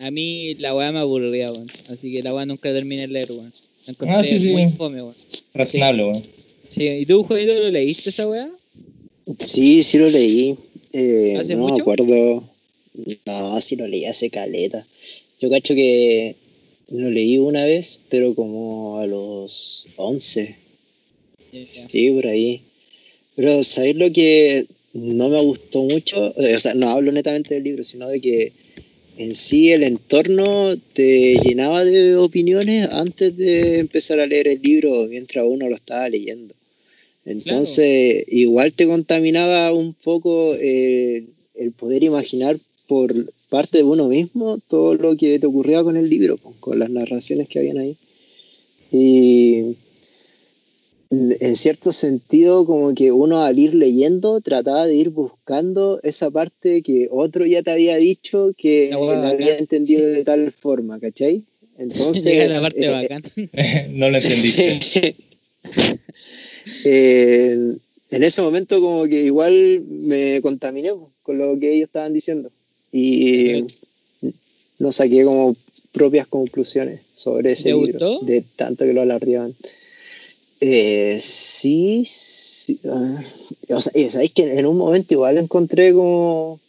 A 0.00 0.10
mí 0.10 0.54
la 0.54 0.74
weá 0.74 0.92
me 0.92 0.98
aburría, 0.98 1.52
weón. 1.52 1.68
Así 1.90 2.10
que 2.10 2.22
la 2.22 2.34
weá 2.34 2.46
nunca 2.46 2.72
terminé 2.72 3.02
de 3.02 3.08
leer, 3.08 3.30
weón 3.30 3.52
ah, 4.08 4.24
sí, 4.24 4.36
sí. 4.36 4.54
Razonable, 5.52 6.04
weón. 6.04 6.22
Sí. 6.70 6.86
¿Y 6.86 7.04
tú, 7.04 7.22
Juanito, 7.24 7.52
lo 7.52 7.68
leíste 7.68 8.08
esa 8.08 8.26
weá? 8.26 8.50
Sí, 9.44 9.82
sí 9.82 9.98
lo 9.98 10.08
leí. 10.08 10.56
Eh, 10.94 11.36
¿Hace 11.38 11.54
no 11.54 11.68
me 11.68 11.80
acuerdo. 11.80 12.42
No, 13.26 13.60
sí 13.60 13.76
lo 13.76 13.86
leí 13.86 14.06
hace 14.06 14.30
caleta. 14.30 14.86
Yo 15.38 15.50
cacho 15.50 15.74
que 15.74 16.34
lo 16.88 17.10
leí 17.10 17.36
una 17.36 17.66
vez, 17.66 18.00
pero 18.08 18.34
como 18.34 18.98
a 18.98 19.06
los 19.06 19.86
11. 19.96 20.56
Sí, 21.64 22.10
por 22.12 22.26
ahí. 22.26 22.62
Pero, 23.36 23.62
¿sabéis 23.64 23.96
lo 23.96 24.10
que 24.10 24.66
no 24.94 25.28
me 25.28 25.40
gustó 25.42 25.82
mucho? 25.82 26.32
O 26.34 26.58
sea, 26.58 26.72
no 26.74 26.88
hablo 26.88 27.12
netamente 27.12 27.54
del 27.54 27.64
libro, 27.64 27.84
sino 27.84 28.08
de 28.08 28.20
que 28.20 28.52
en 29.20 29.34
sí 29.34 29.70
el 29.70 29.82
entorno 29.82 30.74
te 30.94 31.38
llenaba 31.44 31.84
de 31.84 32.16
opiniones 32.16 32.88
antes 32.90 33.36
de 33.36 33.78
empezar 33.78 34.18
a 34.18 34.26
leer 34.26 34.48
el 34.48 34.62
libro 34.62 35.06
mientras 35.10 35.44
uno 35.46 35.68
lo 35.68 35.74
estaba 35.74 36.08
leyendo. 36.08 36.54
Entonces, 37.26 38.24
igual 38.28 38.72
te 38.72 38.86
contaminaba 38.86 39.74
un 39.74 39.92
poco 39.92 40.54
el, 40.54 41.26
poder 41.76 42.02
imaginar 42.02 42.56
por 42.88 43.12
parte 43.50 43.78
de 43.78 43.84
uno 43.84 44.08
mismo 44.08 44.58
todo 44.68 44.94
lo 44.94 45.14
que 45.14 45.38
te 45.38 45.46
ocurría 45.46 45.82
con 45.82 45.98
el 45.98 46.08
libro, 46.08 46.38
con 46.58 46.78
las 46.78 46.88
narraciones 46.88 47.46
que 47.46 47.58
habían 47.58 47.76
ahí. 47.76 47.96
Y 48.90 49.76
en 51.10 51.56
cierto 51.56 51.90
sentido, 51.90 52.64
como 52.64 52.94
que 52.94 53.10
uno 53.10 53.42
al 53.42 53.58
ir 53.58 53.74
leyendo 53.74 54.40
trataba 54.40 54.86
de 54.86 54.94
ir 54.94 55.10
buscando 55.10 55.98
esa 56.04 56.30
parte 56.30 56.82
que 56.82 57.08
otro 57.10 57.46
ya 57.46 57.62
te 57.62 57.72
había 57.72 57.96
dicho 57.96 58.52
que 58.56 58.90
no, 58.92 59.10
había 59.10 59.58
entendido 59.58 60.06
de 60.06 60.24
tal 60.24 60.52
forma, 60.52 61.00
¿cachai? 61.00 61.42
Entonces. 61.78 62.48
la 62.48 62.60
parte 62.60 62.86
eh, 62.86 62.90
bacán. 62.90 63.24
no 63.90 64.10
lo 64.10 64.16
entendí. 64.18 64.54
Eh, 66.84 67.74
en 68.10 68.22
ese 68.22 68.42
momento 68.42 68.80
como 68.80 69.04
que 69.04 69.22
igual 69.22 69.82
me 69.86 70.40
contaminé 70.40 70.92
con 71.22 71.38
lo 71.38 71.58
que 71.58 71.72
ellos 71.72 71.88
estaban 71.88 72.12
diciendo 72.12 72.50
y 72.92 73.64
no 74.78 74.92
saqué 74.92 75.24
como 75.24 75.56
propias 75.92 76.26
conclusiones 76.26 77.00
sobre 77.14 77.52
ese 77.52 77.72
libro, 77.72 78.20
de 78.20 78.42
tanto 78.56 78.84
que 78.84 78.92
lo 78.92 79.02
alardeaban. 79.02 79.54
Eh, 80.60 81.18
sí, 81.18 82.06
o 83.70 83.80
sea, 83.80 84.10
sabéis 84.10 84.32
que 84.34 84.58
en 84.58 84.66
un 84.66 84.76
momento 84.76 85.14
igual 85.14 85.38
encontré 85.38 85.92
como 85.94 86.60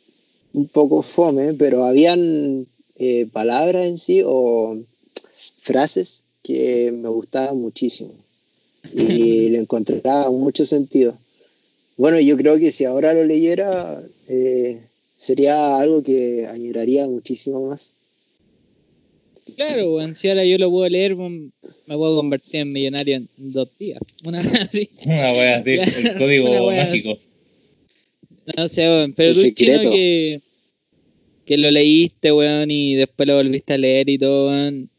un 0.53 0.67
poco 0.67 1.01
fome, 1.01 1.53
pero 1.53 1.83
habían 1.83 2.67
eh, 2.97 3.27
palabras 3.31 3.85
en 3.85 3.97
sí 3.97 4.21
o 4.25 4.77
frases 5.57 6.23
que 6.43 6.91
me 6.91 7.09
gustaban 7.09 7.59
muchísimo 7.59 8.11
y 8.93 9.49
le 9.49 9.59
encontraba 9.59 10.31
mucho 10.31 10.65
sentido. 10.65 11.13
Bueno, 11.97 12.19
yo 12.19 12.37
creo 12.37 12.57
que 12.57 12.71
si 12.71 12.85
ahora 12.85 13.13
lo 13.13 13.23
leyera 13.25 14.01
eh, 14.27 14.81
sería 15.17 15.77
algo 15.77 16.01
que 16.01 16.47
añoraría 16.47 17.07
muchísimo 17.07 17.67
más. 17.67 17.93
Claro, 19.55 19.89
bueno, 19.91 20.15
si 20.15 20.29
ahora 20.29 20.45
yo 20.45 20.57
lo 20.57 20.69
puedo 20.69 20.89
leer, 20.89 21.15
me 21.15 21.51
puedo 21.87 22.15
convertir 22.17 22.61
en 22.61 22.73
millonario 22.73 23.17
en 23.17 23.27
dos 23.37 23.69
días. 23.77 23.99
Una 24.23 24.41
así. 24.41 24.87
Una 25.05 25.33
wea 25.33 25.57
así, 25.57 25.71
el 25.71 26.15
código 26.15 26.71
mágico. 26.71 27.17
No 28.57 28.67
sé, 28.67 29.13
pero 29.15 29.33
tú 29.33 29.49
chino 29.51 29.91
que, 29.91 30.41
que 31.45 31.57
lo 31.57 31.71
leíste, 31.71 32.31
weón, 32.31 32.71
y 32.71 32.95
después 32.95 33.27
lo 33.27 33.35
volviste 33.35 33.73
a 33.73 33.77
leer 33.77 34.09
y 34.09 34.17
todo, 34.17 34.49
weón. 34.49 34.89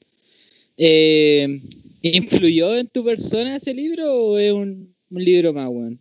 Eh, 0.79 1.61
¿Influyó 2.03 2.77
en 2.77 2.89
tu 2.89 3.05
persona 3.05 3.57
ese 3.57 3.75
libro 3.75 4.13
o 4.13 4.39
es 4.39 4.53
un, 4.53 4.95
libro 5.11 5.53
más, 5.53 5.69
weón? 5.69 5.99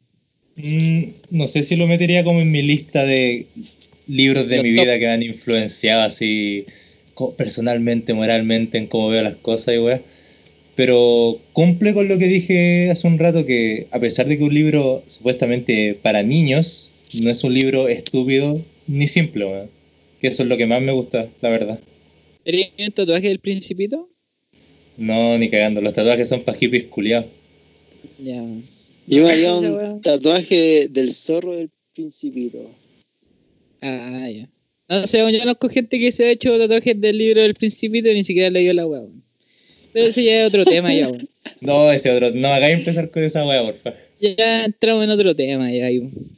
Mm, 0.55 1.03
no 1.31 1.47
sé 1.47 1.63
si 1.63 1.75
lo 1.75 1.87
metería 1.87 2.23
como 2.23 2.41
en 2.41 2.51
mi 2.51 2.61
lista 2.61 3.05
de 3.05 3.45
libros 4.07 4.47
de 4.47 4.61
mi 4.63 4.71
vida 4.71 4.97
que 4.99 5.07
han 5.07 5.23
influenciado 5.23 6.03
así 6.03 6.65
personalmente, 7.37 8.13
moralmente, 8.13 8.77
en 8.77 8.87
cómo 8.87 9.09
veo 9.09 9.23
las 9.23 9.35
cosas 9.35 9.75
y 9.75 9.77
weón. 9.77 10.01
Pero 10.75 11.39
cumple 11.53 11.93
con 11.93 12.07
lo 12.07 12.17
que 12.17 12.27
dije 12.27 12.89
hace 12.89 13.07
un 13.07 13.19
rato, 13.19 13.45
que 13.45 13.87
a 13.91 13.99
pesar 13.99 14.27
de 14.27 14.37
que 14.37 14.43
un 14.43 14.53
libro 14.53 15.03
supuestamente 15.07 15.97
para 16.01 16.23
niños, 16.23 16.91
no 17.23 17.29
es 17.29 17.43
un 17.43 17.53
libro 17.53 17.87
estúpido 17.87 18.61
ni 18.87 19.07
simple, 19.07 19.45
weón. 19.45 19.69
Que 20.19 20.27
eso 20.27 20.43
es 20.43 20.49
lo 20.49 20.57
que 20.57 20.67
más 20.67 20.81
me 20.81 20.91
gusta, 20.91 21.27
la 21.41 21.49
verdad. 21.49 21.79
¿Eres 22.45 22.69
un 22.79 22.91
tatuaje 22.91 23.27
del 23.27 23.39
principito? 23.39 24.09
No, 24.97 25.37
ni 25.37 25.49
cagando. 25.49 25.81
Los 25.81 25.93
tatuajes 25.93 26.29
son 26.29 26.41
para 26.41 26.57
hippies 26.57 26.85
culiados. 26.85 27.27
Ya. 28.23 28.43
Yo 29.07 29.23
me 29.23 29.31
haría 29.31 29.55
un 29.55 30.01
tatuaje 30.01 30.87
del 30.89 31.11
zorro 31.11 31.53
del 31.53 31.69
principito. 31.93 32.59
Ah, 33.81 34.29
ya. 34.29 34.47
No 34.91 35.07
sé, 35.07 35.19
yo 35.19 35.39
conozco 35.39 35.69
gente 35.69 35.97
que 35.97 36.11
se 36.11 36.25
ha 36.25 36.31
hecho 36.31 36.57
tatuajes 36.57 36.99
del 36.99 37.17
libro 37.17 37.41
del 37.41 37.53
principito 37.53 38.09
y 38.09 38.13
ni 38.13 38.25
siquiera 38.25 38.49
leyó 38.49 38.73
la 38.73 38.85
weá. 38.85 39.01
Pero 39.93 40.05
ese 40.05 40.21
ya 40.21 40.41
es 40.41 40.47
otro 40.47 40.65
tema 40.65 40.93
ya, 40.93 41.07
weón. 41.07 41.29
No, 41.61 41.89
ese 41.93 42.11
otro. 42.11 42.31
No, 42.33 42.49
hagáis 42.49 42.79
empezar 42.79 43.09
con 43.09 43.23
esa 43.23 43.45
weá, 43.45 43.63
porfa. 43.63 43.93
Ya 44.19 44.65
entramos 44.65 45.05
en 45.05 45.11
otro 45.11 45.33
tema 45.33 45.71
ya, 45.71 45.87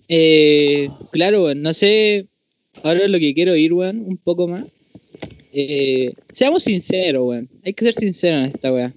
eh, 0.07 0.87
Claro, 1.09 1.45
weón, 1.45 1.63
no 1.63 1.73
sé. 1.73 2.27
Ahora 2.83 3.07
lo 3.07 3.17
que 3.17 3.33
quiero 3.33 3.55
ir, 3.55 3.73
weón, 3.73 4.01
un 4.05 4.17
poco 4.17 4.47
más. 4.47 4.65
Eh, 5.51 6.13
seamos 6.31 6.61
sinceros, 6.61 7.23
weón. 7.27 7.49
Hay 7.65 7.73
que 7.73 7.85
ser 7.85 7.95
sinceros 7.95 8.43
en 8.43 8.45
esta 8.53 8.71
weá. 8.71 8.93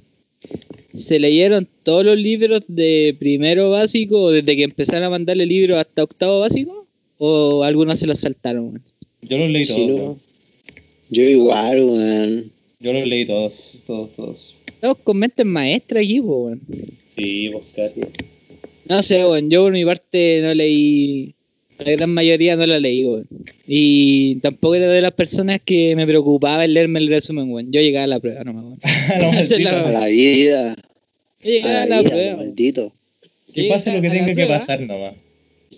¿Se 0.93 1.19
leyeron 1.19 1.67
todos 1.83 2.05
los 2.05 2.19
libros 2.19 2.65
de 2.69 3.17
primero 3.19 3.71
básico 3.71 4.33
desde 4.33 4.55
que 4.55 4.65
empezaron 4.65 5.05
a 5.05 5.11
mandarle 5.11 5.47
libros 5.47 5.79
hasta 5.79 6.03
octavo 6.03 6.41
básico? 6.41 6.87
¿O 7.17 7.65
algunos 7.65 7.99
se 7.99 8.07
los 8.07 8.21
saltaron, 8.21 8.65
weón? 8.65 8.83
Yo 9.29 9.39
los 9.39 9.51
leí 9.51 9.67
todos. 9.67 10.19
Yo 11.11 11.23
igual, 11.23 11.85
weón. 11.85 12.51
Yo 12.81 12.93
los 12.93 13.07
leí 13.07 13.25
todos, 13.25 13.83
todos, 13.87 14.13
todos. 14.13 14.57
Estamos 14.67 14.99
con 15.03 15.17
mentes 15.19 15.47
maestras 15.47 16.05
aquí, 16.05 16.21
weón. 16.21 16.61
Sí, 17.09 17.49
vos 17.49 17.67
sí. 17.67 18.01
No 18.89 19.03
sé, 19.03 19.25
weón. 19.25 19.51
Yo 19.51 19.63
por 19.63 19.73
mi 19.73 19.85
parte 19.85 20.41
no 20.43 20.55
leí 20.55 21.35
la 21.79 21.93
gran 21.93 22.11
mayoría 22.11 22.57
no 22.57 22.67
la 22.67 22.81
leí, 22.81 23.05
weón. 23.05 23.27
Y 23.67 24.37
tampoco 24.37 24.77
era 24.77 24.89
de 24.89 25.03
las 25.03 25.13
personas 25.13 25.61
que 25.65 25.95
me 25.97 26.07
preocupaba 26.07 26.65
el 26.65 26.75
leerme 26.75 27.01
el 27.01 27.09
resumen, 27.09 27.51
weón. 27.51 27.73
Yo 27.73 27.81
llegaba 27.81 28.05
a 28.05 28.09
la 28.09 28.21
prueba 28.21 28.45
nomás, 28.45 28.65
weón. 28.65 28.79
la, 29.63 29.91
la 29.91 30.07
vida. 30.07 30.77
Yo 31.43 31.51
llegaba 31.51 31.83
a 31.83 31.87
la, 31.87 32.03
prueba. 32.03 32.37
Maldito. 32.37 32.93
Que 33.53 33.69
pase 33.69 33.93
lo 33.93 34.01
que 34.01 34.11
tenga 34.11 34.35
que 34.35 34.47
pasar 34.47 34.81
nomás. 34.81 35.15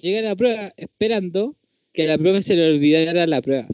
Llegué 0.02 0.18
a 0.18 0.22
la 0.22 0.36
prueba 0.36 0.72
esperando 0.76 1.54
que 1.92 2.06
la 2.06 2.18
prueba 2.18 2.42
se 2.42 2.56
le 2.56 2.70
olvidara 2.70 3.26
la 3.26 3.42
prueba. 3.42 3.66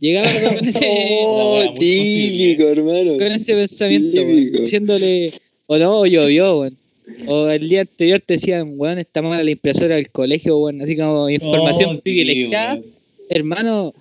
Llegaba 0.00 0.28
con 0.32 0.68
ese. 0.68 0.86
Oh, 1.22 1.74
típico, 1.78 2.68
hermano. 2.68 3.18
Con 3.18 3.32
ese 3.32 3.54
pensamiento, 3.54 4.24
diciéndole, 4.60 5.30
o 5.66 5.78
no, 5.78 6.00
o 6.00 6.06
llovió, 6.06 6.60
weón. 6.60 6.76
O 7.26 7.48
el 7.48 7.68
día 7.68 7.82
anterior 7.82 8.20
te 8.20 8.34
decían, 8.34 8.74
weón, 8.76 8.98
está 8.98 9.20
mala 9.20 9.44
la 9.44 9.50
impresora 9.50 9.96
del 9.96 10.10
colegio, 10.10 10.58
weón, 10.58 10.80
así 10.80 10.96
como 10.96 11.28
información 11.28 11.96
oh, 11.96 12.00
privilegiada. 12.00 12.80
Hermano, 13.28 13.92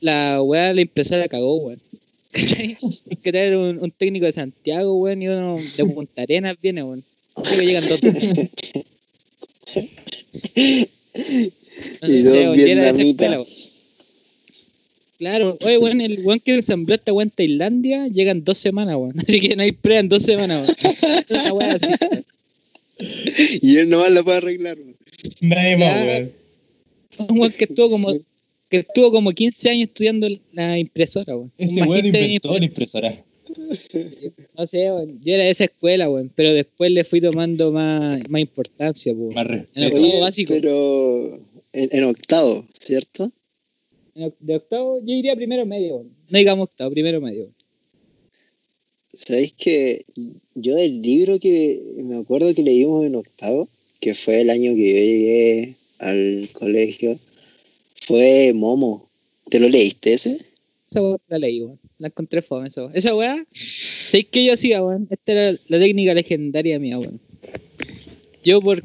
la 0.00 0.42
weá 0.42 0.68
de 0.68 0.74
la 0.74 0.80
impresora 0.82 1.26
cagó, 1.28 1.56
weón. 1.56 1.80
¿Cachai? 2.32 2.76
Hay 3.10 3.16
que 3.16 3.32
traer 3.32 3.56
un, 3.56 3.90
técnico 3.92 4.26
de 4.26 4.32
Santiago, 4.32 4.94
weón, 4.94 5.22
y 5.22 5.28
uno 5.28 5.58
de 5.76 5.84
Punta 5.86 6.22
Arenas 6.22 6.56
viene, 6.60 6.82
weón. 6.82 7.02
Así 7.34 7.56
que 7.58 7.66
llegan 7.66 7.84
dos. 7.88 8.00
y 12.02 12.22
dos 12.22 12.54
vietnamitas. 12.54 13.66
Claro, 15.18 15.56
oye, 15.64 15.78
weón, 15.78 16.00
el 16.00 16.20
weón 16.24 16.40
que 16.40 16.56
ensambló 16.56 16.94
esta 16.94 17.12
weón 17.12 17.28
en 17.28 17.34
Tailandia 17.34 18.06
llegan 18.08 18.44
dos 18.44 18.58
semanas, 18.58 18.96
weón. 18.96 19.18
Así 19.26 19.40
que 19.40 19.56
no 19.56 19.62
hay 19.62 19.72
prueba 19.72 20.00
en 20.00 20.08
dos 20.08 20.22
semanas, 20.22 20.76
weón. 20.82 21.56
Una 21.56 21.72
así. 21.72 21.88
y 23.62 23.76
él 23.76 23.88
nomás 23.88 24.10
la 24.10 24.22
puede 24.22 24.38
arreglar. 24.38 24.78
Nadie 25.40 25.76
más, 25.76 26.06
weón. 26.06 26.32
Un 27.28 27.38
weón 27.38 27.52
que 27.52 27.64
estuvo 27.64 27.90
como 27.90 28.12
que 28.68 28.78
estuvo 28.78 29.12
como 29.12 29.30
15 29.30 29.70
años 29.70 29.88
estudiando 29.88 30.28
la 30.52 30.78
impresora, 30.78 31.36
weón. 31.36 31.52
Ese 31.56 31.82
weón 31.82 32.04
inventó 32.04 32.58
la 32.58 32.64
impresora. 32.64 33.24
No 34.58 34.66
sé, 34.66 34.92
weón. 34.92 35.18
Yo 35.24 35.34
era 35.34 35.44
de 35.44 35.50
esa 35.50 35.64
escuela, 35.64 36.10
weón. 36.10 36.30
Pero 36.34 36.52
después 36.52 36.90
le 36.90 37.04
fui 37.04 37.22
tomando 37.22 37.72
más, 37.72 38.20
más 38.28 38.40
importancia, 38.40 39.14
weón. 39.14 39.34
Más 39.34 39.46
en 39.48 39.66
el 39.82 40.20
básico. 40.20 40.52
Pero 40.52 41.40
en, 41.76 42.04
octavo, 42.04 42.66
¿cierto? 42.78 43.30
de 44.14 44.56
octavo, 44.56 44.98
yo 45.04 45.12
iría 45.12 45.36
primero 45.36 45.66
medio. 45.66 46.04
No 46.30 46.38
digamos 46.38 46.70
octavo, 46.70 46.90
primero 46.90 47.20
medio. 47.20 47.52
¿Sabéis 49.12 49.52
que 49.52 50.04
yo 50.54 50.74
del 50.74 51.02
libro 51.02 51.38
que 51.38 51.82
me 51.96 52.16
acuerdo 52.16 52.54
que 52.54 52.62
leímos 52.62 53.04
en 53.04 53.14
octavo, 53.14 53.68
que 54.00 54.14
fue 54.14 54.40
el 54.40 54.50
año 54.50 54.74
que 54.74 54.88
yo 54.88 54.94
llegué 54.94 55.74
al 55.98 56.48
colegio, 56.52 57.18
fue 57.94 58.52
Momo. 58.54 59.08
¿Te 59.50 59.60
lo 59.60 59.68
leíste 59.68 60.14
ese? 60.14 60.38
Esa 60.90 61.02
weá 61.02 61.16
la 61.28 61.38
leí, 61.38 61.62
weón. 61.62 61.78
La 61.98 62.08
encontré 62.08 62.42
fome, 62.42 62.68
esa. 62.68 62.90
Esa 62.94 63.14
weá, 63.14 63.46
¿sabéis 63.52 64.26
qué 64.30 64.44
yo 64.44 64.54
hacía, 64.54 64.82
weón? 64.82 65.08
Esta 65.10 65.32
era 65.32 65.58
la 65.68 65.78
técnica 65.78 66.14
legendaria 66.14 66.78
mía, 66.78 66.98
weón. 66.98 67.20
Yo, 68.44 68.60
por, 68.60 68.82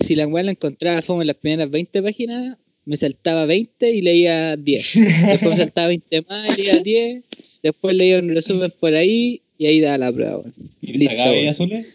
si 0.00 0.14
la 0.14 0.26
weá 0.26 0.44
la 0.44 0.52
encontraba 0.52 1.02
fome 1.02 1.22
en 1.22 1.28
las 1.28 1.36
primeras 1.36 1.70
20 1.70 2.02
páginas, 2.02 2.56
me 2.84 2.96
saltaba 2.96 3.46
20 3.46 3.90
y 3.90 4.02
leía 4.02 4.56
10. 4.56 4.92
Después 5.26 5.50
me 5.50 5.56
saltaba 5.56 5.88
20 5.88 6.22
más 6.28 6.58
y 6.58 6.62
leía 6.62 6.80
10. 6.80 7.24
Después 7.62 7.96
leía 7.96 8.18
un 8.18 8.34
resumen 8.34 8.72
por 8.78 8.94
ahí 8.94 9.40
y 9.58 9.66
ahí 9.66 9.80
da 9.80 9.96
la 9.98 10.12
prueba. 10.12 10.42
¿Y 10.82 11.04
sacaba 11.04 11.30
ahí 11.30 11.46
azules? 11.46 11.86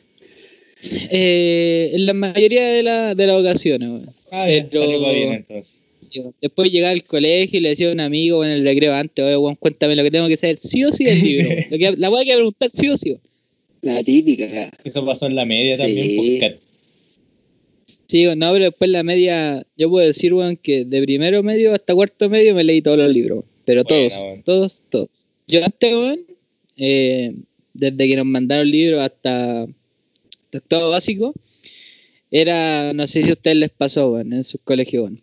Eh, 0.82 1.92
en 1.94 2.06
la 2.06 2.14
mayoría 2.14 2.68
de, 2.70 2.84
la, 2.84 3.16
de 3.16 3.28
las 3.28 3.40
ocasiones, 3.40 3.90
weón. 3.90 4.10
Ah, 4.32 4.50
ya, 4.50 4.66
Pero, 4.70 4.84
salió 4.84 5.14
bien 5.14 5.34
entonces. 5.34 5.84
después 6.40 6.72
llegaba 6.72 6.94
al 6.94 7.04
colegio 7.04 7.60
y 7.60 7.62
le 7.62 7.70
decía 7.70 7.90
a 7.90 7.94
un 7.94 8.00
amigo 8.00 8.46
en 8.46 8.52
el 8.52 8.64
recreo 8.64 8.94
antes, 8.94 9.26
oye, 9.26 9.38
weón, 9.38 9.56
cuéntame 9.56 9.96
lo 9.96 10.04
que 10.04 10.12
tengo 10.12 10.28
que 10.28 10.38
saber, 10.38 10.58
sí 10.62 10.84
o 10.86 10.94
sí 10.94 11.04
del 11.04 11.22
libro. 11.22 11.50
lo 11.70 11.78
que, 11.78 11.94
la 11.98 12.10
voy 12.10 12.30
a 12.32 12.36
preguntar 12.36 12.70
sí 12.74 12.90
o 12.90 12.98
sí. 12.98 13.18
La 13.82 14.04
típica. 14.04 14.72
Eso 14.84 15.06
pasó 15.06 15.28
en 15.28 15.36
la 15.36 15.46
media 15.46 15.76
también, 15.76 16.16
porque... 16.16 16.69
Sí, 18.10 18.26
no, 18.26 18.52
pero 18.52 18.66
después 18.66 18.90
la 18.90 19.04
media, 19.04 19.64
yo 19.78 19.88
puedo 19.88 20.06
decir, 20.06 20.34
weón, 20.34 20.58
que 20.58 20.84
de 20.84 21.02
primero 21.04 21.44
medio 21.44 21.74
hasta 21.74 21.94
cuarto 21.94 22.28
medio 22.28 22.56
me 22.56 22.64
leí 22.64 22.82
todos 22.82 22.98
los 22.98 23.14
libros. 23.14 23.46
Pero 23.66 23.84
todos, 23.84 24.14
todos, 24.46 24.82
todos. 24.90 25.28
Yo 25.48 25.64
antes, 25.64 25.94
weón, 25.94 26.20
eh, 26.76 27.36
desde 27.76 28.08
que 28.08 28.16
nos 28.16 28.26
mandaron 28.26 28.66
el 28.66 28.72
libro 28.72 29.00
hasta, 29.00 29.68
todo 30.68 30.90
básico, 30.90 31.36
era, 32.32 32.94
no 32.94 33.08
sé 33.08 33.22
si 33.22 33.30
a 33.30 33.34
ustedes 33.34 33.58
les 33.58 33.70
pasó, 33.70 34.10
bueno, 34.10 34.38
en 34.38 34.44
sus 34.44 34.60
colegios, 34.62 35.04
bueno, 35.04 35.18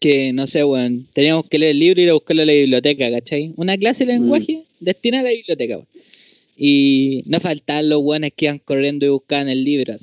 que, 0.00 0.32
no 0.32 0.46
sé, 0.46 0.62
bueno, 0.62 1.02
teníamos 1.12 1.50
que 1.50 1.58
leer 1.58 1.72
el 1.72 1.78
libro 1.78 2.00
y 2.00 2.04
ir 2.04 2.10
a 2.10 2.14
buscarlo 2.14 2.42
a 2.42 2.46
la 2.46 2.52
biblioteca, 2.52 3.10
¿cachai? 3.10 3.52
Una 3.56 3.76
clase 3.76 4.06
de 4.06 4.14
lenguaje 4.14 4.54
mm. 4.54 4.84
destinada 4.84 5.28
a 5.28 5.30
la 5.32 5.36
biblioteca, 5.36 5.76
bueno. 5.76 5.88
Y 6.56 7.22
no 7.26 7.38
faltaban 7.38 7.90
los 7.90 8.02
buenos 8.02 8.30
que 8.34 8.46
iban 8.46 8.60
corriendo 8.60 9.04
y 9.04 9.10
buscaban 9.10 9.50
el 9.50 9.62
libro, 9.62 9.94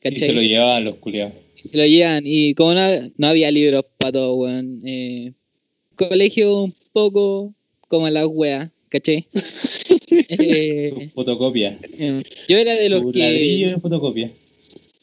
¿cachai? 0.00 0.16
Y 0.16 0.20
se 0.20 0.32
lo 0.32 0.42
llevaban 0.42 0.84
los 0.84 0.94
culiados. 0.94 1.34
Se 1.62 1.76
lo 1.76 1.86
llevan, 1.86 2.24
y 2.26 2.54
como 2.54 2.74
no, 2.74 3.26
había 3.26 3.50
libros 3.50 3.84
para 3.98 4.12
todo, 4.12 4.34
weón. 4.34 4.82
Eh, 4.84 5.32
colegio 5.94 6.62
un 6.62 6.74
poco 6.92 7.54
como 7.88 8.08
la 8.08 8.26
wea, 8.26 8.70
¿cachai? 8.88 9.26
eh, 10.10 11.10
fotocopia. 11.14 11.78
Eh, 11.98 12.22
yo 12.48 12.56
era 12.56 12.74
de 12.74 12.88
los 12.88 13.12
que. 13.12 13.20
de 13.20 13.78
fotocopia. 13.80 14.30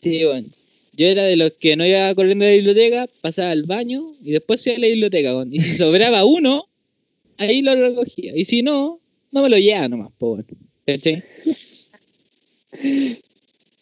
Sí, 0.02 0.24
bueno. 0.24 0.48
Yo 0.94 1.06
era 1.06 1.24
de 1.26 1.36
los 1.36 1.52
que 1.52 1.76
no 1.76 1.86
iba 1.86 2.14
corriendo 2.16 2.44
a 2.44 2.48
la 2.48 2.56
biblioteca, 2.56 3.08
pasaba 3.22 3.52
al 3.52 3.64
baño 3.64 4.02
y 4.26 4.32
después 4.32 4.66
iba 4.66 4.78
a 4.78 4.80
la 4.80 4.88
biblioteca. 4.88 5.34
Bueno. 5.36 5.52
Y 5.54 5.60
si 5.60 5.78
sobraba 5.78 6.26
uno, 6.26 6.68
ahí 7.38 7.62
lo 7.62 7.76
recogía. 7.76 8.36
Y 8.36 8.46
si 8.46 8.64
no, 8.64 9.00
no 9.32 9.44
me 9.44 9.50
lo 9.50 9.60
llevaba 9.60 9.90
nomás, 9.90 10.12
pobre. 10.18 10.46
¿Cachai? 10.86 11.24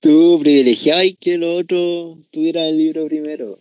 Tú 0.05 0.37
privilegiabas 0.39 1.15
que 1.19 1.33
el 1.33 1.43
otro 1.43 2.15
tuviera 2.29 2.69
el 2.69 2.77
libro 2.77 3.07
primero. 3.07 3.57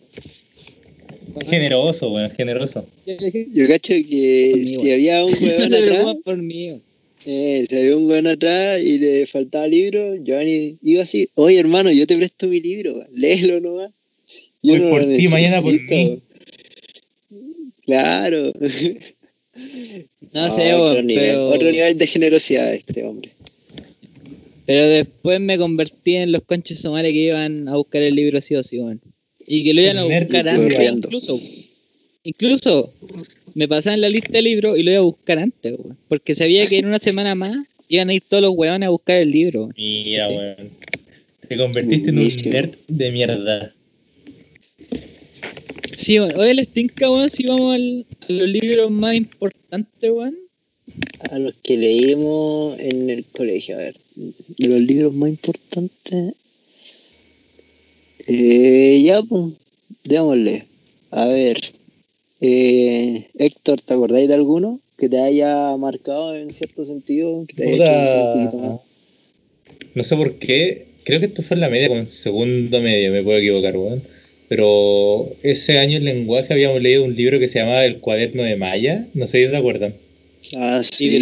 Generoso, 1.43 2.11
bueno, 2.11 2.29
generoso. 2.29 2.85
Yo 3.51 3.67
cacho 3.67 3.95
que 3.95 4.65
si 4.79 4.91
había 4.91 5.25
un 5.25 5.33
weón 5.41 5.73
atrás. 5.73 6.17
Por 6.23 6.37
mí. 6.37 6.79
Eh, 7.25 7.65
si 7.67 7.75
había 7.75 7.97
un 7.97 8.05
weón 8.05 8.27
atrás 8.27 8.79
y 8.79 8.99
le 8.99 9.25
faltaba 9.25 9.65
libro, 9.67 10.17
Giovanni 10.23 10.77
iba 10.83 11.01
así, 11.01 11.27
oye 11.33 11.57
hermano, 11.57 11.91
yo 11.91 12.05
te 12.05 12.15
presto 12.15 12.45
mi 12.47 12.59
libro, 12.59 13.03
léelo 13.11 13.59
nomás. 13.59 13.91
Yo 14.61 14.73
Hoy 14.73 14.79
por 14.81 15.03
ti, 15.03 15.27
mañana 15.29 15.63
por 15.63 15.73
mí. 15.73 16.19
Claro. 17.87 18.53
No, 20.31 20.51
sé, 20.55 20.75
otro, 20.75 21.01
nivel, 21.01 21.37
otro 21.37 21.71
nivel 21.71 21.97
de 21.97 22.05
generosidad 22.05 22.71
este 22.71 23.03
hombre. 23.03 23.31
Pero 24.65 24.87
después 24.87 25.39
me 25.39 25.57
convertí 25.57 26.15
en 26.15 26.31
los 26.31 26.43
conches 26.43 26.79
somares 26.79 27.11
que 27.11 27.19
iban 27.19 27.67
a 27.67 27.75
buscar 27.75 28.01
el 28.01 28.15
libro 28.15 28.39
así 28.39 28.55
o 28.55 28.63
sí, 28.63 28.79
bueno. 28.79 28.99
Y 29.45 29.63
que 29.63 29.73
lo 29.73 29.81
iban 29.81 29.97
a 29.97 30.03
buscar 30.05 30.49
antes, 30.49 30.91
incluso. 30.91 31.39
Incluso 32.23 32.91
me 33.53 33.67
pasaban 33.67 34.01
la 34.01 34.09
lista 34.09 34.31
de 34.31 34.41
libros 34.41 34.77
y 34.77 34.83
lo 34.83 34.91
iba 34.91 34.99
a 34.99 35.03
buscar 35.03 35.37
antes, 35.37 35.73
weón. 35.77 35.97
Porque 36.07 36.33
sabía 36.33 36.65
que 36.65 36.79
en 36.79 36.87
una 36.87 36.97
semana 36.97 37.35
más 37.35 37.67
iban 37.87 38.09
a 38.09 38.13
ir 38.15 38.23
todos 38.27 38.41
los 38.41 38.53
weones 38.55 38.87
a 38.87 38.89
buscar 38.89 39.21
el 39.21 39.29
libro. 39.29 39.69
Mira, 39.77 40.29
weón. 40.29 40.69
Te 41.47 41.57
convertiste 41.57 42.09
en 42.09 42.17
un 42.17 42.27
nerd 42.45 42.75
de 42.87 43.11
mierda. 43.11 43.75
Sí, 45.95 46.17
bueno. 46.17 46.39
Oye, 46.39 46.55
les 46.55 46.67
tinca, 46.69 47.11
weón, 47.11 47.29
si 47.29 47.45
vamos 47.45 47.75
al, 47.75 48.05
a 48.27 48.31
los 48.31 48.49
libros 48.49 48.89
más 48.89 49.15
importantes, 49.15 50.09
weón. 50.11 50.35
A 51.31 51.39
los 51.39 51.53
que 51.55 51.77
leímos 51.77 52.79
en 52.79 53.09
el 53.09 53.25
colegio, 53.25 53.75
a 53.75 53.79
ver. 53.79 53.95
De 54.15 54.67
los 54.67 54.81
libros 54.81 55.13
más 55.13 55.29
importantes. 55.29 56.33
Eh, 58.27 59.01
ya, 59.03 59.21
pues, 59.23 59.53
démosle. 60.03 60.65
A 61.11 61.27
ver. 61.27 61.57
Eh, 62.41 63.27
Héctor, 63.37 63.81
¿te 63.81 63.93
acordáis 63.93 64.27
de 64.27 64.35
alguno 64.35 64.79
que 64.97 65.09
te 65.09 65.19
haya 65.19 65.75
marcado 65.77 66.35
en 66.35 66.53
cierto 66.53 66.85
sentido? 66.85 67.45
Que 67.47 67.53
te 67.55 67.73
haya 67.73 68.43
hecho 68.43 68.81
No 69.93 70.03
sé 70.03 70.15
por 70.15 70.37
qué. 70.37 70.87
Creo 71.03 71.19
que 71.19 71.27
esto 71.27 71.43
fue 71.43 71.55
en 71.55 71.61
la 71.61 71.69
media, 71.69 71.87
como 71.87 71.99
en 71.99 72.07
segundo 72.07 72.81
medio, 72.81 73.11
me 73.11 73.23
puedo 73.23 73.37
equivocar, 73.37 73.77
weón. 73.77 74.01
Pero 74.47 75.31
ese 75.43 75.79
año 75.79 75.97
en 75.97 76.05
lenguaje 76.05 76.53
habíamos 76.53 76.81
leído 76.81 77.03
un 77.03 77.15
libro 77.15 77.39
que 77.39 77.47
se 77.47 77.59
llamaba 77.59 77.85
El 77.85 77.99
cuaderno 77.99 78.43
de 78.43 78.55
Maya. 78.55 79.07
No 79.13 79.27
sé 79.27 79.43
si 79.43 79.49
se 79.49 79.57
acuerdan. 79.57 79.95
Ah, 80.55 80.81
sí. 80.83 81.19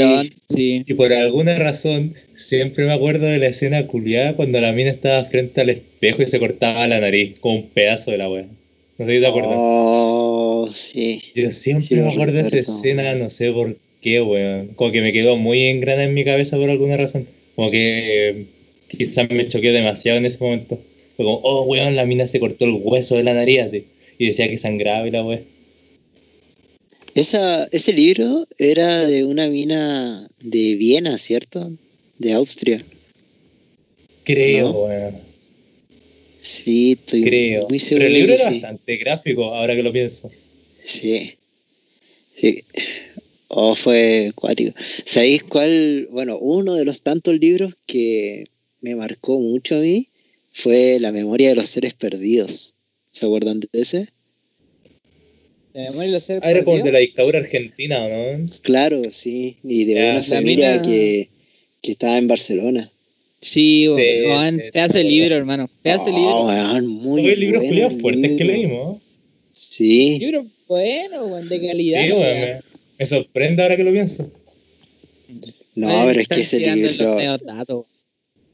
sí. 0.49 0.83
Y 0.85 0.93
por 0.93 1.13
alguna 1.13 1.57
razón, 1.57 2.13
siempre 2.35 2.85
me 2.85 2.93
acuerdo 2.93 3.27
de 3.27 3.39
la 3.39 3.47
escena 3.47 3.87
culiada 3.87 4.35
cuando 4.35 4.59
la 4.61 4.73
mina 4.73 4.89
estaba 4.89 5.25
frente 5.25 5.61
al 5.61 5.69
espejo 5.69 6.21
y 6.21 6.27
se 6.27 6.39
cortaba 6.39 6.87
la 6.87 6.99
nariz 6.99 7.39
con 7.39 7.53
un 7.53 7.69
pedazo 7.69 8.11
de 8.11 8.17
la 8.17 8.29
wea. 8.29 8.45
No 8.97 9.05
sé 9.05 9.15
si 9.15 9.19
te 9.21 9.27
acuerdas. 9.27 9.55
Oh, 9.55 10.69
sí. 10.73 11.21
Yo 11.35 11.51
siempre 11.51 11.97
me 11.97 12.09
acuerdo 12.09 12.33
de 12.33 12.41
esa 12.41 12.59
escena, 12.59 13.15
no 13.15 13.29
sé 13.29 13.51
por 13.51 13.75
qué, 14.01 14.21
weón. 14.21 14.67
Como 14.75 14.91
que 14.91 15.01
me 15.01 15.13
quedó 15.13 15.37
muy 15.37 15.63
en 15.63 15.79
grana 15.79 16.03
en 16.03 16.13
mi 16.13 16.23
cabeza 16.23 16.57
por 16.57 16.69
alguna 16.69 16.97
razón. 16.97 17.25
Como 17.55 17.71
que 17.71 18.29
eh, 18.29 18.45
quizás 18.87 19.29
me 19.29 19.47
choqué 19.47 19.71
demasiado 19.71 20.17
en 20.17 20.25
ese 20.25 20.43
momento. 20.43 20.79
Fue 21.15 21.25
como, 21.25 21.39
oh, 21.43 21.63
weón, 21.63 21.95
la 21.95 22.05
mina 22.05 22.27
se 22.27 22.39
cortó 22.39 22.65
el 22.65 22.79
hueso 22.81 23.15
de 23.15 23.23
la 23.23 23.33
nariz 23.33 23.61
así. 23.61 23.85
Y 24.17 24.27
decía 24.27 24.47
que 24.47 24.57
sangraba 24.57 25.07
y 25.07 25.11
la 25.11 25.23
weón. 25.23 25.52
Esa, 27.15 27.65
ese 27.71 27.93
libro 27.93 28.47
era 28.57 29.05
de 29.05 29.25
una 29.25 29.47
mina 29.47 30.27
de 30.41 30.75
Viena, 30.75 31.17
¿cierto? 31.17 31.71
De 32.17 32.33
Austria. 32.33 32.83
Creo, 34.23 34.71
weón. 34.71 35.33
Sí, 36.39 36.93
estoy 36.93 37.21
Creo. 37.21 37.69
muy 37.69 37.79
seguro. 37.79 38.05
Pero 38.05 38.15
el 38.15 38.21
libro 38.21 38.33
era 38.35 38.49
bastante 38.49 38.97
gráfico, 38.97 39.55
ahora 39.55 39.75
que 39.75 39.83
lo 39.83 39.93
pienso. 39.93 40.29
Sí. 40.83 41.35
Sí. 42.35 42.63
Oh, 43.47 43.73
fue 43.75 44.31
cuático. 44.35 44.73
¿Sabéis 45.05 45.43
cuál? 45.43 46.07
Bueno, 46.11 46.37
uno 46.39 46.73
de 46.73 46.85
los 46.85 47.01
tantos 47.01 47.39
libros 47.39 47.75
que 47.85 48.43
me 48.81 48.95
marcó 48.95 49.39
mucho 49.39 49.75
a 49.75 49.79
mí 49.79 50.07
fue 50.51 50.99
La 50.99 51.11
memoria 51.11 51.49
de 51.49 51.55
los 51.55 51.67
seres 51.67 51.93
perdidos. 51.93 52.73
¿Se 53.11 53.25
acuerdan 53.25 53.59
de 53.59 53.69
ese? 53.73 53.99
La 53.99 54.09
memoria 54.09 54.09
de 54.09 54.09
los 54.09 54.09
seres 55.29 55.61
ah, 55.61 55.62
era 55.73 56.63
como 56.63 56.83
de 56.83 56.91
la 56.91 56.99
dictadura 56.99 57.39
argentina, 57.39 58.07
¿no? 58.07 58.49
Claro, 58.61 59.01
sí. 59.11 59.57
Y 59.63 59.85
de 59.85 60.11
una 60.11 60.23
familia 60.23 60.81
que, 60.81 61.29
que 61.81 61.93
estaba 61.93 62.17
en 62.17 62.27
Barcelona. 62.27 62.89
Sí, 63.41 63.87
sí, 63.87 64.23
pedazo 64.71 64.99
de 64.99 65.03
libro, 65.03 65.35
hermano. 65.35 65.69
Pedazo 65.81 66.05
de 66.05 66.13
libro. 66.13 66.45
Man, 66.45 66.87
muy 66.87 67.27
el 67.27 67.39
libros 67.39 67.63
bueno, 67.63 67.89
fuertes 67.99 68.37
que 68.37 68.43
leímos. 68.45 69.01
Sí. 69.51 70.17
Libro 70.19 70.45
bueno, 70.67 71.43
de 71.43 71.61
calidad. 71.61 72.05
Sí, 72.05 72.13
me, 72.13 72.59
me, 72.99 73.05
sorprende 73.05 73.63
ahora 73.63 73.75
que 73.75 73.83
lo 73.83 73.91
pienso. 73.91 74.31
No, 75.75 75.89
pero 76.07 76.21
es 76.21 76.27
que 76.27 76.41
ese 76.41 76.59
libro. 76.59 77.17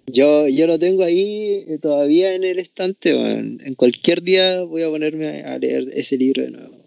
Yo, 0.08 0.47
yo 0.47 0.65
lo 0.65 0.79
tengo 0.79 1.03
ahí 1.03 1.65
eh, 1.67 1.77
todavía 1.79 2.34
en 2.34 2.43
el 2.43 2.58
estante, 2.58 3.12
en 3.12 3.75
cualquier 3.75 4.23
día 4.23 4.63
voy 4.63 4.82
a 4.82 4.89
ponerme 4.89 5.27
a 5.27 5.60
leer 5.60 5.86
ese 5.93 6.17
libro 6.17 6.41
de 6.43 6.51
nuevo. 6.51 6.78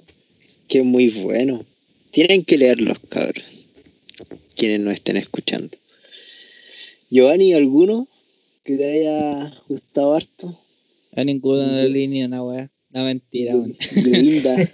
Que 0.73 0.83
muy 0.83 1.11
bueno. 1.11 1.63
Tienen 2.13 2.45
que 2.45 2.57
leerlos, 2.57 2.97
cabros. 3.11 3.45
Quienes 4.57 4.81
no 4.81 4.91
estén 4.91 5.19
escuchando. 5.19 5.69
Giovanni, 7.11 7.53
¿alguno 7.53 8.09
que 8.65 8.79
te 8.79 8.91
haya 8.91 9.55
gustado 9.69 10.15
harto? 10.15 10.59
A 11.15 11.25
ninguna 11.25 11.71
de 11.73 11.91
línea, 11.91 12.25
una 12.25 12.43
weá. 12.43 12.71
No, 12.89 13.05
mentira, 13.05 13.55
weón. 13.55 13.77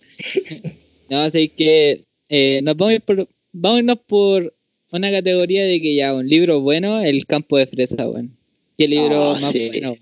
no, 1.11 1.19
así 1.19 1.49
que 1.49 2.05
eh, 2.29 2.61
nos 2.63 2.77
vamos 2.77 2.93
a 2.93 2.95
ir 2.95 3.01
por, 3.01 3.29
vamos 3.53 3.77
a 3.77 3.81
irnos 3.81 3.99
por 4.07 4.55
una 4.93 5.11
categoría 5.11 5.65
de 5.65 5.83
que 5.83 5.97
ya 5.97 6.15
un 6.15 6.29
libro 6.29 6.61
bueno, 6.61 7.03
El 7.03 7.27
campo 7.27 7.59
de 7.59 7.67
fresa, 7.67 8.09
weón. 8.09 8.37
¿Qué 8.77 8.87
libro 8.87 9.33
ah, 9.33 9.41
más 9.41 9.53
bueno? 9.53 9.97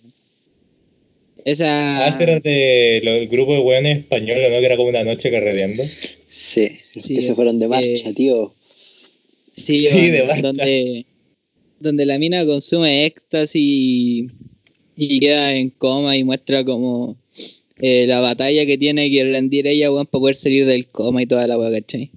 Esa... 1.47 2.05
Ah, 2.05 2.09
ese 2.09 2.25
era 2.25 2.41
del 2.41 3.29
grupo 3.29 3.53
de 3.53 3.61
weones 3.61 3.99
españoles, 3.99 4.51
¿no? 4.51 4.59
Que 4.59 4.67
era 4.67 4.77
como 4.77 4.89
una 4.89 5.05
noche 5.05 5.31
carreteando. 5.31 5.85
Sí, 6.27 6.77
que 6.93 7.23
se 7.23 7.37
fueron 7.37 7.61
de 7.61 7.69
marcha, 7.69 8.13
tío. 8.13 8.53
Sí, 9.53 9.87
de 10.11 10.25
marcha. 10.25 10.43
Donde, 10.43 11.07
donde 11.79 12.05
la 12.05 12.19
mina 12.19 12.45
consume 12.45 13.07
éxtasis 13.07 13.63
y, 14.97 15.21
queda 15.21 15.55
en 15.55 15.71
coma 15.71 16.17
y 16.17 16.25
muestra 16.25 16.65
como 16.65 17.17
eh, 17.79 18.07
la 18.09 18.21
batalla 18.21 18.67
que 18.67 18.77
tiene 18.77 19.09
que 19.09 19.23
rendir 19.23 19.69
ella, 19.69 19.93
weón, 19.93 20.07
para 20.07 20.21
poder 20.21 20.35
salir 20.35 20.67
del 20.67 20.89
coma 20.89 21.23
y 21.23 21.27
toda 21.27 21.47
la 21.47 21.57
weá, 21.57 21.71
¿cachai? 21.71 22.11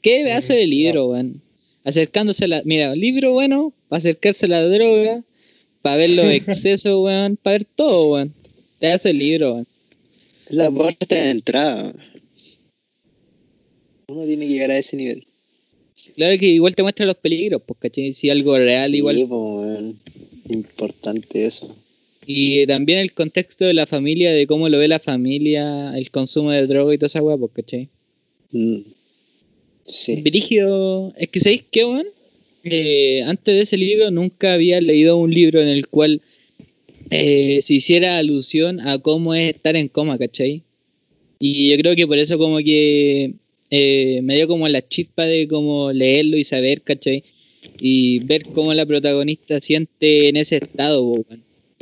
¿Qué 0.00 0.22
pedazo 0.24 0.54
de 0.54 0.66
libro, 0.66 1.06
weón? 1.06 1.40
Acercándose 1.84 2.46
a 2.46 2.48
la... 2.48 2.62
Mira, 2.64 2.96
libro 2.96 3.32
bueno, 3.32 3.72
para 3.88 3.98
acercarse 3.98 4.46
a 4.46 4.48
la 4.48 4.64
droga, 4.64 5.22
para 5.82 5.98
ver 5.98 6.10
los 6.10 6.26
excesos, 6.32 7.00
weón, 7.00 7.36
para 7.40 7.58
ver 7.58 7.64
todo, 7.76 8.14
weón. 8.14 8.41
Te 8.82 8.90
hace 8.90 9.10
el 9.10 9.18
libro. 9.18 9.64
La 10.48 10.68
puerta 10.68 11.14
de 11.14 11.30
entrada. 11.30 11.94
Uno 14.08 14.24
tiene 14.26 14.44
que 14.44 14.52
llegar 14.54 14.72
a 14.72 14.78
ese 14.78 14.96
nivel. 14.96 15.24
Claro 16.16 16.36
que 16.36 16.46
igual 16.46 16.74
te 16.74 16.82
muestra 16.82 17.06
los 17.06 17.14
peligros, 17.14 17.62
pues, 17.64 17.78
¿cachai? 17.78 18.12
Si 18.12 18.28
algo 18.28 18.58
real 18.58 18.90
sí, 18.90 18.96
igual. 18.96 19.24
Pues, 19.28 19.94
Importante 20.48 21.46
eso. 21.46 21.72
Y 22.26 22.66
también 22.66 22.98
el 22.98 23.12
contexto 23.12 23.66
de 23.66 23.74
la 23.74 23.86
familia, 23.86 24.32
de 24.32 24.48
cómo 24.48 24.68
lo 24.68 24.78
ve 24.78 24.88
la 24.88 24.98
familia, 24.98 25.96
el 25.96 26.10
consumo 26.10 26.50
de 26.50 26.66
droga 26.66 26.92
y 26.92 26.98
toda 26.98 27.06
esa 27.06 27.22
weá, 27.22 27.36
pues, 27.36 27.52
¿cachai? 27.52 27.88
Mm. 28.50 28.80
Sí. 29.86 30.22
Brígido. 30.22 31.14
Es 31.16 31.28
que, 31.28 31.38
¿sabéis 31.38 31.62
qué, 31.70 31.84
weón? 31.84 32.06
Eh, 32.64 33.22
antes 33.26 33.54
de 33.54 33.60
ese 33.60 33.76
libro 33.76 34.10
nunca 34.10 34.54
había 34.54 34.80
leído 34.80 35.18
un 35.18 35.32
libro 35.32 35.60
en 35.60 35.68
el 35.68 35.86
cual 35.86 36.20
eh, 37.12 37.60
se 37.62 37.74
hiciera 37.74 38.16
alusión 38.16 38.80
a 38.80 38.98
cómo 38.98 39.34
es 39.34 39.54
estar 39.54 39.76
en 39.76 39.88
coma, 39.88 40.18
¿cachai? 40.18 40.62
Y 41.38 41.70
yo 41.70 41.76
creo 41.76 41.94
que 41.94 42.06
por 42.06 42.18
eso 42.18 42.38
como 42.38 42.58
que 42.58 43.32
eh, 43.70 44.20
me 44.22 44.36
dio 44.36 44.48
como 44.48 44.66
la 44.68 44.86
chispa 44.86 45.26
de 45.26 45.46
como 45.46 45.92
leerlo 45.92 46.38
y 46.38 46.44
saber, 46.44 46.80
¿cachai? 46.80 47.22
Y 47.80 48.20
ver 48.20 48.44
cómo 48.46 48.72
la 48.72 48.86
protagonista 48.86 49.60
siente 49.60 50.28
en 50.28 50.36
ese 50.36 50.56
estado, 50.56 51.22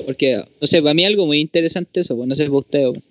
Porque, 0.05 0.43
no 0.61 0.67
sé, 0.67 0.83
para 0.83 0.95
mí 0.95 1.05
algo 1.05 1.27
muy 1.27 1.39
interesante 1.39 2.01
eso, 2.01 2.17
pues 2.17 2.29
no 2.29 2.35
sé 2.35 2.47
para 2.47 2.57
usted. 2.59 2.87
Pues. 2.89 3.03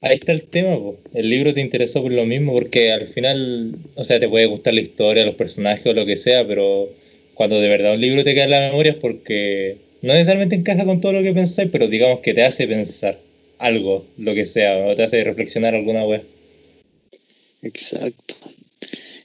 Ahí 0.00 0.16
está 0.16 0.32
el 0.32 0.42
tema, 0.42 0.80
pues. 0.82 0.96
el 1.14 1.30
libro 1.30 1.54
te 1.54 1.60
interesó 1.60 2.02
por 2.02 2.10
lo 2.10 2.26
mismo, 2.26 2.52
porque 2.54 2.90
al 2.90 3.06
final, 3.06 3.74
o 3.94 4.02
sea, 4.02 4.18
te 4.18 4.28
puede 4.28 4.46
gustar 4.46 4.74
la 4.74 4.80
historia, 4.80 5.24
los 5.24 5.36
personajes 5.36 5.86
o 5.86 5.92
lo 5.92 6.06
que 6.06 6.16
sea, 6.16 6.44
pero 6.44 6.88
cuando 7.34 7.60
de 7.60 7.68
verdad 7.68 7.94
un 7.94 8.00
libro 8.00 8.24
te 8.24 8.34
queda 8.34 8.44
en 8.44 8.50
la 8.50 8.70
memoria 8.70 8.92
es 8.92 8.98
porque 8.98 9.76
no 10.02 10.12
necesariamente 10.12 10.56
encaja 10.56 10.84
con 10.84 11.00
todo 11.00 11.12
lo 11.12 11.22
que 11.22 11.32
pensáis, 11.32 11.70
pero 11.70 11.88
digamos 11.88 12.20
que 12.20 12.34
te 12.34 12.42
hace 12.42 12.68
pensar 12.68 13.18
algo, 13.58 14.06
lo 14.16 14.34
que 14.34 14.44
sea, 14.44 14.86
o 14.86 14.94
te 14.94 15.02
hace 15.02 15.24
reflexionar 15.24 15.74
alguna 15.74 16.04
vez. 16.06 16.22
Exacto. 17.62 18.34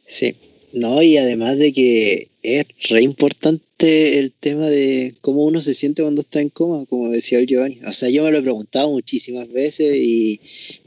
Sí. 0.07 0.35
No, 0.73 1.03
y 1.03 1.17
además 1.17 1.59
de 1.59 1.71
que 1.71 2.27
es 2.41 2.65
re 2.89 3.03
importante 3.03 4.17
el 4.17 4.31
tema 4.31 4.67
de 4.69 5.13
cómo 5.21 5.43
uno 5.43 5.61
se 5.61 5.75
siente 5.75 6.01
cuando 6.01 6.21
está 6.21 6.41
en 6.41 6.49
coma, 6.49 6.87
como 6.87 7.09
decía 7.09 7.37
el 7.37 7.45
Giovanni. 7.45 7.77
O 7.85 7.93
sea, 7.93 8.09
yo 8.09 8.23
me 8.23 8.31
lo 8.31 8.39
he 8.39 8.41
preguntado 8.41 8.89
muchísimas 8.89 9.51
veces 9.51 9.95
y 9.95 10.39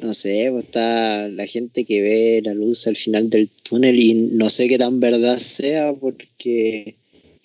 no 0.03 0.13
sé, 0.13 0.49
pues 0.51 0.65
está 0.65 1.29
la 1.29 1.47
gente 1.47 1.85
que 1.85 2.01
ve 2.01 2.43
la 2.45 2.53
luz 2.53 2.89
al 2.89 2.97
final 2.97 3.31
del 3.31 3.49
túnel 3.49 3.99
y 4.01 4.15
no 4.15 4.51
sé 4.51 4.67
qué 4.67 4.77
tan 4.77 4.99
verdad 4.99 5.39
sea 5.39 5.93
porque 5.95 6.97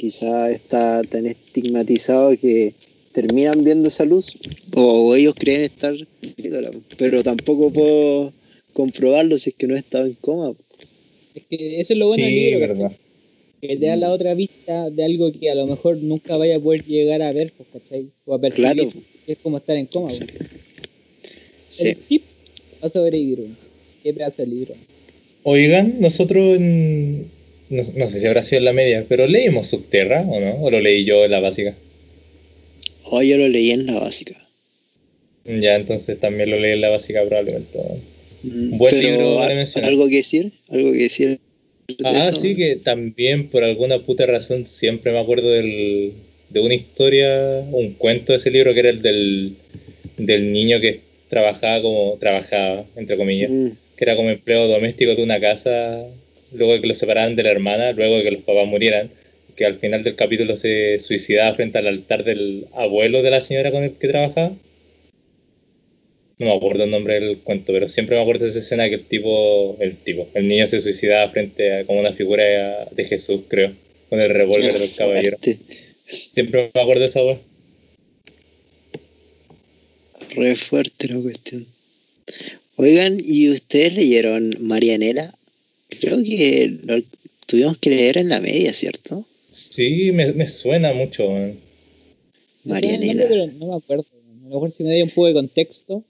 quizá 0.01 0.49
está 0.49 1.03
tan 1.03 1.27
estigmatizado 1.27 2.35
que 2.35 2.73
terminan 3.11 3.63
viendo 3.63 3.87
esa 3.87 4.03
luz 4.03 4.35
o 4.75 5.15
ellos 5.15 5.35
creen 5.37 5.61
estar 5.61 5.93
pero 6.97 7.21
tampoco 7.21 7.71
puedo 7.71 8.33
comprobarlo 8.73 9.37
si 9.37 9.51
es 9.51 9.55
que 9.55 9.67
no 9.67 9.75
he 9.75 9.79
estado 9.79 10.07
en 10.07 10.15
coma. 10.15 10.55
Es 11.35 11.43
que 11.47 11.79
eso 11.79 11.93
es 11.93 11.99
lo 11.99 12.07
bueno 12.07 12.25
del 12.25 12.33
libro. 12.33 12.59
Verdad. 12.59 12.91
Que 13.61 13.77
te 13.77 13.85
da 13.85 13.95
la 13.95 14.11
otra 14.11 14.33
vista 14.33 14.89
de 14.89 15.03
algo 15.03 15.31
que 15.31 15.51
a 15.51 15.55
lo 15.55 15.67
mejor 15.67 15.97
nunca 15.97 16.35
vaya 16.35 16.55
a 16.55 16.59
poder 16.59 16.83
llegar 16.83 17.21
a 17.21 17.31
ver, 17.31 17.53
pues, 17.55 17.69
¿cachai? 17.71 18.07
O 18.25 18.33
a 18.33 18.41
percibir. 18.41 18.73
Claro. 18.73 18.89
Es 19.27 19.37
como 19.37 19.57
estar 19.57 19.77
en 19.77 19.85
coma. 19.85 20.09
Sí. 20.09 20.25
Sí. 21.67 21.87
El 21.89 21.95
tip 21.97 22.23
va 22.83 22.87
a 22.87 22.89
sobrevivir. 22.89 23.45
Qué 24.01 24.15
pedazo 24.15 24.41
de 24.41 24.47
libro. 24.47 24.73
Oigan, 25.43 25.97
nosotros 25.99 26.57
en... 26.57 27.29
no, 27.71 27.83
no, 27.95 28.07
sé 28.07 28.19
si 28.19 28.27
habrá 28.27 28.43
sido 28.43 28.59
en 28.59 28.65
la 28.65 28.73
media, 28.73 29.05
pero 29.07 29.25
leímos 29.27 29.69
Subterra 29.69 30.21
o 30.21 30.39
no, 30.39 30.61
o 30.61 30.69
lo 30.69 30.79
leí 30.79 31.05
yo 31.05 31.23
en 31.25 31.31
la 31.31 31.39
básica. 31.39 31.75
Oh, 33.05 33.21
yo 33.23 33.37
lo 33.37 33.47
leí 33.47 33.71
en 33.71 33.87
la 33.87 33.99
básica. 33.99 34.35
Ya, 35.45 35.75
entonces 35.75 36.19
también 36.19 36.51
lo 36.51 36.59
leí 36.59 36.73
en 36.73 36.81
la 36.81 36.89
básica 36.89 37.23
probablemente. 37.23 37.79
Mm, 38.43 38.77
buen 38.77 38.99
libro 38.99 39.39
¿Algo 39.39 40.09
que 40.09 40.15
decir? 40.17 40.51
¿Algo 40.69 40.91
que 40.91 40.97
decir? 40.97 41.39
Ah, 42.03 42.31
sí, 42.31 42.55
que 42.55 42.75
también 42.75 43.49
por 43.49 43.63
alguna 43.63 43.99
puta 43.99 44.25
razón 44.25 44.67
siempre 44.67 45.11
me 45.11 45.19
acuerdo 45.19 45.49
del, 45.49 46.13
de 46.49 46.59
una 46.59 46.73
historia, 46.73 47.65
un 47.71 47.93
cuento 47.93 48.33
de 48.33 48.37
ese 48.37 48.51
libro 48.51 48.73
que 48.73 48.79
era 48.81 48.89
el 48.89 49.01
del, 49.01 49.55
del 50.17 50.51
niño 50.51 50.79
que 50.79 50.99
trabajaba 51.27 51.81
como, 51.81 52.17
trabajaba, 52.19 52.85
entre 52.97 53.17
comillas, 53.17 53.49
mm. 53.49 53.67
que 53.95 54.03
era 54.03 54.15
como 54.15 54.29
empleo 54.29 54.67
doméstico 54.67 55.15
de 55.15 55.23
una 55.23 55.39
casa, 55.39 56.05
luego 56.53 56.73
de 56.73 56.81
que 56.81 56.87
lo 56.87 56.95
separaran 56.95 57.35
de 57.35 57.43
la 57.43 57.51
hermana, 57.51 57.91
luego 57.93 58.17
de 58.17 58.23
que 58.23 58.31
los 58.31 58.41
papás 58.41 58.67
murieran, 58.67 59.09
que 59.55 59.65
al 59.65 59.75
final 59.75 60.03
del 60.03 60.15
capítulo 60.15 60.57
se 60.57 60.99
suicidaba 60.99 61.55
frente 61.55 61.77
al 61.77 61.87
altar 61.87 62.23
del 62.23 62.67
abuelo 62.73 63.21
de 63.21 63.31
la 63.31 63.41
señora 63.41 63.71
con 63.71 63.83
el 63.83 63.93
que 63.93 64.07
trabajaba 64.07 64.53
no 66.41 66.47
me 66.47 66.55
acuerdo 66.55 66.85
el 66.85 66.89
nombre 66.89 67.19
del 67.19 67.37
cuento, 67.37 67.71
pero 67.71 67.87
siempre 67.87 68.15
me 68.15 68.23
acuerdo 68.23 68.45
de 68.45 68.49
esa 68.49 68.59
escena 68.59 68.89
que 68.89 68.95
el 68.95 69.03
tipo, 69.03 69.77
el 69.79 69.95
tipo, 69.95 70.27
el 70.33 70.47
niño 70.47 70.65
se 70.65 70.79
suicidaba 70.79 71.29
frente 71.29 71.71
a 71.71 71.85
como 71.85 71.99
una 71.99 72.13
figura 72.13 72.43
de 72.89 73.05
Jesús, 73.05 73.41
creo, 73.47 73.71
con 74.09 74.19
el 74.19 74.31
revólver 74.31 74.79
del 74.79 74.91
caballero. 74.95 75.37
Siempre 76.07 76.71
me 76.73 76.81
acuerdo 76.81 77.01
de 77.01 77.05
esa 77.05 77.21
voz. 77.21 77.37
Re 80.35 80.55
fuerte 80.55 81.09
la 81.09 81.21
cuestión. 81.21 81.67
Oigan, 82.75 83.17
¿y 83.23 83.51
ustedes 83.51 83.93
leyeron 83.93 84.51
Marianela? 84.61 85.31
Creo 85.99 86.23
que 86.23 86.79
lo 86.83 87.01
tuvimos 87.45 87.77
que 87.77 87.89
leer 87.89 88.17
en 88.17 88.29
la 88.29 88.39
media, 88.39 88.73
¿cierto? 88.73 89.25
Sí, 89.49 90.11
me, 90.11 90.31
me 90.31 90.47
suena 90.47 90.93
mucho. 90.93 91.29
Marianela. 92.63 93.25
No, 93.27 93.47
no, 93.59 93.67
me 93.67 93.75
acuerdo. 93.75 94.05
A 94.11 94.43
lo 94.43 94.55
mejor 94.55 94.71
si 94.71 94.83
me 94.83 94.97
da 94.97 95.03
un 95.03 95.09
poco 95.09 95.27
de 95.27 95.33
contexto. 95.33 96.03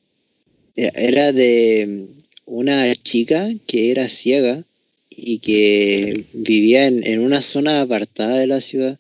Era 0.76 1.32
de 1.32 2.08
una 2.46 2.96
chica 2.96 3.50
que 3.68 3.92
era 3.92 4.08
ciega 4.10 4.64
y 5.10 5.40
que 5.40 6.24
vivía 6.34 6.88
en, 6.88 7.20
una 7.20 7.42
zona 7.42 7.82
apartada 7.82 8.40
de 8.40 8.48
la 8.48 8.62
ciudad 8.62 8.98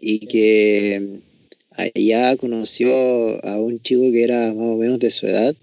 y 0.00 0.20
que 0.20 1.20
allá 1.72 2.36
conoció 2.36 3.44
a 3.44 3.60
un 3.60 3.82
chico 3.82 4.10
que 4.12 4.22
era 4.22 4.52
más 4.52 4.68
o 4.68 4.76
menos 4.76 4.98
de 5.00 5.10
su 5.10 5.26
edad 5.26 5.54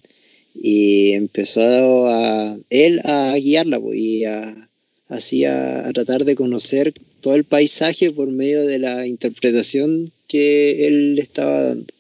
y 0.56 1.14
empezó 1.14 2.08
a 2.08 2.58
él 2.70 3.02
a 3.04 3.36
guiarla 3.36 3.80
pues, 3.80 4.00
y 4.00 4.26
a, 4.26 4.70
así 5.10 5.46
a, 5.46 5.92
tratar 5.94 6.26
de 6.26 6.36
conocer 6.36 6.94
todo 7.22 7.36
el 7.36 7.44
paisaje 7.44 8.12
por 8.12 8.30
medio 8.30 8.66
de 8.66 8.80
la 8.80 9.06
interpretación 9.06 10.12
que 10.28 10.88
él 10.88 11.16
le 11.16 11.22
estaba 11.22 11.62
dando. 11.62 11.94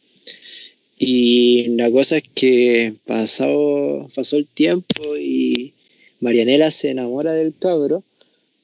Y 0.97 1.67
la 1.75 1.91
cosa 1.91 2.17
es 2.17 2.23
que 2.33 2.93
pasó, 3.05 4.09
pasó 4.15 4.37
el 4.37 4.47
tiempo 4.47 5.17
y 5.19 5.73
Marianela 6.21 6.71
se 6.71 6.91
enamora 6.91 7.33
del 7.33 7.53
cabro, 7.57 8.03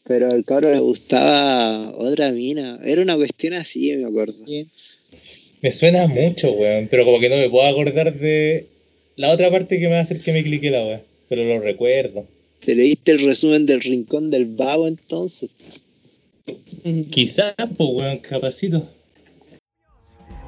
pero 0.06 0.32
al 0.32 0.46
cabro 0.46 0.72
le 0.72 0.80
gustaba 0.80 1.94
otra 1.98 2.32
mina. 2.32 2.80
Era 2.84 3.02
una 3.02 3.18
cuestión 3.18 3.54
así, 3.54 3.92
me 3.98 4.06
acuerdo. 4.06 4.38
Me 5.62 5.72
suena 5.72 6.08
mucho, 6.08 6.54
weón, 6.54 6.88
pero 6.90 7.06
como 7.06 7.20
que 7.20 7.30
no 7.30 7.36
me 7.36 7.50
puedo 7.50 7.68
acordar 7.68 8.18
de 8.18 8.66
la 9.22 9.30
otra 9.30 9.52
parte 9.52 9.80
que 9.80 9.88
me 9.88 9.94
va 9.94 10.00
a 10.00 10.02
hacer 10.02 10.20
que 10.20 10.34
me 10.34 10.42
clique 10.42 10.72
la 10.72 10.84
weón, 10.84 11.02
pero 11.30 11.44
lo 11.46 11.60
recuerdo. 11.60 12.26
¿Te 12.66 12.74
leíste 12.74 13.12
el 13.12 13.20
resumen 13.24 13.68
del 13.68 13.80
Rincón 13.80 14.32
del 14.32 14.48
Vago 14.48 14.88
entonces? 14.88 15.52
Quizás, 17.12 17.54
pues, 17.78 17.90
weón, 17.92 18.18
capacito. 18.18 18.84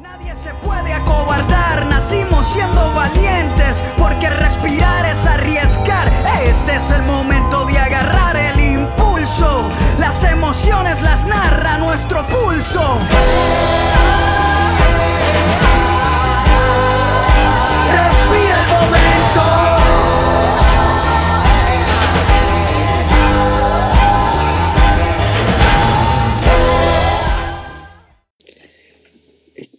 Nadie 0.02 0.36
se 0.36 0.50
puede 0.66 0.92
acobardar, 0.92 1.86
nacimos 1.86 2.52
siendo 2.52 2.82
valientes, 2.96 3.84
porque 3.96 4.28
respirar 4.32 5.06
es 5.06 5.24
arriesgar. 5.28 6.12
Este 6.44 6.76
es 6.76 6.90
el 6.90 7.04
momento 7.04 7.68
de 7.68 7.78
agarrar 7.78 8.36
el 8.36 8.60
impulso, 8.60 9.70
las 10.00 10.24
emociones 10.24 11.04
las 11.04 11.28
narra 11.28 11.78
nuestro 11.78 12.28
pulso. 12.28 13.00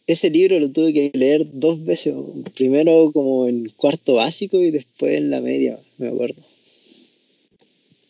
Ese 0.07 0.31
libro 0.31 0.59
lo 0.59 0.71
tuve 0.71 0.93
que 0.93 1.11
leer 1.15 1.47
dos 1.53 1.85
veces. 1.85 2.15
Primero 2.55 3.11
como 3.13 3.49
en 3.49 3.71
cuarto 3.77 4.15
básico 4.15 4.63
y 4.63 4.71
después 4.71 5.15
en 5.15 5.31
la 5.31 5.41
media, 5.41 5.79
me 5.99 6.09
acuerdo. 6.09 6.43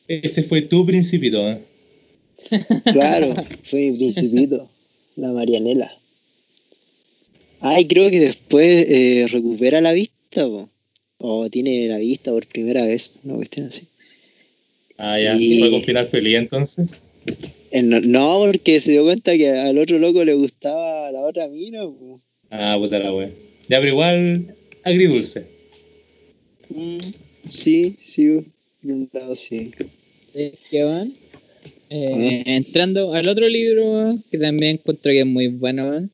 Ese 0.08 0.42
fue 0.42 0.62
tu 0.62 0.84
principito, 0.84 1.48
¿eh? 1.50 1.60
Claro, 2.92 3.34
fue 3.62 3.90
mi 3.90 3.96
principito, 3.96 4.68
la 5.16 5.32
Marianela. 5.32 5.90
Ay, 7.60 7.86
creo 7.86 8.10
que 8.10 8.20
después 8.20 8.86
eh, 8.88 9.26
recupera 9.30 9.80
la 9.80 9.92
vista, 9.92 10.46
o 11.18 11.48
tiene 11.48 11.88
la 11.88 11.96
vista 11.96 12.32
por 12.32 12.46
primera 12.46 12.84
vez, 12.84 13.12
una 13.24 13.36
cuestión 13.36 13.68
así. 13.68 13.84
Ah, 14.98 15.18
ya, 15.18 15.34
y... 15.38 15.60
fue 15.60 15.70
con 15.70 15.82
final 15.82 16.06
feliz 16.06 16.36
entonces? 16.36 16.86
No, 17.82 18.38
porque 18.46 18.78
se 18.78 18.92
dio 18.92 19.02
cuenta 19.02 19.36
que 19.36 19.50
al 19.50 19.78
otro 19.78 19.98
loco 19.98 20.24
le 20.24 20.34
gustaba 20.34 21.10
la 21.10 21.22
otra 21.22 21.48
mina. 21.48 21.80
Ah, 22.50 22.76
puta 22.78 23.00
la 23.00 23.12
wea. 23.12 23.30
Ya, 23.68 23.80
pero 23.80 23.88
igual 23.88 24.54
agridulce. 24.84 25.44
Mm, 26.68 26.98
sí, 27.48 27.96
sí, 28.00 28.28
un 28.84 29.10
lado 29.12 29.34
sí. 29.34 29.72
¿Qué 30.32 30.84
van? 30.84 31.12
Eh, 31.90 32.44
entrando 32.46 33.12
al 33.12 33.28
otro 33.28 33.48
libro, 33.48 34.18
que 34.30 34.38
también 34.38 34.76
encuentro 34.76 35.10
que 35.10 35.20
es 35.20 35.26
muy 35.26 35.48
bueno, 35.48 36.08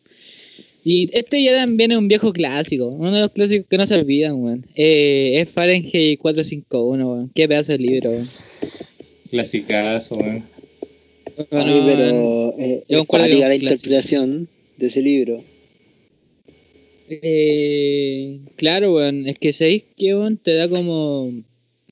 Y 0.83 1.11
este 1.13 1.43
ya 1.43 1.55
también 1.55 1.93
es 1.93 1.99
un 1.99 2.09
viejo 2.09 2.33
clásico, 2.33 2.87
uno 2.87 3.13
de 3.13 3.21
los 3.21 3.33
clásicos 3.33 3.67
que 3.69 3.77
no 3.77 3.87
se 3.87 3.97
olvidan, 3.97 4.43
weón. 4.43 4.65
Eh, 4.77 5.41
es 5.41 5.51
Fahrenheit 5.51 6.19
451, 6.19 7.07
weón. 7.07 7.31
Qué 7.35 7.47
pedazo 7.47 7.73
de 7.73 7.79
libro, 7.79 8.11
weón. 8.11 8.29
Clasicazo, 9.31 10.15
weón 10.15 10.60
pero 11.49 12.55
eh, 12.59 12.85
es 12.89 13.39
la 13.39 13.55
interpretación 13.55 14.49
de 14.77 14.87
ese 14.87 15.03
libro. 15.03 15.43
Eh, 17.09 18.39
claro, 18.57 18.93
bueno, 18.93 19.29
es 19.29 19.39
que 19.39 19.53
sabéis 19.53 19.85
que 19.97 20.15
te 20.43 20.55
da 20.55 20.69
como 20.69 21.33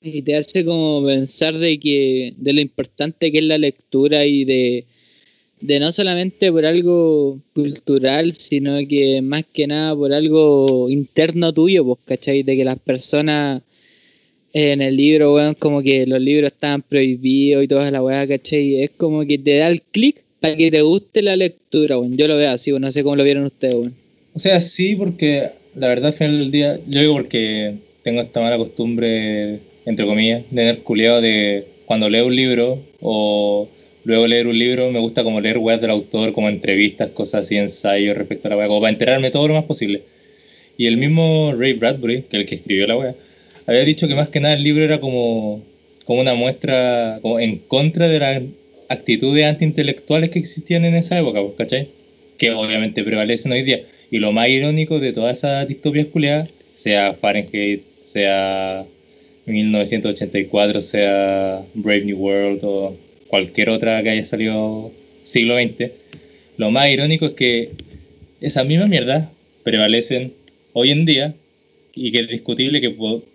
y 0.00 0.22
te 0.22 0.36
hace 0.36 0.64
como 0.64 1.04
pensar 1.04 1.58
de 1.58 1.78
que 1.80 2.32
de 2.36 2.52
lo 2.52 2.60
importante 2.60 3.32
que 3.32 3.38
es 3.38 3.44
la 3.44 3.58
lectura 3.58 4.24
y 4.24 4.44
de, 4.44 4.84
de 5.60 5.80
no 5.80 5.90
solamente 5.90 6.52
por 6.52 6.64
algo 6.64 7.38
cultural, 7.52 8.32
sino 8.34 8.78
que 8.86 9.20
más 9.22 9.44
que 9.52 9.66
nada 9.66 9.96
por 9.96 10.12
algo 10.12 10.88
interno 10.88 11.52
tuyo, 11.52 11.84
pues, 11.84 11.98
¿cachai? 12.04 12.44
De 12.44 12.56
que 12.56 12.64
las 12.64 12.78
personas 12.78 13.62
en 14.58 14.82
el 14.82 14.96
libro, 14.96 15.34
weón, 15.34 15.54
como 15.54 15.82
que 15.82 16.06
los 16.06 16.20
libros 16.20 16.52
estaban 16.52 16.82
prohibidos 16.82 17.64
y 17.64 17.68
toda 17.68 17.90
la 17.90 18.02
weá, 18.02 18.26
¿cachai? 18.26 18.82
Es 18.82 18.90
como 18.90 19.24
que 19.24 19.38
te 19.38 19.56
da 19.56 19.68
el 19.68 19.82
clic 19.82 20.16
para 20.40 20.56
que 20.56 20.70
te 20.70 20.82
guste 20.82 21.22
la 21.22 21.36
lectura, 21.36 21.98
weón. 21.98 22.16
Yo 22.16 22.28
lo 22.28 22.36
veo 22.36 22.50
así, 22.50 22.72
weón. 22.72 22.82
No 22.82 22.92
sé 22.92 23.02
cómo 23.02 23.16
lo 23.16 23.24
vieron 23.24 23.44
ustedes, 23.44 23.74
weón. 23.74 23.94
O 24.34 24.38
sea, 24.38 24.60
sí, 24.60 24.96
porque 24.96 25.48
la 25.74 25.88
verdad 25.88 26.08
al 26.08 26.12
final 26.12 26.38
del 26.38 26.50
día, 26.50 26.78
yo 26.86 27.00
digo 27.00 27.14
porque 27.14 27.74
tengo 28.02 28.20
esta 28.20 28.40
mala 28.40 28.56
costumbre, 28.56 29.58
entre 29.86 30.06
comillas, 30.06 30.42
de 30.50 30.56
tener 30.56 30.78
culiado 30.78 31.20
de 31.20 31.64
cuando 31.86 32.10
leo 32.10 32.26
un 32.26 32.36
libro 32.36 32.78
o 33.00 33.68
luego 34.04 34.26
leer 34.26 34.46
un 34.46 34.58
libro, 34.58 34.90
me 34.90 35.00
gusta 35.00 35.24
como 35.24 35.40
leer 35.40 35.58
weas 35.58 35.80
del 35.80 35.90
autor, 35.90 36.32
como 36.32 36.48
entrevistas, 36.48 37.10
cosas 37.10 37.42
así, 37.42 37.56
ensayos 37.56 38.16
respecto 38.16 38.48
a 38.48 38.50
la 38.50 38.56
wea, 38.56 38.68
como 38.68 38.80
para 38.80 38.92
enterarme 38.92 39.30
todo 39.30 39.48
lo 39.48 39.54
más 39.54 39.64
posible. 39.64 40.02
Y 40.76 40.86
el 40.86 40.96
mismo 40.96 41.52
Ray 41.56 41.74
Bradbury, 41.74 42.22
que 42.22 42.36
es 42.36 42.42
el 42.42 42.46
que 42.46 42.54
escribió 42.56 42.86
la 42.86 42.96
wea, 42.96 43.14
había 43.68 43.84
dicho 43.84 44.08
que 44.08 44.14
más 44.14 44.28
que 44.28 44.40
nada 44.40 44.54
el 44.54 44.64
libro 44.64 44.82
era 44.82 44.98
como, 44.98 45.62
como 46.06 46.22
una 46.22 46.34
muestra 46.34 47.18
como 47.20 47.38
en 47.38 47.58
contra 47.58 48.08
de 48.08 48.18
las 48.18 48.42
actitudes 48.88 49.44
antiintelectuales 49.44 50.30
que 50.30 50.38
existían 50.38 50.86
en 50.86 50.94
esa 50.94 51.18
época, 51.18 51.42
pues, 51.42 51.52
¿cachai? 51.58 51.88
Que 52.38 52.52
obviamente 52.52 53.04
prevalecen 53.04 53.52
hoy 53.52 53.62
día. 53.62 53.82
Y 54.10 54.20
lo 54.20 54.32
más 54.32 54.48
irónico 54.48 55.00
de 55.00 55.12
todas 55.12 55.36
esas 55.36 55.68
distopias 55.68 56.06
culiadas, 56.06 56.48
sea 56.74 57.12
Fahrenheit, 57.12 57.82
sea 58.02 58.86
1984, 59.44 60.80
sea 60.80 61.62
Brave 61.74 62.06
New 62.06 62.16
World 62.16 62.60
o 62.62 62.96
cualquier 63.26 63.68
otra 63.68 64.02
que 64.02 64.08
haya 64.08 64.24
salido 64.24 64.90
siglo 65.22 65.56
XX, 65.56 65.90
lo 66.56 66.70
más 66.70 66.88
irónico 66.88 67.26
es 67.26 67.32
que 67.32 67.72
esas 68.40 68.64
mismas 68.64 68.88
mierdas 68.88 69.28
prevalecen 69.62 70.32
hoy 70.72 70.90
en 70.90 71.04
día 71.04 71.34
y 71.98 72.12
que 72.12 72.20
es 72.20 72.28
discutible 72.28 72.80
que 72.80 72.94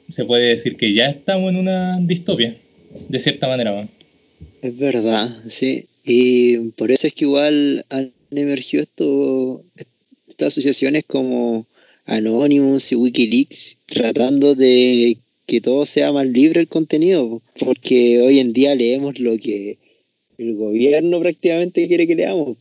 se 0.09 0.25
puede 0.25 0.49
decir 0.49 0.77
que 0.77 0.93
ya 0.93 1.09
estamos 1.09 1.51
en 1.51 1.57
una 1.57 1.99
distopia, 1.99 2.57
de 3.09 3.19
cierta 3.19 3.47
manera. 3.47 3.87
Es 4.61 4.77
verdad, 4.77 5.29
sí. 5.47 5.85
Y 6.05 6.57
por 6.71 6.91
eso 6.91 7.07
es 7.07 7.13
que 7.13 7.25
igual 7.25 7.85
han 7.89 8.11
emergido 8.31 8.83
esto, 8.83 9.63
estas 10.27 10.49
asociaciones 10.49 11.03
como 11.05 11.65
Anonymous 12.05 12.91
y 12.91 12.95
Wikileaks, 12.95 13.77
tratando 13.85 14.55
de 14.55 15.17
que 15.45 15.61
todo 15.61 15.85
sea 15.85 16.11
más 16.13 16.27
libre 16.27 16.61
el 16.61 16.67
contenido, 16.67 17.41
porque 17.59 18.21
hoy 18.21 18.39
en 18.39 18.53
día 18.53 18.75
leemos 18.75 19.19
lo 19.19 19.37
que 19.37 19.77
el 20.37 20.55
gobierno 20.55 21.19
prácticamente 21.19 21.87
quiere 21.87 22.07
que 22.07 22.15
leamos. 22.15 22.57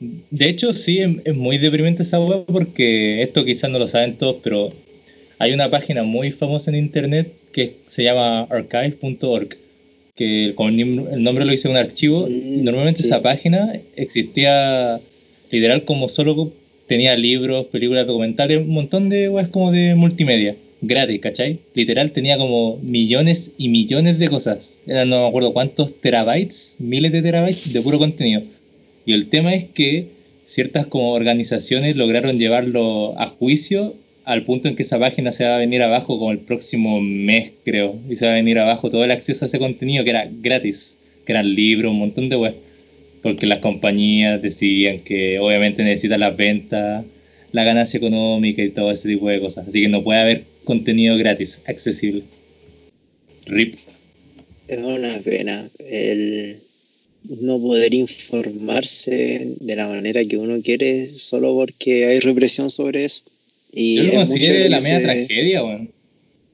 De 0.00 0.48
hecho, 0.48 0.72
sí, 0.72 1.00
es, 1.00 1.34
muy 1.34 1.58
deprimente 1.58 2.02
esa 2.02 2.20
web 2.20 2.44
porque 2.46 3.22
esto 3.22 3.44
quizás 3.44 3.70
no 3.70 3.78
lo 3.78 3.88
saben 3.88 4.16
todos, 4.16 4.36
pero 4.42 4.72
hay 5.38 5.52
una 5.52 5.70
página 5.70 6.02
muy 6.02 6.32
famosa 6.32 6.70
en 6.70 6.76
internet 6.76 7.32
que 7.52 7.76
se 7.86 8.02
llama 8.02 8.42
archive.org, 8.42 9.56
que 10.14 10.52
con 10.54 10.78
el 10.78 11.22
nombre 11.22 11.44
lo 11.44 11.52
dice 11.52 11.68
un 11.68 11.76
archivo. 11.76 12.26
Mm, 12.28 12.64
normalmente 12.64 13.02
esa 13.02 13.22
página 13.22 13.72
existía 13.96 15.00
literal 15.50 15.84
como 15.84 16.08
solo 16.08 16.52
tenía 16.86 17.16
libros, 17.16 17.66
películas, 17.66 18.06
documentales, 18.06 18.58
un 18.58 18.70
montón 18.70 19.08
de 19.08 19.28
webs 19.28 19.48
como 19.48 19.72
de 19.72 19.94
multimedia 19.94 20.56
gratis, 20.82 21.20
¿cachai? 21.20 21.58
Literal 21.74 22.10
tenía 22.10 22.36
como 22.36 22.78
millones 22.82 23.52
y 23.56 23.68
millones 23.68 24.18
de 24.18 24.28
cosas. 24.28 24.78
Eran 24.86 25.08
no 25.08 25.22
me 25.22 25.28
acuerdo 25.28 25.52
cuántos 25.52 25.98
terabytes, 26.00 26.76
miles 26.78 27.12
de 27.12 27.22
terabytes 27.22 27.72
de 27.72 27.80
puro 27.80 27.98
contenido. 27.98 28.42
Y 29.06 29.12
el 29.12 29.28
tema 29.28 29.54
es 29.54 29.64
que 29.64 30.08
ciertas 30.46 30.86
como 30.86 31.12
organizaciones 31.12 31.96
lograron 31.96 32.38
llevarlo 32.38 33.18
a 33.18 33.26
juicio 33.28 33.94
al 34.24 34.44
punto 34.44 34.68
en 34.68 34.76
que 34.76 34.82
esa 34.82 34.98
página 34.98 35.32
se 35.32 35.44
va 35.44 35.56
a 35.56 35.58
venir 35.58 35.82
abajo 35.82 36.18
como 36.18 36.32
el 36.32 36.38
próximo 36.38 37.00
mes, 37.00 37.52
creo. 37.64 37.98
Y 38.08 38.16
se 38.16 38.26
va 38.26 38.32
a 38.32 38.36
venir 38.36 38.58
abajo 38.58 38.90
todo 38.90 39.04
el 39.04 39.10
acceso 39.10 39.44
a 39.44 39.48
ese 39.48 39.58
contenido 39.58 40.02
que 40.04 40.10
era 40.10 40.28
gratis, 40.40 40.96
que 41.26 41.32
eran 41.32 41.54
libros, 41.54 41.92
un 41.92 41.98
montón 41.98 42.28
de 42.28 42.36
web. 42.36 42.54
Porque 43.22 43.46
las 43.46 43.58
compañías 43.58 44.40
decían 44.40 44.98
que 44.98 45.38
obviamente 45.38 45.82
necesitan 45.84 46.20
las 46.20 46.36
ventas, 46.36 47.04
la 47.52 47.64
ganancia 47.64 47.98
económica 47.98 48.62
y 48.62 48.70
todo 48.70 48.90
ese 48.90 49.08
tipo 49.08 49.28
de 49.28 49.40
cosas. 49.40 49.68
Así 49.68 49.82
que 49.82 49.88
no 49.88 50.02
puede 50.02 50.20
haber 50.20 50.44
contenido 50.64 51.16
gratis, 51.16 51.60
accesible. 51.66 52.22
RIP. 53.46 53.76
Es 54.68 54.78
una 54.78 55.18
pena 55.22 55.68
el 55.78 56.58
no 57.28 57.58
poder 57.60 57.94
informarse 57.94 59.54
de 59.60 59.76
la 59.76 59.88
manera 59.88 60.24
que 60.24 60.36
uno 60.36 60.60
quiere 60.62 61.08
solo 61.08 61.54
porque 61.54 62.06
hay 62.06 62.20
represión 62.20 62.70
sobre 62.70 63.04
eso. 63.04 63.22
Y 63.72 63.96
Yo 63.96 64.04
lo 64.04 64.68
la 64.68 64.80
media 64.80 65.02
tragedia, 65.02 65.64
weón. 65.64 65.90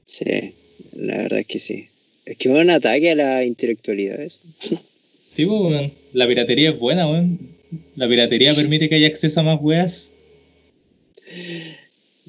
Sí, 0.05 0.53
la 0.95 1.17
verdad 1.17 1.39
es 1.39 1.45
que 1.45 1.59
sí. 1.59 1.87
Es 2.25 2.37
que 2.37 2.49
es 2.49 2.55
un 2.55 2.69
ataque 2.69 3.11
a 3.11 3.15
la 3.15 3.45
intelectualidad 3.45 4.21
eso. 4.21 4.39
Sí, 5.31 5.45
pues, 5.45 5.61
weón. 5.61 5.91
La 6.11 6.27
piratería 6.27 6.71
es 6.71 6.77
buena, 6.77 7.07
weón. 7.09 7.39
La 7.95 8.09
piratería 8.09 8.53
permite 8.53 8.89
que 8.89 8.95
haya 8.95 9.07
acceso 9.07 9.39
a 9.39 9.43
más 9.43 9.59
weas. 9.61 10.09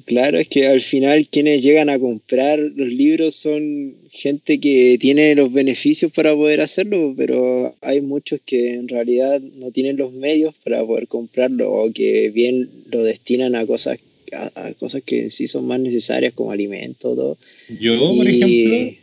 Claro, 0.05 0.37
es 0.39 0.47
que 0.47 0.67
al 0.67 0.81
final 0.81 1.27
quienes 1.27 1.63
llegan 1.63 1.89
a 1.89 1.97
comprar 1.97 2.59
los 2.59 2.89
libros 2.89 3.35
son 3.35 3.95
gente 4.09 4.59
que 4.59 4.97
tiene 4.99 5.33
los 5.35 5.51
beneficios 5.51 6.11
para 6.11 6.35
poder 6.35 6.61
hacerlo, 6.61 7.13
pero 7.15 7.73
hay 7.81 8.01
muchos 8.01 8.41
que 8.45 8.73
en 8.73 8.87
realidad 8.87 9.39
no 9.57 9.71
tienen 9.71 9.97
los 9.97 10.11
medios 10.13 10.53
para 10.63 10.85
poder 10.85 11.07
comprarlo 11.07 11.71
o 11.71 11.91
que 11.91 12.29
bien 12.31 12.69
lo 12.91 13.03
destinan 13.03 13.55
a 13.55 13.65
cosas 13.65 13.97
a, 14.33 14.73
cosas 14.73 15.03
que 15.03 15.21
en 15.21 15.29
sí 15.29 15.47
son 15.47 15.67
más 15.67 15.79
necesarias 15.79 16.33
como 16.33 16.51
alimentos. 16.51 16.99
Todo. 16.99 17.37
Yo, 17.79 18.15
por 18.15 18.27
ejemplo, 18.27 18.97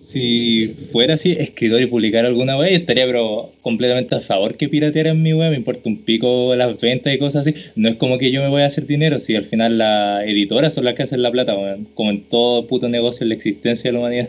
si 0.00 0.74
fuera 0.90 1.14
así, 1.14 1.32
escritor 1.32 1.82
y 1.82 1.86
publicar 1.86 2.24
alguna 2.24 2.56
web, 2.56 2.72
estaría 2.72 3.04
pero 3.04 3.52
completamente 3.60 4.14
a 4.14 4.22
favor 4.22 4.56
que 4.56 4.70
piratearan 4.70 5.22
mi 5.22 5.34
web, 5.34 5.50
me 5.50 5.56
importa 5.56 5.90
un 5.90 5.98
pico 5.98 6.56
las 6.56 6.80
ventas 6.80 7.14
y 7.14 7.18
cosas 7.18 7.46
así. 7.46 7.54
No 7.76 7.90
es 7.90 7.96
como 7.96 8.16
que 8.16 8.30
yo 8.30 8.40
me 8.42 8.48
voy 8.48 8.62
a 8.62 8.66
hacer 8.66 8.86
dinero, 8.86 9.20
si 9.20 9.36
al 9.36 9.44
final 9.44 9.76
las 9.76 10.26
editoras 10.26 10.72
son 10.72 10.86
las 10.86 10.94
que 10.94 11.02
hacen 11.02 11.20
la 11.20 11.30
plata, 11.30 11.54
como 11.92 12.10
en 12.10 12.22
todo 12.22 12.66
puto 12.66 12.88
negocio 12.88 13.24
en 13.24 13.28
la 13.28 13.34
existencia 13.34 13.88
de 13.88 13.92
la 13.92 13.98
humanidad. 13.98 14.28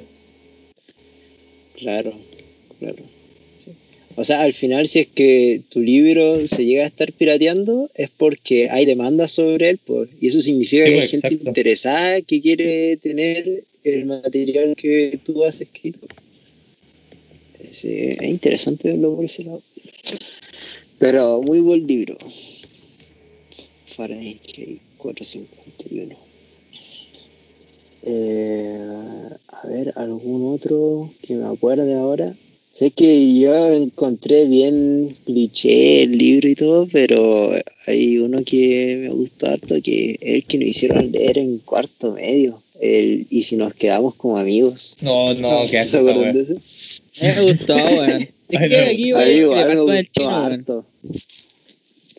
Claro, 1.78 2.14
claro. 2.78 3.04
O 4.18 4.26
sea, 4.26 4.42
al 4.42 4.52
final 4.52 4.90
si 4.90 5.00
es 5.00 5.08
que 5.08 5.62
tu 5.70 5.80
libro 5.80 6.46
se 6.46 6.66
llega 6.66 6.84
a 6.84 6.88
estar 6.88 7.14
pirateando 7.14 7.90
es 7.96 8.10
porque 8.10 8.70
hay 8.70 8.86
demanda 8.86 9.30
sobre 9.30 9.70
él, 9.70 9.80
pues, 9.86 10.10
y 10.20 10.28
eso 10.28 10.42
significa 10.42 10.84
que 10.84 11.00
hay 11.00 11.08
pues, 11.08 11.22
gente 11.22 11.34
interesada 11.46 12.22
que 12.22 12.42
quiere 12.42 12.98
tener 12.98 13.64
el 13.84 14.06
material 14.06 14.76
que 14.76 15.20
tú 15.24 15.44
has 15.44 15.62
escrito. 15.62 16.08
es 17.60 17.84
interesante 18.24 18.90
verlo 18.90 19.16
por 19.16 19.26
ese 19.26 19.44
lado. 19.44 19.62
Pero 21.00 21.42
muy 21.42 21.60
buen 21.60 21.88
libro. 21.88 22.18
Fahrenheit 23.88 24.42
451. 24.98 26.16
Eh, 28.04 28.80
a 29.48 29.68
ver, 29.68 29.94
algún 29.96 30.54
otro 30.54 31.12
que 31.22 31.36
me 31.36 31.46
acuerde 31.46 31.94
ahora. 31.96 32.36
Sé 32.72 32.92
que 32.92 33.38
yo 33.38 33.74
encontré 33.74 34.46
bien 34.48 35.16
cliché 35.26 36.04
el 36.04 36.18
libro 36.18 36.48
y 36.48 36.56
todo, 36.56 36.88
pero 36.88 37.52
hay 37.86 38.18
uno 38.18 38.44
que 38.46 38.98
me 39.02 39.10
gustó 39.10 39.48
harto, 39.48 39.76
que 39.84 40.12
es 40.22 40.36
el 40.36 40.44
que 40.46 40.58
nos 40.58 40.68
hicieron 40.70 41.12
leer 41.12 41.38
en 41.38 41.58
cuarto 41.58 42.14
medio 42.14 42.62
el 42.82 43.28
y 43.30 43.44
si 43.44 43.56
nos 43.56 43.74
quedamos 43.76 44.16
como 44.16 44.38
amigos. 44.38 44.98
No, 45.02 45.34
no, 45.36 45.62
¿qué 45.72 45.78
haces 45.78 46.04
Me 46.04 47.42
gustó, 47.44 47.76
weón. 47.76 48.28
Es 48.52 48.68
que 48.68 48.76
aquí, 48.80 49.14
weón, 49.14 49.88
me 49.88 50.02
gustó 50.02 50.30
harto. 50.30 50.86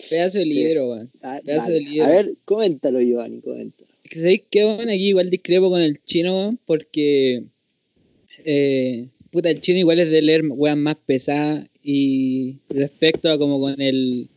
Pedazo 0.09 0.39
de 0.39 0.47
libro, 0.47 0.91
weón. 0.91 1.11
Ah, 1.23 1.41
Pedazo 1.45 1.73
de 1.73 1.81
libro. 1.81 2.05
A 2.07 2.09
ver, 2.09 2.33
coméntalo, 2.47 3.01
Giovanni, 3.01 3.41
coméntalo. 3.43 3.91
Es 4.05 4.11
que 4.11 4.19
sabéis 4.19 4.43
que, 4.49 4.65
weón, 4.65 4.89
aquí 4.89 5.09
igual 5.09 5.29
discrepo 5.29 5.69
con 5.69 5.83
el 5.83 6.03
chino, 6.05 6.35
weón, 6.35 6.59
porque. 6.65 7.43
Eh, 8.45 9.09
puta, 9.31 9.51
el 9.51 9.61
chino 9.61 9.79
igual 9.79 10.01
es 10.01 10.11
de 10.11 10.23
leer 10.23 10.43
weón 10.47 10.83
más 10.83 10.97
pesada 11.05 11.67
y 11.83 12.57
respecto 12.71 13.31
a 13.31 13.39
como 13.39 13.61
con 13.61 13.79
el 13.81 14.29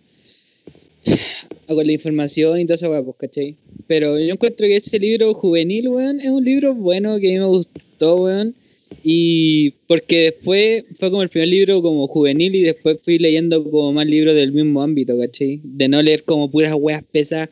con 1.67 1.85
la 1.85 1.91
información 1.93 2.59
y 2.59 2.65
todo 2.65 2.75
eso, 2.75 3.03
pues, 3.03 3.15
¿cachai? 3.17 3.55
Pero 3.87 4.19
yo 4.19 4.33
encuentro 4.33 4.67
que 4.67 4.75
ese 4.75 4.99
libro 4.99 5.33
juvenil, 5.33 5.87
weón, 5.87 6.19
es 6.19 6.27
un 6.27 6.43
libro 6.43 6.73
bueno 6.73 7.19
que 7.19 7.29
a 7.29 7.31
mí 7.31 7.39
me 7.39 7.45
gustó, 7.45 8.23
weón. 8.23 8.55
Y 9.03 9.71
porque 9.87 10.21
después 10.21 10.85
fue 10.99 11.09
como 11.09 11.23
el 11.23 11.29
primer 11.29 11.49
libro 11.49 11.81
como 11.81 12.07
juvenil 12.07 12.55
y 12.55 12.61
después 12.61 12.97
fui 13.03 13.19
leyendo 13.19 13.63
como 13.63 13.93
más 13.93 14.07
libros 14.07 14.35
del 14.35 14.51
mismo 14.51 14.81
ámbito, 14.81 15.17
¿cachai? 15.17 15.59
De 15.63 15.87
no 15.87 16.01
leer 16.01 16.23
como 16.23 16.49
puras 16.49 16.73
weas 16.77 17.03
pesas. 17.11 17.49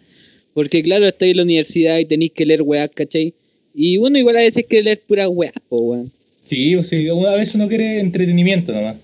Porque 0.54 0.84
claro, 0.84 1.08
estoy 1.08 1.32
en 1.32 1.38
la 1.38 1.44
universidad 1.44 2.00
y 2.00 2.06
tenéis 2.06 2.32
que 2.32 2.46
leer 2.46 2.62
weas, 2.62 2.90
¿cachai? 2.94 3.34
Y 3.76 3.98
uno 3.98 4.18
igual 4.18 4.38
a 4.38 4.42
veces 4.42 4.66
quiere 4.68 4.86
leer 4.86 5.02
puras 5.08 5.28
weas, 5.30 5.54
pues, 5.70 5.82
weón. 5.84 6.12
Sí, 6.46 6.76
o 6.76 6.84
sea, 6.84 7.14
una 7.14 7.36
vez 7.36 7.56
uno 7.56 7.68
quiere 7.68 8.00
entretenimiento 8.00 8.72
nomás. 8.74 8.98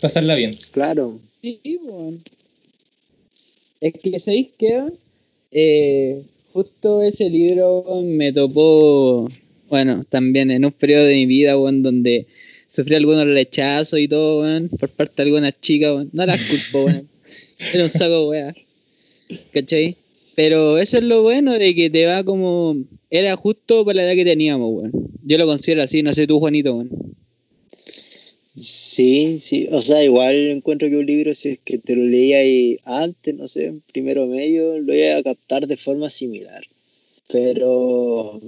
Pasarla 0.00 0.34
bien. 0.36 0.52
Claro. 0.72 1.18
Sí, 1.42 1.58
weón. 1.82 2.20
Es 3.80 3.92
que, 3.92 4.18
¿sabéis 4.18 4.48
qué? 4.58 4.84
Eh, 5.52 6.22
justo 6.52 7.02
ese 7.02 7.30
libro 7.30 7.84
me 8.02 8.32
topó, 8.32 9.30
bueno, 9.68 10.04
también 10.08 10.50
en 10.50 10.64
un 10.64 10.72
periodo 10.72 11.04
de 11.04 11.14
mi 11.14 11.26
vida, 11.26 11.56
weón, 11.56 11.82
donde 11.82 12.26
sufrí 12.68 12.96
algunos 12.96 13.24
rechazos 13.26 14.00
y 14.00 14.08
todo, 14.08 14.40
weón, 14.40 14.68
por 14.68 14.88
parte 14.88 15.14
de 15.16 15.22
algunas 15.22 15.60
chicas, 15.60 15.92
weón. 15.92 16.10
No 16.12 16.26
las 16.26 16.40
culpo, 16.42 16.84
weón. 16.86 17.08
Era 17.72 17.84
un 17.84 17.90
saco, 17.90 18.28
weón. 18.28 18.54
¿Cachai? 19.52 19.96
Pero 20.34 20.78
eso 20.78 20.98
es 20.98 21.04
lo 21.04 21.22
bueno 21.22 21.58
de 21.58 21.74
que 21.74 21.90
te 21.90 22.06
va 22.06 22.24
como. 22.24 22.76
Era 23.10 23.36
justo 23.36 23.84
para 23.84 23.96
la 23.96 24.04
edad 24.04 24.14
que 24.14 24.24
teníamos, 24.24 24.70
weón. 24.72 24.92
Yo 25.24 25.38
lo 25.38 25.46
considero 25.46 25.82
así, 25.82 26.02
no 26.02 26.12
sé 26.12 26.26
tú, 26.26 26.40
Juanito, 26.40 26.74
weón. 26.74 26.90
Sí, 28.60 29.38
sí, 29.38 29.68
o 29.70 29.80
sea, 29.80 30.02
igual 30.02 30.34
encuentro 30.34 30.88
que 30.88 30.96
un 30.96 31.06
libro, 31.06 31.34
si 31.34 31.50
es 31.50 31.58
que 31.60 31.78
te 31.78 31.94
lo 31.94 32.02
leía 32.04 32.40
antes, 32.84 33.34
no 33.34 33.46
sé, 33.46 33.66
en 33.66 33.80
primero 33.92 34.26
medio, 34.26 34.78
lo 34.80 34.94
iba 34.94 35.16
a 35.16 35.22
captar 35.22 35.66
de 35.66 35.76
forma 35.76 36.10
similar. 36.10 36.64
Pero 37.28 38.40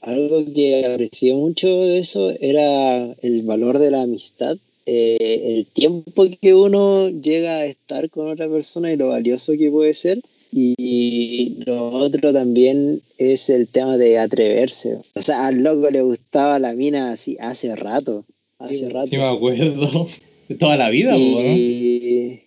algo 0.00 0.44
que 0.54 0.84
aprecié 0.86 1.34
mucho 1.34 1.82
de 1.82 1.98
eso 1.98 2.30
era 2.40 3.12
el 3.22 3.42
valor 3.44 3.78
de 3.78 3.90
la 3.90 4.02
amistad, 4.02 4.56
eh, 4.86 5.56
el 5.56 5.66
tiempo 5.66 6.26
que 6.40 6.54
uno 6.54 7.08
llega 7.08 7.58
a 7.58 7.66
estar 7.66 8.10
con 8.10 8.28
otra 8.28 8.48
persona 8.48 8.92
y 8.92 8.96
lo 8.96 9.08
valioso 9.08 9.52
que 9.52 9.70
puede 9.70 9.94
ser. 9.94 10.20
Y 10.52 11.56
lo 11.66 11.90
otro 11.90 12.32
también 12.32 13.02
es 13.18 13.50
el 13.50 13.68
tema 13.68 13.98
de 13.98 14.18
atreverse. 14.18 14.98
O 15.14 15.20
sea, 15.20 15.46
al 15.46 15.62
loco 15.62 15.90
le 15.90 16.00
gustaba 16.00 16.58
la 16.58 16.72
mina 16.72 17.12
así 17.12 17.36
hace 17.38 17.74
rato 17.76 18.24
hace 18.58 18.88
rato. 18.88 19.06
Sí, 19.06 19.16
me 19.16 19.24
acuerdo. 19.24 20.08
De 20.48 20.54
toda 20.58 20.76
la 20.76 20.90
vida, 20.90 21.16
y... 21.16 22.42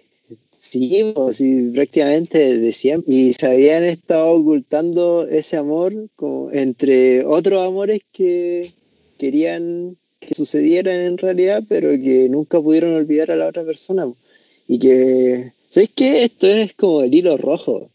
Sí, 0.58 1.14
sí, 1.34 1.72
prácticamente 1.74 2.60
de 2.60 2.72
siempre. 2.72 3.14
Y 3.14 3.34
se 3.34 3.48
habían 3.48 3.84
estado 3.84 4.32
ocultando 4.32 5.28
ese 5.28 5.58
amor 5.58 5.94
como 6.16 6.52
entre 6.52 7.26
otros 7.26 7.66
amores 7.66 8.02
que 8.14 8.72
querían 9.18 9.98
que 10.20 10.36
sucedieran 10.36 11.00
en 11.00 11.18
realidad, 11.18 11.64
pero 11.68 11.90
que 12.00 12.30
nunca 12.30 12.62
pudieron 12.62 12.94
olvidar 12.94 13.32
a 13.32 13.36
la 13.36 13.48
otra 13.48 13.64
persona. 13.64 14.08
Y 14.68 14.78
que, 14.78 15.52
¿sabes 15.68 15.90
qué? 15.96 16.24
Esto 16.26 16.46
es 16.48 16.74
como 16.74 17.02
el 17.02 17.14
hilo 17.14 17.38
rojo, 17.38 17.90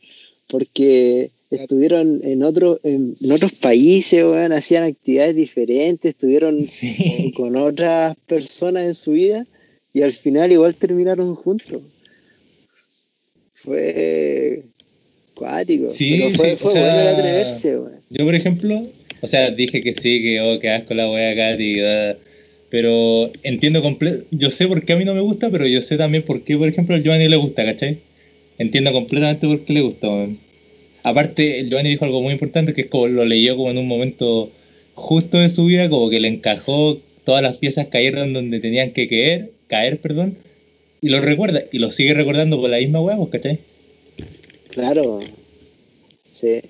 porque 0.49 1.31
estuvieron 1.51 2.21
en, 2.25 2.43
otro, 2.43 2.81
en, 2.83 3.15
otros 3.31 3.55
países, 3.61 4.23
hacían 4.23 4.85
actividades 4.85 5.37
diferentes, 5.37 6.11
estuvieron 6.11 6.67
con, 7.35 7.57
otras 7.57 8.17
personas 8.27 8.85
en 8.85 8.95
su 8.95 9.13
vida 9.13 9.47
y 9.93 10.03
al 10.03 10.13
final 10.13 10.53
igual 10.53 10.75
terminaron 10.77 11.35
juntos. 11.35 11.83
Fue 13.55 14.63
cuático. 15.35 15.91
Sí, 15.91 16.21
fue, 16.35 16.57
bueno 16.57 16.81
el 16.81 17.09
atreverse, 17.09 17.79
Yo, 18.11 18.25
por 18.25 18.35
ejemplo, 18.35 18.87
o 19.23 19.27
sea, 19.27 19.51
dije 19.51 19.83
que 19.83 19.93
sí, 19.93 20.23
que 20.23 20.41
oh, 20.41 20.59
qué 20.61 20.71
asco 20.71 20.95
la 20.95 21.11
wea 21.11 21.35
Katy, 21.35 21.77
pero 22.71 23.31
entiendo 23.43 23.83
completo. 23.83 24.25
Yo 24.31 24.51
sé 24.51 24.67
por 24.67 24.85
qué 24.85 24.93
a 24.95 24.97
mí 24.97 25.05
no 25.05 25.15
me 25.15 25.21
gusta, 25.21 25.51
pero 25.51 25.67
yo 25.67 25.81
sé 25.83 25.97
también 25.97 26.25
por 26.25 26.43
qué, 26.43 26.57
por 26.57 26.69
ejemplo, 26.69 26.95
al 26.95 27.03
Giovanni 27.03 27.29
le 27.29 27.37
gusta, 27.37 27.65
¿cachai? 27.65 27.99
Entiendo 28.59 28.93
completamente 28.93 29.47
por 29.47 29.61
qué 29.61 29.73
le 29.73 29.81
gusta, 29.83 30.09
Aparte, 31.07 31.65
Giovanni 31.69 31.91
dijo 31.91 32.05
algo 32.05 32.21
muy 32.21 32.33
importante, 32.33 32.75
que 32.75 32.81
es 32.81 32.87
como 32.89 33.07
lo 33.07 33.25
leyó 33.25 33.57
como 33.57 33.71
en 33.71 33.79
un 33.79 33.87
momento 33.87 34.51
justo 34.95 35.39
de 35.39 35.49
su 35.49 35.67
vida, 35.67 35.89
como 35.89 36.11
que 36.11 36.19
le 36.19 36.27
encajó, 36.27 36.99
todas 37.23 37.43
las 37.43 37.59
piezas 37.59 37.87
cayeron 37.87 38.33
donde 38.33 38.59
tenían 38.59 38.91
que 38.91 39.07
caer, 39.07 39.53
caer, 39.69 40.01
perdón, 40.01 40.37
y 41.01 41.11
lo 41.11 41.21
recuerda, 41.21 41.63
y 41.71 41.79
lo 41.79 41.93
sigue 41.93 42.13
recordando 42.13 42.61
por 42.61 42.71
la 42.71 42.79
misma 42.79 43.01
hueá, 43.01 43.17
pues, 43.19 43.31
¿cachai? 43.31 43.61
Claro, 44.71 45.21
sí. 46.29 46.61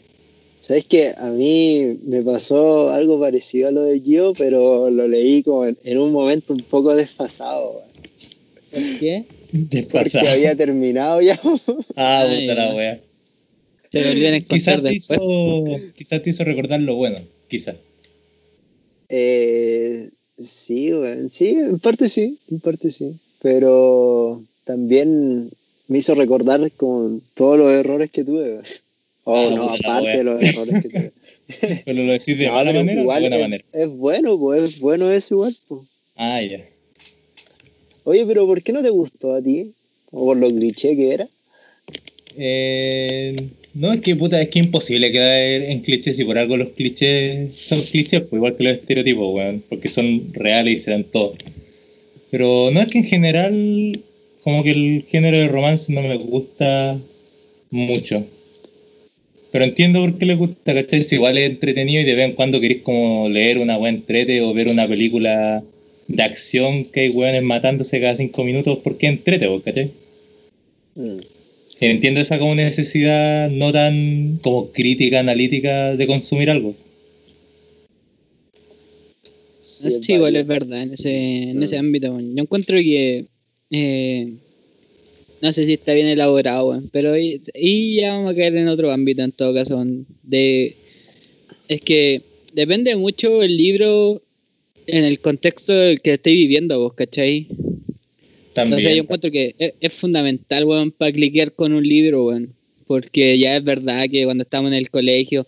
Sabes 0.61 0.84
que 0.84 1.14
a 1.16 1.30
mí 1.30 1.97
me 2.05 2.20
pasó 2.20 2.91
algo 2.91 3.18
parecido 3.18 3.68
a 3.68 3.72
lo 3.72 3.84
de 3.84 4.01
Gio, 4.01 4.34
pero 4.34 4.91
lo 4.91 5.09
leí 5.09 5.45
como 5.45 5.64
en, 5.64 5.99
un 5.99 6.12
momento 6.12 6.53
un 6.53 6.61
poco 6.61 6.95
desfasado. 6.95 7.84
¿Por 8.70 8.82
qué? 9.01 9.24
Desfasado. 9.53 10.26
Porque 10.26 10.28
había 10.28 10.55
terminado 10.55 11.22
ya. 11.22 11.41
ah, 11.97 12.26
puta 12.28 12.55
la 12.55 12.74
wea 12.74 13.05
quizás 13.91 14.82
Te 14.82 14.95
hizo, 14.95 15.14
quizás 15.95 16.22
te 16.22 16.30
hizo 16.30 16.45
recordar 16.45 16.80
lo 16.80 16.95
bueno, 16.95 17.18
quizás. 17.49 17.76
Eh, 19.09 20.11
sí, 20.39 20.91
sí, 21.30 21.49
en 21.49 21.78
parte 21.78 22.09
sí, 22.09 22.39
en 22.51 22.61
parte 22.61 22.91
sí. 22.91 23.16
Pero 23.43 24.43
también 24.64 25.51
me 25.89 25.99
hizo 25.99 26.14
recordar 26.14 26.70
con 26.72 27.22
todos 27.34 27.59
los 27.59 27.72
errores 27.72 28.11
que 28.11 28.24
tuve. 28.24 28.61
Oh, 29.24 29.51
no, 29.51 29.64
aparte 29.64 30.18
de 30.18 30.24
los 30.24 30.43
errores 30.43 30.82
que 30.82 30.89
tuve. 30.89 31.12
Pero 31.84 32.03
lo 32.03 32.12
decís 32.12 32.39
de 32.39 32.51
mala 32.51 32.72
manera 32.72 33.03
o 33.03 33.05
de 33.05 33.20
buena 33.20 33.37
es, 33.37 33.43
manera. 33.43 33.64
Es 33.72 33.89
bueno, 33.89 34.39
pues 34.39 34.62
es 34.62 34.80
bueno 34.80 35.11
eso 35.11 35.34
igual. 35.34 35.55
Pues. 35.68 35.80
Ah, 36.16 36.43
ya. 36.43 36.64
Oye, 38.05 38.24
pero 38.24 38.47
¿por 38.47 38.62
qué 38.62 38.72
no 38.72 38.82
te 38.82 38.91
gustó 38.91 39.34
a 39.34 39.43
ti? 39.43 39.72
¿O 40.12 40.26
por 40.26 40.37
lo 40.37 40.49
cliché 40.49 40.97
que 40.97 41.12
era? 41.12 41.28
Eh, 42.37 43.49
no, 43.76 43.92
es 43.92 44.00
que 44.00 44.16
puta, 44.16 44.40
es 44.40 44.48
que 44.48 44.58
imposible 44.58 45.12
quedar 45.12 45.62
en 45.70 45.80
clichés 45.80 46.18
y 46.18 46.24
por 46.24 46.38
algo 46.38 46.56
los 46.56 46.70
clichés 46.70 47.54
son 47.54 47.82
clichés, 47.82 48.22
pues 48.22 48.38
igual 48.38 48.56
que 48.56 48.64
los 48.64 48.72
estereotipos, 48.72 49.34
weón, 49.34 49.62
porque 49.68 49.90
son 49.90 50.32
reales 50.32 50.76
y 50.76 50.78
se 50.78 50.92
dan 50.92 51.04
todo. 51.04 51.34
Pero 52.30 52.70
no 52.72 52.80
es 52.80 52.86
que 52.86 52.98
en 52.98 53.04
general, 53.04 54.00
como 54.40 54.62
que 54.62 54.70
el 54.70 55.04
género 55.06 55.36
de 55.36 55.48
romance 55.48 55.92
no 55.92 56.00
me 56.00 56.16
gusta 56.16 56.98
mucho. 57.70 58.24
Pero 59.52 59.64
entiendo 59.64 60.00
por 60.00 60.16
qué 60.16 60.24
le 60.24 60.36
gusta, 60.36 60.72
¿cachai? 60.72 61.04
Si 61.04 61.16
igual 61.16 61.36
es 61.36 61.50
entretenido 61.50 62.00
y 62.00 62.04
de 62.04 62.14
vez 62.14 62.30
en 62.30 62.32
cuando 62.32 62.60
queréis 62.60 62.80
como 62.80 63.28
leer 63.28 63.58
una 63.58 63.76
buena 63.76 63.98
entrete 63.98 64.40
o 64.40 64.54
ver 64.54 64.68
una 64.68 64.88
película 64.88 65.62
de 66.08 66.22
acción 66.22 66.84
que 66.86 67.00
hay 67.00 67.08
weones 67.10 67.42
matándose 67.42 68.00
cada 68.00 68.16
cinco 68.16 68.42
minutos, 68.42 68.78
¿por 68.78 68.96
qué 68.96 69.08
entrete, 69.08 69.48
¿cachai? 69.62 69.90
Mm 70.94 71.36
entiendo 71.80 72.20
esa 72.20 72.38
como 72.38 72.54
necesidad 72.54 73.50
no 73.50 73.72
tan 73.72 74.38
como 74.42 74.70
crítica, 74.72 75.20
analítica 75.20 75.96
de 75.96 76.06
consumir 76.06 76.50
algo. 76.50 76.74
Sí, 79.60 80.14
igual 80.14 80.36
es 80.36 80.46
verdad 80.46 80.82
en 80.82 80.94
ese, 80.94 81.50
en 81.50 81.62
ese 81.62 81.76
ámbito. 81.76 82.18
Yo 82.18 82.42
encuentro 82.42 82.78
que 82.78 83.26
eh, 83.70 84.32
no 85.42 85.52
sé 85.52 85.64
si 85.64 85.74
está 85.74 85.92
bien 85.92 86.06
elaborado, 86.06 86.82
pero 86.92 87.16
y, 87.16 87.40
ya 87.96 88.14
vamos 88.14 88.32
a 88.32 88.36
caer 88.36 88.56
en 88.56 88.68
otro 88.68 88.90
ámbito 88.90 89.22
en 89.22 89.32
todo 89.32 89.52
caso. 89.54 89.84
De, 90.22 90.76
es 91.68 91.80
que 91.82 92.22
depende 92.54 92.96
mucho 92.96 93.42
el 93.42 93.56
libro 93.56 94.22
en 94.86 95.04
el 95.04 95.20
contexto 95.20 95.74
que 96.02 96.14
estéis 96.14 96.38
viviendo 96.38 96.78
vos, 96.80 96.94
¿cachai? 96.94 97.48
También. 98.57 98.80
yo 98.80 99.02
encuentro 99.02 99.30
que 99.30 99.54
es, 99.59 99.92
fundamental, 99.92 100.64
weón, 100.64 100.90
para 100.90 101.12
cliquear 101.12 101.52
con 101.52 101.74
un 101.74 101.86
libro, 101.86 102.24
weón. 102.24 102.54
Porque 102.86 103.38
ya 103.38 103.57
es 103.57 103.62
verdad 103.62 104.07
que 104.11 104.24
cuando 104.24 104.44
estábamos 104.44 104.72
en 104.72 104.78
el 104.78 104.90
colegio 104.90 105.46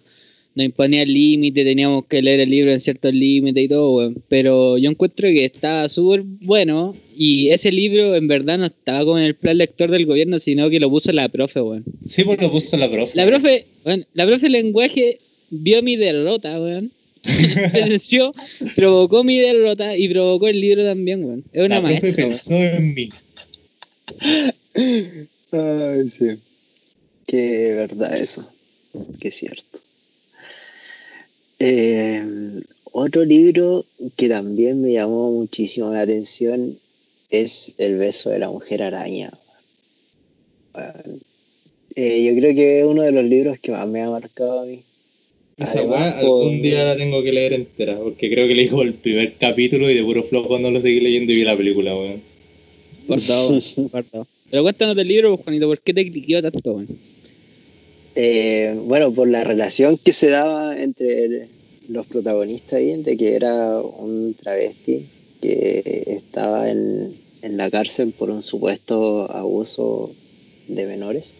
nos 0.54 0.66
imponía 0.66 1.02
el 1.02 1.14
límite, 1.14 1.64
teníamos 1.64 2.04
que 2.06 2.20
leer 2.20 2.40
el 2.40 2.50
libro 2.50 2.72
en 2.72 2.80
ciertos 2.80 3.14
límites 3.14 3.64
y 3.64 3.68
todo, 3.68 3.96
weón. 3.96 4.22
Pero 4.28 4.76
yo 4.76 4.90
encuentro 4.90 5.28
que 5.28 5.44
estaba 5.46 5.88
súper 5.88 6.22
bueno 6.24 6.94
y 7.16 7.48
ese 7.48 7.72
libro 7.72 8.14
en 8.14 8.28
verdad 8.28 8.58
no 8.58 8.66
estaba 8.66 9.04
como 9.04 9.18
en 9.18 9.24
el 9.24 9.34
plan 9.34 9.56
lector 9.56 9.90
del 9.90 10.04
gobierno, 10.04 10.38
sino 10.38 10.68
que 10.68 10.78
lo 10.78 10.90
puso 10.90 11.10
la 11.12 11.30
profe, 11.30 11.62
weón. 11.62 11.84
Sí, 12.06 12.24
pues 12.24 12.40
lo 12.42 12.50
puso 12.50 12.76
la 12.76 12.90
profe. 12.90 13.16
La 13.16 13.26
profe, 13.26 13.64
bueno, 13.84 14.04
la 14.12 14.26
profe 14.26 14.50
lenguaje 14.50 15.18
vio 15.50 15.82
mi 15.82 15.96
derrota, 15.96 16.60
weón. 16.60 16.90
Presenció, 17.72 18.32
provocó 18.76 19.24
mi 19.24 19.38
derrota 19.38 19.96
y 19.96 20.08
provocó 20.08 20.48
el 20.48 20.60
libro 20.60 20.84
también, 20.84 21.24
weón. 21.24 21.44
Es 21.52 21.64
una 21.64 21.80
La 21.80 22.00
pensó 22.00 22.54
en 22.54 22.94
mí. 22.94 23.08
Ay, 25.52 26.08
sí. 26.08 26.38
Qué 27.26 27.74
verdad 27.74 28.14
eso. 28.14 28.52
Qué 29.20 29.30
cierto. 29.30 29.78
Eh, 31.58 32.24
otro 32.92 33.24
libro 33.24 33.84
que 34.16 34.28
también 34.28 34.80
me 34.80 34.92
llamó 34.92 35.30
muchísimo 35.30 35.92
la 35.92 36.02
atención 36.02 36.78
es 37.30 37.74
El 37.78 37.98
beso 37.98 38.30
de 38.30 38.38
la 38.38 38.50
mujer 38.50 38.82
araña. 38.82 39.30
Eh, 41.94 42.24
yo 42.24 42.40
creo 42.40 42.54
que 42.54 42.80
es 42.80 42.86
uno 42.86 43.02
de 43.02 43.12
los 43.12 43.24
libros 43.24 43.58
que 43.58 43.72
más 43.72 43.86
me 43.88 44.02
ha 44.02 44.10
marcado 44.10 44.60
a 44.60 44.64
mí. 44.64 44.82
Esa 45.58 45.82
weá 45.82 46.18
algún 46.20 46.62
día 46.62 46.84
la 46.84 46.96
tengo 46.96 47.22
que 47.22 47.32
leer 47.32 47.52
entera, 47.52 47.98
porque 47.98 48.30
creo 48.30 48.46
que 48.46 48.54
leí 48.54 48.70
el 48.80 48.94
primer 48.94 49.34
capítulo 49.34 49.90
y 49.90 49.94
de 49.94 50.04
puro 50.04 50.22
flow 50.22 50.46
cuando 50.46 50.70
lo 50.70 50.80
seguí 50.80 51.00
leyendo 51.00 51.32
y 51.32 51.36
vi 51.36 51.44
la 51.44 51.56
película, 51.56 51.96
weón. 51.96 52.22
Guardado, 53.08 53.60
guardado. 53.76 54.26
Pero 54.50 54.62
cuéntanos 54.62 54.94
del 54.94 55.08
libro, 55.08 55.36
Juanito, 55.36 55.66
¿por 55.66 55.80
qué 55.80 55.92
te 55.92 56.08
cliqueó 56.08 56.40
tanto, 56.42 56.72
weón? 56.72 56.88
Eh, 58.14 58.72
bueno, 58.84 59.12
por 59.12 59.28
la 59.28 59.42
relación 59.42 59.96
que 60.04 60.12
se 60.12 60.28
daba 60.28 60.80
entre 60.80 61.48
los 61.88 62.06
protagonistas 62.06 62.74
ahí, 62.74 63.02
de 63.02 63.16
que 63.16 63.34
era 63.34 63.80
un 63.80 64.34
travesti 64.34 65.06
que 65.40 66.04
estaba 66.06 66.70
en, 66.70 67.14
en 67.42 67.56
la 67.56 67.68
cárcel 67.68 68.12
por 68.16 68.30
un 68.30 68.42
supuesto 68.42 69.30
abuso 69.30 70.12
de 70.68 70.86
menores. 70.86 71.36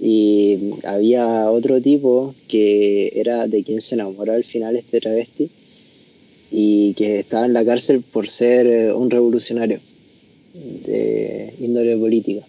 Y 0.00 0.72
había 0.84 1.50
otro 1.50 1.80
tipo 1.80 2.34
que 2.48 3.12
era 3.14 3.46
de 3.46 3.62
quien 3.62 3.80
se 3.80 3.94
enamoró 3.94 4.32
al 4.32 4.44
final 4.44 4.76
este 4.76 5.00
travesti 5.00 5.50
y 6.50 6.94
que 6.94 7.20
estaba 7.20 7.46
en 7.46 7.52
la 7.52 7.64
cárcel 7.64 8.02
por 8.02 8.28
ser 8.28 8.66
eh, 8.66 8.92
un 8.92 9.10
revolucionario 9.10 9.80
de 10.54 11.54
índole 11.60 11.96
política. 11.96 12.46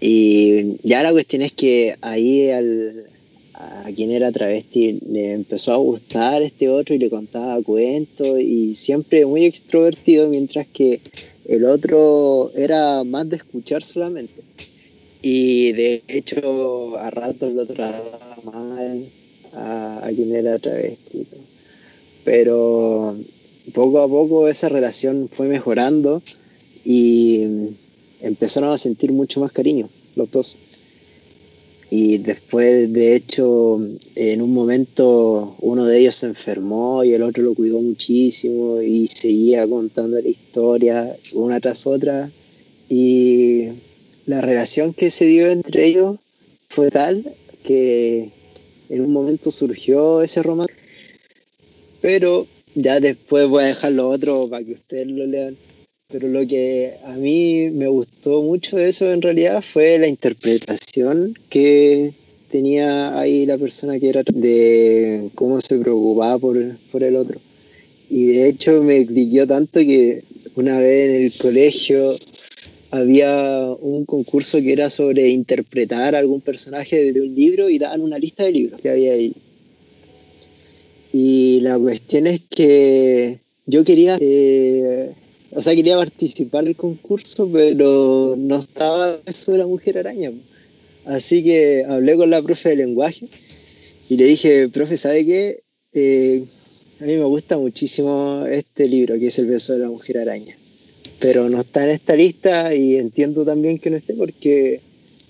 Y 0.00 0.76
ya 0.86 1.02
la 1.02 1.12
cuestión 1.12 1.42
es 1.42 1.52
que 1.52 1.96
ahí 2.00 2.50
al, 2.50 3.06
a 3.54 3.90
quien 3.94 4.12
era 4.12 4.30
travesti 4.30 5.00
le 5.10 5.32
empezó 5.32 5.72
a 5.72 5.76
gustar 5.76 6.42
este 6.42 6.68
otro 6.68 6.94
y 6.94 6.98
le 6.98 7.10
contaba 7.10 7.60
cuentos 7.62 8.38
y 8.40 8.74
siempre 8.74 9.26
muy 9.26 9.44
extrovertido, 9.44 10.28
mientras 10.28 10.66
que 10.68 11.00
el 11.46 11.64
otro 11.64 12.52
era 12.54 13.02
más 13.02 13.28
de 13.28 13.36
escuchar 13.36 13.82
solamente. 13.82 14.42
Y 15.22 15.72
de 15.72 16.02
hecho, 16.08 16.96
a 16.98 17.10
ratos 17.10 17.52
lo 17.54 17.66
trataba 17.66 18.38
mal 18.44 19.06
a, 19.52 20.06
a 20.06 20.08
quien 20.10 20.34
era 20.34 20.58
travesti. 20.58 21.26
Pero 22.24 23.16
poco 23.72 24.00
a 24.00 24.08
poco 24.08 24.48
esa 24.48 24.68
relación 24.68 25.28
fue 25.30 25.48
mejorando 25.48 26.22
y 26.84 27.44
empezaron 28.20 28.70
a 28.70 28.78
sentir 28.78 29.12
mucho 29.12 29.40
más 29.40 29.52
cariño 29.52 29.88
los 30.16 30.30
dos. 30.30 30.58
Y 31.90 32.18
después, 32.18 32.92
de 32.92 33.16
hecho, 33.16 33.80
en 34.16 34.42
un 34.42 34.52
momento 34.52 35.56
uno 35.60 35.86
de 35.86 36.00
ellos 36.00 36.16
se 36.16 36.26
enfermó 36.26 37.02
y 37.02 37.14
el 37.14 37.22
otro 37.22 37.42
lo 37.42 37.54
cuidó 37.54 37.80
muchísimo 37.80 38.82
y 38.82 39.06
seguía 39.06 39.66
contando 39.66 40.20
la 40.20 40.28
historia 40.28 41.16
una 41.32 41.60
tras 41.60 41.86
otra. 41.86 42.30
Y 42.90 43.68
la 44.28 44.42
relación 44.42 44.92
que 44.92 45.10
se 45.10 45.24
dio 45.24 45.46
entre 45.48 45.86
ellos 45.86 46.18
fue 46.68 46.90
tal 46.90 47.24
que 47.64 48.28
en 48.90 49.00
un 49.00 49.10
momento 49.10 49.50
surgió 49.50 50.22
ese 50.22 50.42
romance. 50.42 50.74
Pero 52.02 52.46
ya 52.74 53.00
después 53.00 53.48
voy 53.48 53.64
a 53.64 53.68
dejar 53.68 53.92
lo 53.92 54.10
otro 54.10 54.46
para 54.50 54.62
que 54.62 54.72
ustedes 54.72 55.06
lo 55.06 55.26
lean. 55.26 55.56
Pero 56.08 56.28
lo 56.28 56.46
que 56.46 56.94
a 57.04 57.14
mí 57.14 57.70
me 57.70 57.88
gustó 57.88 58.42
mucho 58.42 58.76
de 58.76 58.88
eso 58.90 59.10
en 59.10 59.22
realidad 59.22 59.62
fue 59.62 59.98
la 59.98 60.08
interpretación 60.08 61.34
que 61.48 62.12
tenía 62.50 63.18
ahí 63.18 63.46
la 63.46 63.56
persona 63.56 63.98
que 63.98 64.10
era 64.10 64.22
de 64.26 65.30
cómo 65.34 65.58
se 65.62 65.78
preocupaba 65.78 66.38
por, 66.38 66.76
por 66.92 67.02
el 67.02 67.16
otro. 67.16 67.40
Y 68.10 68.26
de 68.26 68.48
hecho 68.50 68.82
me 68.82 69.06
cliqueó 69.06 69.46
tanto 69.46 69.80
que 69.80 70.22
una 70.56 70.78
vez 70.78 71.08
en 71.08 71.24
el 71.24 71.32
colegio 71.38 72.14
había 72.90 73.64
un 73.80 74.04
concurso 74.06 74.58
que 74.58 74.72
era 74.72 74.90
sobre 74.90 75.28
interpretar 75.28 76.14
algún 76.14 76.40
personaje 76.40 77.12
de 77.12 77.20
un 77.20 77.34
libro 77.34 77.68
y 77.68 77.78
daban 77.78 78.00
una 78.00 78.18
lista 78.18 78.44
de 78.44 78.52
libros 78.52 78.80
que 78.80 78.88
había 78.88 79.12
ahí. 79.12 79.34
Y 81.12 81.60
la 81.60 81.78
cuestión 81.78 82.26
es 82.26 82.42
que 82.48 83.38
yo 83.66 83.84
quería, 83.84 84.16
eh, 84.20 85.12
o 85.50 85.62
sea, 85.62 85.74
quería 85.74 85.96
participar 85.96 86.64
del 86.64 86.76
concurso, 86.76 87.48
pero 87.52 88.34
no 88.38 88.60
estaba 88.60 89.18
eso 89.26 89.52
de 89.52 89.58
la 89.58 89.66
mujer 89.66 89.98
araña. 89.98 90.32
Así 91.04 91.42
que 91.42 91.84
hablé 91.88 92.16
con 92.16 92.30
la 92.30 92.42
profe 92.42 92.70
de 92.70 92.76
lenguaje 92.76 93.28
y 94.10 94.16
le 94.16 94.24
dije, 94.24 94.68
profe, 94.68 94.96
¿sabe 94.96 95.24
qué? 95.24 95.60
Eh, 95.92 96.44
a 97.00 97.04
mí 97.04 97.16
me 97.16 97.24
gusta 97.24 97.56
muchísimo 97.58 98.44
este 98.46 98.88
libro, 98.88 99.18
que 99.18 99.28
es 99.28 99.38
El 99.38 99.46
beso 99.46 99.72
de 99.72 99.78
la 99.80 99.88
mujer 99.88 100.18
araña 100.18 100.56
pero 101.20 101.48
no 101.48 101.60
está 101.60 101.84
en 101.84 101.90
esta 101.90 102.16
lista 102.16 102.74
y 102.74 102.96
entiendo 102.96 103.44
también 103.44 103.78
que 103.78 103.90
no 103.90 103.96
esté 103.96 104.14
porque 104.14 104.80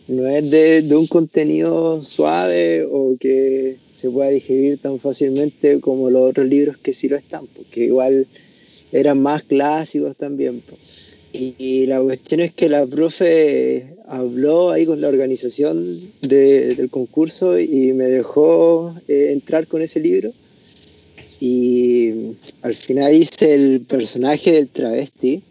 no 0.09 0.26
es 0.26 0.51
de, 0.51 0.97
un 0.97 1.07
contenido 1.07 2.03
suave 2.03 2.84
o 2.91 3.16
que 3.20 3.76
se 3.93 4.11
pueda 4.11 4.30
digerir 4.30 4.78
tan 4.78 4.99
fácilmente 4.99 5.80
como 5.80 6.11
los 6.11 6.30
otros 6.30 6.47
libros 6.47 6.78
que 6.78 6.95
sí 6.95 7.09
lo 7.09 7.16
están, 7.16 7.47
porque 7.47 7.84
igual 7.84 8.26
eran 8.93 9.20
más 9.20 9.43
clásicos 9.43 10.16
también. 10.16 10.62
Y, 11.30 11.84
la 11.86 12.01
cuestión 12.01 12.41
es 12.41 12.55
que 12.55 12.70
la 12.70 12.86
profe 12.86 13.95
habló 14.07 14.70
ahí 14.70 14.86
con 14.86 14.99
la 15.01 15.09
organización 15.09 15.84
del 16.22 16.89
concurso 16.89 17.59
y 17.59 17.93
me 17.93 18.07
dejó 18.07 18.95
eh, 19.09 19.28
entrar 19.32 19.66
con 19.66 19.82
ese 19.82 20.01
libro. 20.01 20.32
Y 21.41 22.32
al 22.62 22.74
final 22.74 23.14
hice 23.14 23.55
el 23.55 23.82
personaje 23.82 24.53
del 24.53 24.68
travesti, 24.68 25.43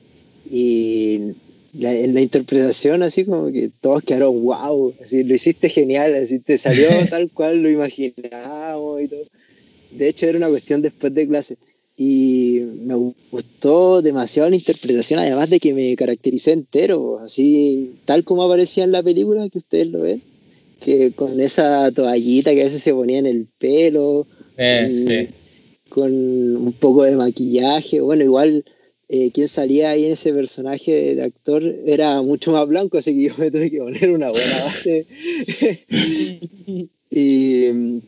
y 0.49 1.33
la, 1.73 1.93
en 1.93 2.13
la 2.13 2.21
interpretación 2.21 3.03
así 3.03 3.25
como 3.25 3.51
que 3.51 3.69
todos 3.81 4.01
quedaron 4.03 4.41
wow, 4.41 4.93
así 5.01 5.23
lo 5.23 5.35
hiciste 5.35 5.69
genial, 5.69 6.15
así 6.15 6.39
te 6.39 6.57
salió 6.57 6.87
tal 7.09 7.29
cual 7.31 7.61
lo 7.61 7.69
imaginábamos 7.69 9.01
y 9.01 9.07
todo. 9.07 9.23
De 9.91 10.09
hecho 10.09 10.25
era 10.25 10.37
una 10.37 10.49
cuestión 10.49 10.81
después 10.81 11.13
de 11.13 11.27
clase 11.27 11.57
y 11.97 12.61
me 12.83 12.93
gustó 13.31 14.03
demasiado 14.03 14.49
la 14.49 14.55
interpretación, 14.55 15.19
además 15.19 15.49
de 15.49 15.59
que 15.59 15.73
me 15.73 15.95
caractericé 15.95 16.51
entero, 16.51 17.17
así 17.19 17.95
tal 18.05 18.23
como 18.23 18.43
aparecía 18.43 18.83
en 18.83 18.91
la 18.91 19.01
película 19.01 19.49
que 19.49 19.57
ustedes 19.57 19.87
lo 19.87 20.01
ven, 20.01 20.21
que 20.79 21.11
con 21.13 21.41
esa 21.41 21.91
toallita 21.91 22.53
que 22.53 22.61
a 22.61 22.65
veces 22.65 22.83
se 22.83 22.93
ponía 22.93 23.17
en 23.17 23.25
el 23.25 23.47
pelo, 23.57 24.27
eh, 24.57 25.29
con 25.89 26.13
un 26.13 26.73
poco 26.73 27.03
de 27.03 27.15
maquillaje, 27.15 27.99
bueno, 28.01 28.23
igual 28.23 28.63
eh, 29.09 29.31
quien 29.31 29.47
salía 29.47 29.91
ahí 29.91 30.05
en 30.05 30.13
ese 30.13 30.33
personaje 30.33 31.15
de 31.15 31.23
actor 31.23 31.63
era 31.85 32.21
mucho 32.21 32.51
más 32.51 32.67
blanco, 32.67 32.97
así 32.97 33.15
que 33.15 33.23
yo 33.29 33.33
me 33.37 33.51
tuve 33.51 33.71
que 33.71 33.79
poner 33.79 34.11
una 34.11 34.29
buena 34.29 34.63
base. 34.65 35.05
y 37.09 37.69
mm, 37.73 37.99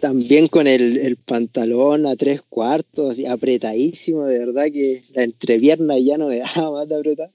también 0.00 0.48
con 0.48 0.66
el, 0.66 1.16
pantalón 1.16 2.04
a 2.04 2.16
tres 2.16 2.42
cuartos, 2.42 3.12
así, 3.12 3.24
apretadísimo, 3.24 4.26
de 4.26 4.40
verdad 4.40 4.66
que 4.70 5.00
la 5.14 5.22
entrepierna 5.22 5.98
ya 5.98 6.18
no 6.18 6.28
me 6.28 6.40
daba 6.40 6.70
más 6.72 6.88
de 6.88 6.96
apretar. 6.96 7.30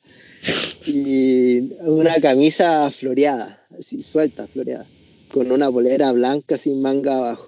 Y 0.86 1.74
una 1.82 2.14
camisa 2.22 2.92
floreada, 2.92 3.66
así 3.80 4.04
suelta, 4.04 4.46
floreada, 4.48 4.86
con 5.32 5.52
una 5.52 5.72
polera 5.72 6.12
blanca 6.12 6.56
sin 6.56 6.84
manga 6.84 7.18
abajo. 7.18 7.48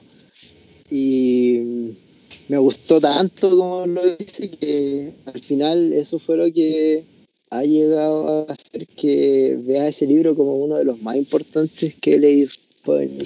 Y 0.89 1.59
mm, 1.63 1.89
me 2.51 2.57
gustó 2.57 2.99
tanto 2.99 3.49
como 3.49 3.87
lo 3.87 4.01
hice 4.19 4.49
que 4.49 5.13
al 5.23 5.39
final 5.39 5.93
eso 5.93 6.19
fue 6.19 6.35
lo 6.35 6.51
que 6.51 7.05
ha 7.49 7.63
llegado 7.63 8.27
a 8.27 8.51
hacer 8.51 8.87
que 8.87 9.57
vea 9.63 9.87
ese 9.87 10.05
libro 10.05 10.35
como 10.35 10.57
uno 10.57 10.75
de 10.75 10.83
los 10.83 11.01
más 11.01 11.15
importantes 11.15 11.95
que 12.01 12.15
he 12.15 12.19
leído. 12.19 12.49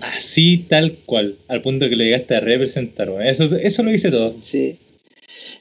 Así 0.02 0.66
tal 0.70 0.96
cual, 1.08 1.38
al 1.48 1.64
punto 1.64 1.90
que 1.90 1.96
lo 1.96 2.04
llegaste 2.04 2.36
a 2.36 2.40
representar. 2.40 3.10
Eso, 3.24 3.46
eso 3.56 3.82
lo 3.82 3.92
hice 3.92 4.12
todo. 4.12 4.36
Sí. 4.42 4.78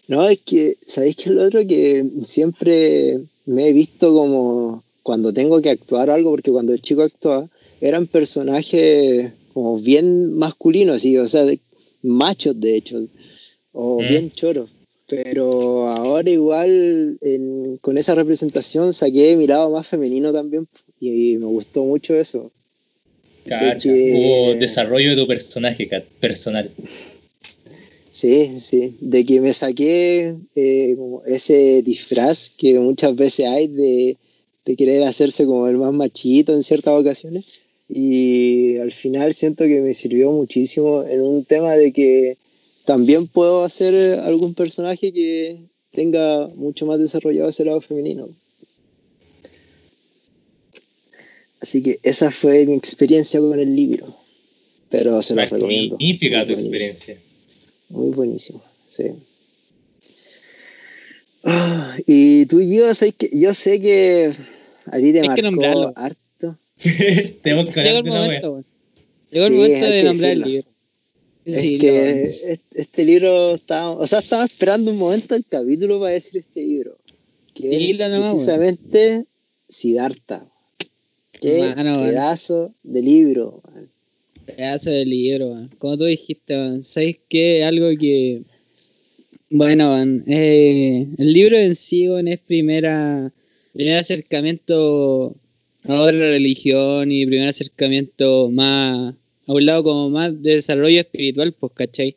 No, 0.09 0.29
es 0.29 0.43
que, 0.43 0.77
¿sabéis 0.85 1.17
qué 1.17 1.31
es 1.31 1.35
lo 1.35 1.45
otro? 1.45 1.67
Que 1.67 2.05
siempre 2.23 3.19
me 3.47 3.69
he 3.69 3.73
visto 3.73 4.15
como 4.15 4.85
cuando 5.03 5.33
tengo 5.33 5.63
que 5.63 5.71
actuar 5.71 6.11
algo, 6.11 6.33
porque 6.33 6.51
cuando 6.51 6.75
el 6.75 6.83
chico 6.83 7.01
actuaba, 7.01 7.49
eran 7.81 8.09
personajes 8.09 9.33
como 9.55 9.79
bien 9.79 10.35
masculinos, 10.35 10.97
así, 10.97 11.17
o 11.17 11.27
sea, 11.27 11.47
machos 12.03 12.61
de 12.61 12.77
hecho 12.77 13.07
o 13.75 14.01
mm. 14.01 14.09
bien 14.09 14.31
choro. 14.31 14.67
Pero 15.07 15.89
ahora 15.89 16.31
igual 16.31 17.19
con 17.83 17.99
esa 17.99 18.15
representación 18.15 18.95
saqué 18.95 19.37
mi 19.37 19.47
lado 19.47 19.71
más 19.71 19.87
femenino 19.87 20.33
también 20.33 20.67
y, 20.99 21.37
me 21.37 21.45
gustó 21.45 21.85
mucho 21.85 22.15
eso. 22.15 22.51
Cacha, 23.47 23.91
hubo 23.91 24.55
desarrollo 24.55 25.11
de 25.11 25.17
tu 25.17 25.27
personaje 25.27 25.87
personal. 26.19 26.71
Sí, 28.11 28.59
sí, 28.59 28.97
de 29.01 29.27
que 29.27 29.41
me 29.43 29.53
saqué 29.53 30.35
eh, 30.55 30.97
ese 31.27 31.83
disfraz 31.83 32.55
que 32.57 32.79
muchas 32.79 33.15
veces 33.17 33.47
hay 33.47 33.67
de, 33.67 34.17
de 34.65 34.77
querer 34.77 35.03
hacerse 35.03 35.45
como 35.45 35.69
el 35.69 35.77
más 35.77 35.93
machito 35.93 36.55
en 36.55 36.63
ciertas 36.63 36.95
ocasiones 36.95 37.65
y 37.89 38.79
al 38.79 38.93
final 38.93 39.35
siento 39.35 39.65
que 39.65 39.81
me 39.83 39.93
sirvió 39.93 40.31
muchísimo 40.33 41.05
en 41.05 41.21
un 41.21 41.45
tema 41.45 41.75
de 41.75 41.93
que 41.93 42.37
también 42.85 43.27
puedo 43.27 43.65
hacer 43.65 44.21
algún 44.21 44.55
personaje 44.55 45.13
que 45.13 45.57
tenga 45.91 46.49
mucho 46.55 46.87
más 46.87 46.99
desarrollado 46.99 47.49
ese 47.49 47.65
lado 47.65 47.81
femenino. 47.81 48.29
Así 51.61 51.83
que 51.83 51.99
esa 52.03 52.31
fue 52.31 52.67
mi 52.67 52.75
experiencia 52.75 53.41
con 53.41 53.59
el 53.59 53.75
libro. 53.75 54.15
Pero 54.91 55.23
se 55.23 55.35
lo 55.35 55.43
recomiendo. 55.43 55.97
Magnífica 55.97 56.47
tu 56.47 56.53
experiencia. 56.53 57.17
Muy 57.89 58.11
buenísimo, 58.11 58.63
sí. 58.89 59.05
Ah, 61.43 61.97
y 62.07 62.47
tú 62.47 62.61
y 62.61 62.77
yo, 62.77 62.93
sé 62.95 63.13
que, 63.13 63.31
yo 63.33 63.55
sé 63.55 63.81
que 63.81 64.31
a 64.87 64.97
ti 64.99 65.13
te 65.13 65.21
Hay 65.21 65.29
marcó 65.29 65.93
harto. 65.97 66.59
Tenemos 67.43 67.73
que 67.73 67.83
Llegó 67.83 67.99
el 67.99 68.05
momento, 68.05 68.65
Llegó 69.31 69.47
el 69.47 69.53
momento 69.53 69.87
de 69.87 70.03
nombrar 70.05 70.33
el 70.33 70.41
libro 70.41 70.74
es 71.45 71.61
que 71.81 72.25
este, 72.75 73.05
libro 73.05 73.57
estaba, 73.57 73.91
o 73.91 74.07
sea, 74.07 74.21
estaba 74.21 74.45
esperando 74.45 74.91
un 74.91 74.99
momento 74.99 75.35
el 75.35 75.45
capítulo 75.45 76.01
para 76.01 76.13
decir 76.13 76.39
este 76.41 76.63
libro. 76.63 76.97
Que 77.55 77.91
es 77.91 77.97
precisamente 77.99 79.27
Siddhartha. 79.69 80.47
Qué 81.41 81.75
pedazo 81.77 82.73
de 82.83 83.03
libro. 83.03 83.61
Pedazo 84.47 84.91
de 84.91 85.05
libro, 85.05 85.69
como 85.79 85.99
tú 85.99 86.05
dijiste, 86.05 86.83
¿sabes 86.83 87.17
qué? 87.29 87.65
Algo 87.65 87.89
que. 87.99 88.43
Bueno, 89.51 90.03
eh, 90.27 91.07
el 91.17 91.33
libro 91.33 91.57
en 91.57 91.75
sí 91.75 92.09
es 92.27 92.41
primera, 92.41 93.33
primer 93.73 93.99
acercamiento 93.99 95.35
a 95.85 96.01
otra 96.01 96.19
religión 96.31 97.13
y 97.13 97.27
primer 97.27 97.49
acercamiento 97.49 98.51
más 98.51 99.15
a 99.47 99.53
un 99.53 99.67
lado 99.67 99.83
como 99.85 100.11
más 100.11 100.43
de 100.43 100.57
desarrollo 100.57 101.01
espiritual, 101.01 101.53
pues, 101.53 101.73
¿cachai? 101.75 102.17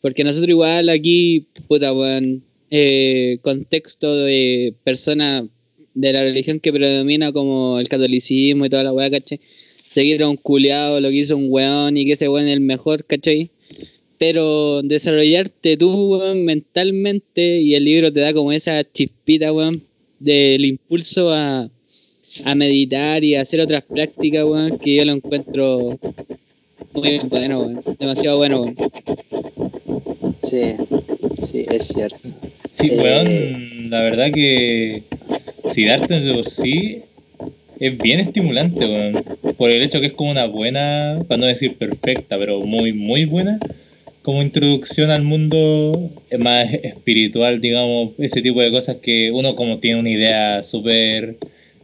Porque 0.00 0.24
nosotros 0.24 0.50
igual 0.50 0.88
aquí, 0.88 1.46
puta, 1.66 1.92
weón, 1.92 2.42
eh, 2.70 3.38
contexto 3.42 4.14
de 4.14 4.74
persona 4.84 5.46
de 5.94 6.12
la 6.12 6.22
religión 6.22 6.60
que 6.60 6.72
predomina 6.72 7.32
como 7.32 7.78
el 7.80 7.88
catolicismo 7.88 8.66
y 8.66 8.70
toda 8.70 8.84
la 8.84 8.92
weá, 8.92 9.10
¿cachai? 9.10 9.40
Seguir 9.82 10.22
a 10.22 10.28
un 10.28 10.36
culeado, 10.36 11.00
lo 11.00 11.08
que 11.08 11.16
hizo 11.16 11.36
un 11.36 11.46
weón 11.48 11.96
y 11.96 12.06
que 12.06 12.12
ese 12.12 12.28
weón 12.28 12.46
es 12.46 12.54
el 12.54 12.60
mejor, 12.60 13.04
¿cachai? 13.04 13.50
Pero 14.18 14.82
desarrollarte 14.82 15.76
tú, 15.76 16.16
weón, 16.16 16.44
mentalmente 16.44 17.60
y 17.60 17.74
el 17.74 17.84
libro 17.84 18.12
te 18.12 18.20
da 18.20 18.32
como 18.32 18.52
esa 18.52 18.84
chispita, 18.84 19.52
weón, 19.52 19.82
del 20.18 20.64
impulso 20.64 21.32
a, 21.32 21.70
a 22.44 22.54
meditar 22.54 23.24
y 23.24 23.34
a 23.34 23.42
hacer 23.42 23.60
otras 23.60 23.84
prácticas, 23.84 24.44
weón, 24.44 24.78
que 24.78 24.96
yo 24.96 25.04
lo 25.04 25.12
encuentro 25.12 25.98
muy 27.00 27.18
bueno. 27.28 27.68
Demasiado 27.98 28.36
bueno. 28.38 28.74
Sí, 30.42 30.74
sí, 31.40 31.66
es 31.70 31.88
cierto. 31.88 32.18
Sí, 32.72 32.90
weón, 32.90 33.26
eh, 33.26 33.86
la 33.90 34.00
verdad 34.00 34.30
que 34.32 35.02
si 35.66 35.84
darte 35.84 36.16
en 36.16 36.44
sí 36.44 37.02
es 37.80 37.98
bien 37.98 38.20
estimulante, 38.20 38.84
weón. 38.84 39.24
Por 39.56 39.70
el 39.70 39.82
hecho 39.82 40.00
que 40.00 40.06
es 40.06 40.12
como 40.12 40.30
una 40.30 40.46
buena, 40.46 41.24
para 41.26 41.40
no 41.40 41.46
decir 41.46 41.76
perfecta, 41.76 42.38
pero 42.38 42.60
muy, 42.60 42.92
muy 42.92 43.24
buena, 43.24 43.58
como 44.22 44.42
introducción 44.42 45.10
al 45.10 45.22
mundo 45.22 46.10
más 46.38 46.72
espiritual, 46.72 47.60
digamos, 47.60 48.10
ese 48.18 48.42
tipo 48.42 48.60
de 48.60 48.70
cosas 48.70 48.96
que 48.96 49.30
uno 49.30 49.54
como 49.56 49.78
tiene 49.78 50.00
una 50.00 50.10
idea 50.10 50.62
súper 50.62 51.36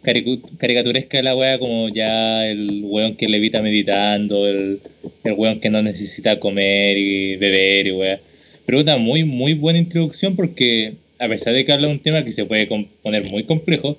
caricaturesca 0.05 1.22
la 1.22 1.34
wea, 1.34 1.59
como 1.59 1.88
ya 1.88 2.46
el 2.48 2.82
weón 2.84 3.16
que 3.16 3.28
levita 3.28 3.62
meditando, 3.62 4.46
el, 4.46 4.80
el 5.24 5.32
weón 5.32 5.61
que 5.61 5.70
no 5.70 5.82
necesita 5.82 6.38
comer 6.38 6.96
y 6.96 7.36
beber 7.36 7.86
y 7.86 7.92
wea. 7.92 8.20
Pero 8.66 8.80
una 8.80 8.96
muy, 8.96 9.24
muy 9.24 9.55
buena 9.55 9.78
introducción 9.78 10.36
porque, 10.36 10.94
a 11.18 11.28
pesar 11.28 11.55
de 11.55 11.64
que 11.64 11.72
habla 11.72 11.88
de 11.88 11.94
un 11.94 12.00
tema 12.00 12.24
que 12.24 12.32
se 12.32 12.46
puede 12.46 12.68
poner 13.02 13.24
muy 13.24 13.44
complejo, 13.44 13.98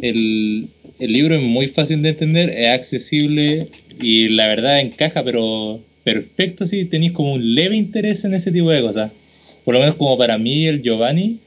el, 0.00 0.68
el 0.98 1.12
libro 1.12 1.34
es 1.34 1.42
muy 1.42 1.66
fácil 1.66 2.02
de 2.02 2.10
entender, 2.10 2.50
es 2.50 2.68
accesible 2.68 3.68
y 4.00 4.28
la 4.30 4.48
verdad 4.48 4.80
encaja, 4.80 5.22
pero 5.24 5.80
perfecto 6.04 6.66
si 6.66 6.84
tenéis 6.84 7.12
como 7.12 7.34
un 7.34 7.54
leve 7.54 7.76
interés 7.76 8.24
en 8.24 8.34
ese 8.34 8.50
tipo 8.50 8.70
de 8.70 8.82
cosas. 8.82 9.12
Por 9.64 9.74
lo 9.74 9.80
menos 9.80 9.94
como 9.94 10.18
para 10.18 10.38
mí 10.38 10.66
el 10.66 10.82
Giovanni, 10.82 11.38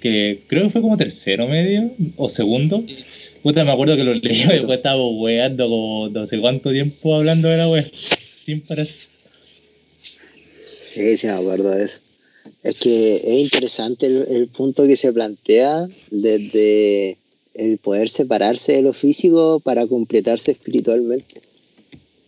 que 0.00 0.40
creo 0.46 0.64
que 0.64 0.70
fue 0.70 0.80
como 0.80 0.96
tercero 0.96 1.46
medio 1.46 1.90
o 2.16 2.28
segundo. 2.28 2.84
Puta, 3.42 3.64
me 3.64 3.72
acuerdo 3.72 3.96
que 3.96 4.04
lo 4.04 4.14
leí 4.14 4.42
y 4.42 4.46
después 4.46 4.78
estaba 4.78 5.02
weando 5.08 5.68
como 5.68 6.08
no 6.08 6.26
sé 6.26 6.38
cuánto 6.40 6.70
tiempo 6.70 7.14
hablando 7.14 7.48
de 7.48 7.56
la 7.56 7.68
wea. 7.68 7.90
Sin 8.44 8.60
parar. 8.62 8.88
Sí, 10.82 11.16
sí 11.16 11.26
me 11.26 11.32
acuerdo 11.32 11.70
de 11.70 11.84
eso. 11.84 12.00
Es 12.62 12.76
que 12.76 13.16
es 13.16 13.40
interesante 13.40 14.06
el, 14.06 14.48
punto 14.48 14.86
que 14.86 14.96
se 14.96 15.12
plantea 15.12 15.88
desde 16.10 17.16
el 17.54 17.78
poder 17.78 18.10
separarse 18.10 18.72
de 18.72 18.82
lo 18.82 18.92
físico 18.92 19.60
para 19.60 19.86
completarse 19.86 20.52
espiritualmente. 20.52 21.40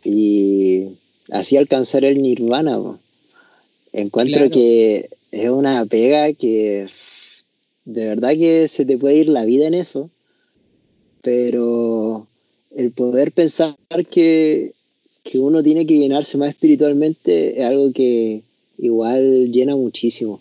Y 0.04 0.84
así 1.30 1.56
alcanzar 1.56 2.04
el 2.04 2.22
nirvana. 2.22 2.78
Encuentro 3.92 4.50
que 4.50 5.08
es 5.32 5.50
una 5.50 5.84
pega 5.86 6.32
que 6.32 6.86
de 7.84 8.06
verdad 8.06 8.30
que 8.30 8.68
se 8.68 8.84
te 8.84 8.96
puede 8.96 9.16
ir 9.16 9.28
la 9.28 9.44
vida 9.44 9.66
en 9.66 9.74
eso, 9.74 10.08
pero 11.22 12.26
el 12.76 12.90
poder 12.90 13.32
pensar 13.32 13.74
que, 14.10 14.72
que 15.22 15.38
uno 15.38 15.62
tiene 15.62 15.86
que 15.86 15.98
llenarse 15.98 16.36
más 16.36 16.50
espiritualmente 16.50 17.60
es 17.60 17.64
algo 17.64 17.92
que, 17.92 18.42
igual 18.78 19.50
llena 19.50 19.76
muchísimo. 19.76 20.40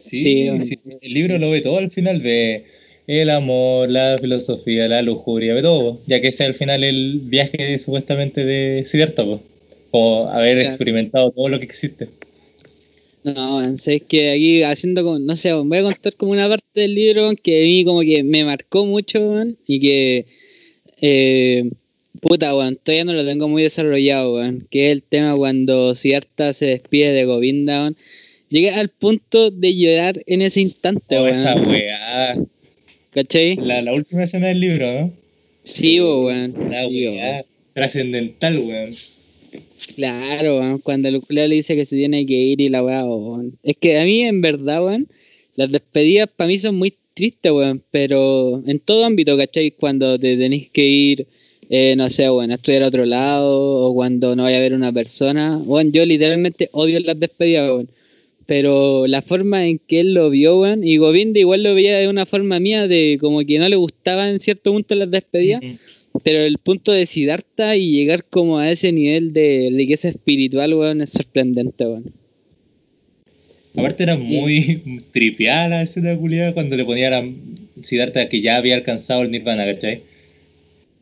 Sí, 0.00 0.46
el 0.46 1.12
libro 1.12 1.38
lo 1.38 1.50
ve 1.50 1.60
todo 1.60 1.78
al 1.78 1.90
final, 1.90 2.20
ve 2.20 2.64
el 3.06 3.30
amor, 3.30 3.88
la 3.88 4.18
filosofía, 4.20 4.88
la 4.88 5.02
lujuria, 5.02 5.54
ve 5.54 5.62
todo, 5.62 5.98
ya 6.06 6.20
que 6.20 6.28
ese 6.28 6.44
es 6.44 6.48
al 6.48 6.54
final 6.54 6.84
el 6.84 7.20
viaje 7.24 7.78
supuestamente 7.78 8.44
de 8.44 8.84
Siddhartha, 8.84 9.24
o 9.90 10.28
haber 10.28 10.58
experimentado 10.58 11.30
todo 11.30 11.48
lo 11.48 11.58
que 11.58 11.64
existe. 11.64 12.08
No, 13.24 13.76
sé 13.76 14.00
que 14.00 14.30
aquí 14.30 14.62
haciendo 14.62 15.02
como, 15.02 15.18
no 15.18 15.36
sé, 15.36 15.52
voy 15.52 15.78
a 15.78 15.82
contar 15.82 16.14
como 16.14 16.32
una 16.32 16.48
parte 16.48 16.66
del 16.74 16.94
libro 16.94 17.32
que 17.42 17.60
a 17.60 17.64
mí 17.64 17.84
como 17.84 18.00
que 18.00 18.22
me 18.22 18.44
marcó 18.44 18.86
mucho, 18.86 19.44
y 19.66 19.80
que 19.80 20.26
eh, 21.00 21.70
Puta, 22.20 22.54
weón, 22.56 22.76
todavía 22.82 23.04
no 23.04 23.12
lo 23.12 23.24
tengo 23.24 23.48
muy 23.48 23.62
desarrollado, 23.62 24.34
weón. 24.34 24.66
Que 24.70 24.86
es 24.86 24.92
el 24.92 25.02
tema 25.02 25.36
cuando 25.36 25.94
Cierta 25.94 26.52
se 26.52 26.66
despide 26.66 27.12
de 27.12 27.24
Govinda, 27.24 27.82
weón. 27.82 27.96
Llegué 28.48 28.70
al 28.70 28.88
punto 28.88 29.50
de 29.50 29.76
llorar 29.76 30.22
en 30.26 30.42
ese 30.42 30.60
instante, 30.60 31.18
oh, 31.18 31.28
esa 31.28 31.54
weá. 31.54 32.36
¿Cachai? 33.10 33.56
La, 33.56 33.82
la, 33.82 33.92
última 33.92 34.24
escena 34.24 34.48
del 34.48 34.60
libro, 34.60 34.92
¿no? 34.92 35.12
Sí, 35.62 36.00
weón. 36.00 36.54
La 36.70 36.88
weá. 36.88 37.44
Trascendental, 37.74 38.58
weón. 38.58 38.90
Claro, 39.86 40.60
weón. 40.60 40.78
Cuando 40.78 41.08
el 41.08 41.20
le 41.28 41.48
dice 41.48 41.76
que 41.76 41.84
se 41.84 41.96
tiene 41.96 42.26
que 42.26 42.34
ir 42.34 42.60
y 42.60 42.68
la 42.68 42.82
weá, 42.82 43.04
weón. 43.04 43.58
Es 43.62 43.76
que 43.76 43.98
a 43.98 44.04
mí, 44.04 44.22
en 44.22 44.40
verdad, 44.40 44.84
weón, 44.84 45.08
las 45.54 45.70
despedidas 45.70 46.28
para 46.34 46.48
mí 46.48 46.58
son 46.58 46.76
muy 46.76 46.94
tristes, 47.14 47.52
weón. 47.52 47.82
Pero 47.90 48.62
en 48.66 48.80
todo 48.80 49.04
ámbito, 49.04 49.36
¿cachai? 49.36 49.70
Cuando 49.72 50.18
te 50.18 50.36
tenés 50.36 50.68
que 50.70 50.86
ir 50.86 51.26
eh, 51.70 51.94
no 51.96 52.08
sé, 52.08 52.28
bueno, 52.30 52.54
estudiar 52.54 52.82
a 52.82 52.88
otro 52.88 53.04
lado 53.04 53.60
o 53.60 53.94
cuando 53.94 54.34
no 54.34 54.44
vaya 54.44 54.56
a 54.56 54.60
ver 54.60 54.72
una 54.72 54.92
persona. 54.92 55.58
Bueno, 55.62 55.90
yo 55.92 56.06
literalmente 56.06 56.70
odio 56.72 56.98
las 57.00 57.18
despedidas, 57.18 57.70
bueno. 57.70 57.88
Pero 58.46 59.06
la 59.06 59.20
forma 59.20 59.66
en 59.66 59.78
que 59.78 60.00
él 60.00 60.14
lo 60.14 60.30
vio, 60.30 60.56
bueno, 60.56 60.82
y 60.82 60.96
Govinda 60.96 61.38
igual 61.38 61.62
lo 61.62 61.74
veía 61.74 61.98
de 61.98 62.08
una 62.08 62.24
forma 62.24 62.58
mía 62.58 62.88
de 62.88 63.18
como 63.20 63.40
que 63.40 63.58
no 63.58 63.68
le 63.68 63.76
gustaba 63.76 64.30
en 64.30 64.40
cierto 64.40 64.72
punto 64.72 64.94
las 64.94 65.10
despedidas. 65.10 65.60
Pero 66.22 66.40
el 66.40 66.58
punto 66.58 66.92
de 66.92 67.06
Siddhartha 67.06 67.76
y 67.76 67.90
llegar 67.90 68.24
como 68.24 68.58
a 68.58 68.70
ese 68.70 68.92
nivel 68.92 69.32
de 69.32 69.70
riqueza 69.72 70.08
espiritual, 70.08 70.74
weón, 70.74 71.00
es 71.00 71.10
sorprendente, 71.10 71.86
weón. 71.86 72.12
Aparte 73.76 74.02
era 74.02 74.16
muy 74.16 74.82
tripiada 75.12 75.68
la 75.68 75.82
escena 75.82 76.16
culiada 76.16 76.52
cuando 76.52 76.76
le 76.76 76.84
ponía 76.84 77.16
a 77.16 77.24
Siddhartha 77.80 78.28
que 78.28 78.40
ya 78.40 78.56
había 78.56 78.74
alcanzado 78.74 79.22
el 79.22 79.30
Nirvana, 79.30 79.64
¿cachai? 79.64 80.02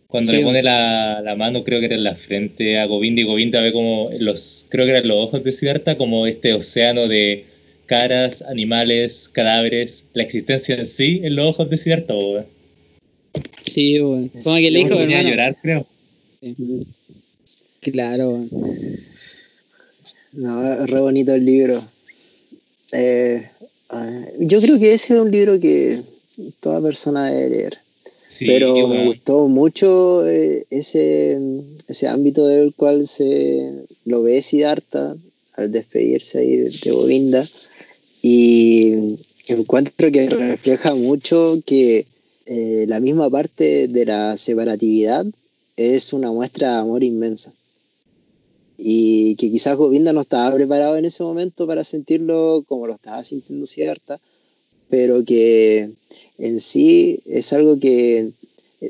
Cuando 0.09 0.33
le 0.33 0.43
pone 0.43 0.63
la, 0.63 1.21
la, 1.25 1.35
mano, 1.35 1.65
creo 1.65 1.81
que 1.81 1.87
era 1.87 1.97
en 1.97 2.05
la 2.05 2.15
frente 2.15 2.79
a 2.79 2.87
Govinda 2.87 3.23
y 3.23 3.25
Govinda 3.25 3.61
ve 3.61 3.73
como 3.73 4.11
los, 4.19 4.67
creo 4.69 4.85
que 4.85 4.93
eran 4.93 5.09
los 5.09 5.17
ojos 5.17 5.43
de 5.43 5.53
Siddhartha, 5.53 5.97
como 5.97 6.27
este 6.27 6.53
océano 6.53 7.09
de 7.09 7.45
caras, 7.87 8.43
animales, 8.43 9.29
cadáveres, 9.33 10.05
la 10.15 10.23
existencia 10.23 10.77
en 10.77 10.87
sí 10.87 11.21
en 11.25 11.35
los 11.35 11.47
ojos 11.47 11.71
de 11.71 11.79
Siddhartha, 11.79 12.15
weón. 12.15 12.56
Sí, 13.63 14.01
weón. 14.01 14.31
Como 14.43 14.57
que 14.57 14.71
le 14.71 14.79
dijo, 14.81 14.95
a 14.99 15.23
llorar, 15.23 15.57
creo. 15.61 15.87
Claro, 17.81 18.45
No, 20.33 20.73
es 20.73 20.91
re 20.91 21.01
bonito 21.01 21.35
el 21.35 21.45
libro. 21.45 21.83
Eh, 22.93 23.49
yo 24.41 24.61
creo 24.61 24.79
que 24.79 24.93
ese 24.93 25.15
es 25.15 25.21
un 25.21 25.31
libro 25.31 25.59
que 25.61 25.99
toda 26.61 26.81
persona 26.81 27.31
debe 27.31 27.51
leer. 27.51 27.79
Pero 28.41 28.89
me 28.89 29.07
gustó 29.07 29.49
mucho 29.49 30.27
eh, 30.27 30.67
ese, 30.71 31.39
ese 31.89 32.09
ámbito 32.09 32.47
del 32.47 32.75
cual 32.75 33.07
se 33.07 33.73
lo 34.05 34.23
ve 34.23 34.43
Siddhartha 34.43 35.17
al 35.55 35.73
despedirse 35.73 36.39
ahí 36.39 36.57
de, 36.57 36.91
Govinda. 36.91 37.47
Y 38.23 39.17
encuentro 39.47 40.11
que 40.11 40.29
refleja 40.29 40.95
mucho 40.95 41.59
que 41.65 42.05
eh, 42.47 42.87
la 42.89 43.01
misma 43.01 43.29
parte 43.29 43.89
de 43.89 44.07
la 44.07 44.37
separatividad 44.37 45.27
es 45.77 46.13
una 46.13 46.31
muestra 46.31 46.73
de 46.73 46.79
amor 46.79 47.03
inmensa. 47.03 47.53
Y 48.79 49.35
que 49.37 49.51
quizás 49.51 49.77
Govinda 49.77 50.13
no 50.13 50.21
estaba 50.21 50.55
preparado 50.55 50.97
en 50.97 51.07
ese 51.07 51.23
momento 51.23 51.67
para 51.67 51.83
sentirlo 51.83 52.65
como 52.69 52.87
lo 52.87 52.95
estaba 52.95 53.25
sintiendo 53.25 53.67
Siddhartha, 53.67 54.21
pero 54.89 55.25
que 55.25 55.91
en 56.39 56.61
sí 56.61 57.21
es 57.27 57.53
algo 57.53 57.79
que 57.79 58.31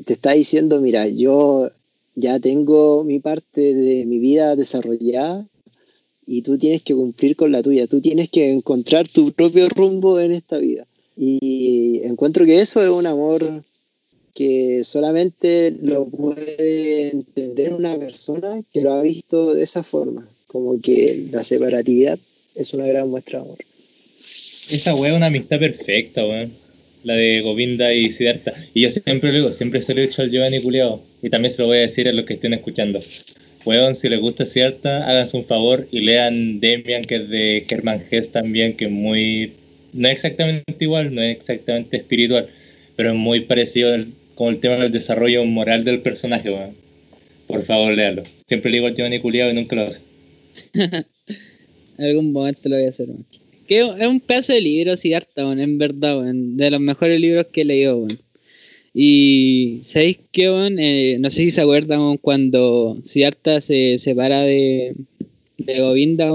te 0.05 0.13
está 0.13 0.33
diciendo, 0.33 0.79
mira, 0.81 1.07
yo 1.07 1.71
ya 2.15 2.39
tengo 2.39 3.03
mi 3.03 3.19
parte 3.19 3.73
de 3.73 4.05
mi 4.05 4.19
vida 4.19 4.55
desarrollada 4.55 5.47
y 6.25 6.41
tú 6.41 6.57
tienes 6.57 6.81
que 6.81 6.93
cumplir 6.93 7.35
con 7.35 7.51
la 7.51 7.63
tuya, 7.63 7.87
tú 7.87 8.01
tienes 8.01 8.29
que 8.29 8.51
encontrar 8.51 9.07
tu 9.07 9.31
propio 9.31 9.69
rumbo 9.69 10.19
en 10.19 10.33
esta 10.33 10.57
vida. 10.57 10.85
Y 11.17 12.01
encuentro 12.03 12.45
que 12.45 12.61
eso 12.61 12.81
es 12.81 12.89
un 12.89 13.07
amor 13.07 13.63
que 14.35 14.83
solamente 14.83 15.75
lo 15.81 16.05
puede 16.05 17.09
entender 17.09 17.73
una 17.73 17.97
persona 17.97 18.61
que 18.71 18.81
lo 18.81 18.93
ha 18.93 19.01
visto 19.01 19.55
de 19.55 19.63
esa 19.63 19.81
forma, 19.81 20.29
como 20.45 20.79
que 20.79 21.25
la 21.31 21.43
separatividad 21.43 22.19
es 22.53 22.73
una 22.75 22.85
gran 22.85 23.09
muestra 23.09 23.39
de 23.39 23.45
amor. 23.45 23.57
Esa 24.69 24.93
weá 24.95 25.11
es 25.11 25.17
una 25.17 25.27
amistad 25.27 25.59
perfecta, 25.59 26.25
weón. 26.25 26.51
La 27.03 27.13
de 27.13 27.41
Govinda 27.41 27.93
y 27.93 28.11
Siddhartha. 28.11 28.53
Y 28.73 28.81
yo 28.81 28.91
siempre 28.91 29.31
lo 29.31 29.37
digo, 29.37 29.51
siempre 29.51 29.81
se 29.81 29.93
lo 29.93 30.01
he 30.01 30.07
dicho 30.07 30.21
al 30.21 30.29
Giovanni 30.29 30.59
Culeado. 30.61 31.01
Y 31.21 31.29
también 31.29 31.51
se 31.51 31.61
lo 31.61 31.67
voy 31.67 31.77
a 31.77 31.81
decir 31.81 32.07
a 32.07 32.13
los 32.13 32.25
que 32.25 32.33
estén 32.33 32.53
escuchando. 32.53 32.99
Weón, 33.65 33.95
si 33.95 34.09
les 34.09 34.19
gusta 34.19 34.45
Siddhartha, 34.45 35.09
háganse 35.09 35.37
un 35.37 35.45
favor 35.45 35.87
y 35.91 36.01
lean 36.01 36.59
Demian, 36.59 37.03
que 37.03 37.15
es 37.15 37.29
de 37.29 37.65
Herman 37.69 38.03
Hess 38.11 38.31
también, 38.31 38.75
que 38.75 38.85
es 38.85 38.91
muy. 38.91 39.53
No 39.97 40.07
es 40.07 40.13
exactamente 40.13 40.75
igual, 40.79 41.13
no 41.13 41.21
es 41.21 41.35
exactamente 41.35 41.97
espiritual, 41.97 42.47
pero 42.95 43.09
es 43.09 43.15
muy 43.15 43.41
parecido 43.41 43.95
con 44.35 44.53
el 44.53 44.59
tema 44.59 44.75
del 44.75 44.91
desarrollo 44.91 45.43
moral 45.45 45.83
del 45.83 46.01
personaje. 46.01 46.51
Por 47.47 47.63
favor, 47.63 47.93
léalo. 47.93 48.23
Siempre 48.45 48.71
le 48.71 48.77
digo 48.77 48.87
al 48.87 48.95
Giovanni 48.95 49.19
Culeado 49.19 49.51
y 49.51 49.55
nunca 49.55 49.75
lo 49.75 49.83
hace. 49.83 50.01
algún 51.97 52.31
momento 52.31 52.69
lo 52.69 52.75
voy 52.75 52.85
a 52.85 52.89
hacer, 52.89 53.09
weón. 53.09 53.25
Que 53.67 53.79
es 53.79 54.07
un 54.07 54.21
pedazo 54.21 54.53
de 54.53 54.61
libro, 54.61 54.95
Siddhartha, 54.95 55.45
weón, 55.45 55.59
en 55.59 55.77
verdad, 55.77 56.19
weón. 56.19 56.57
De 56.57 56.71
los 56.71 56.79
mejores 56.79 57.19
libros 57.19 57.47
que 57.51 57.61
he 57.61 57.65
leído. 57.65 58.07
Y 58.93 59.79
¿sabéis 59.83 60.19
weón? 60.37 60.77
Eh, 60.79 61.17
no 61.19 61.29
sé 61.29 61.43
si 61.43 61.51
se 61.51 61.61
acuerdan 61.61 62.17
cuando 62.17 62.97
Siddhartha 63.03 63.61
se 63.61 63.99
separa 63.99 64.43
de, 64.43 64.93
de 65.57 65.81
Govinda. 65.81 66.31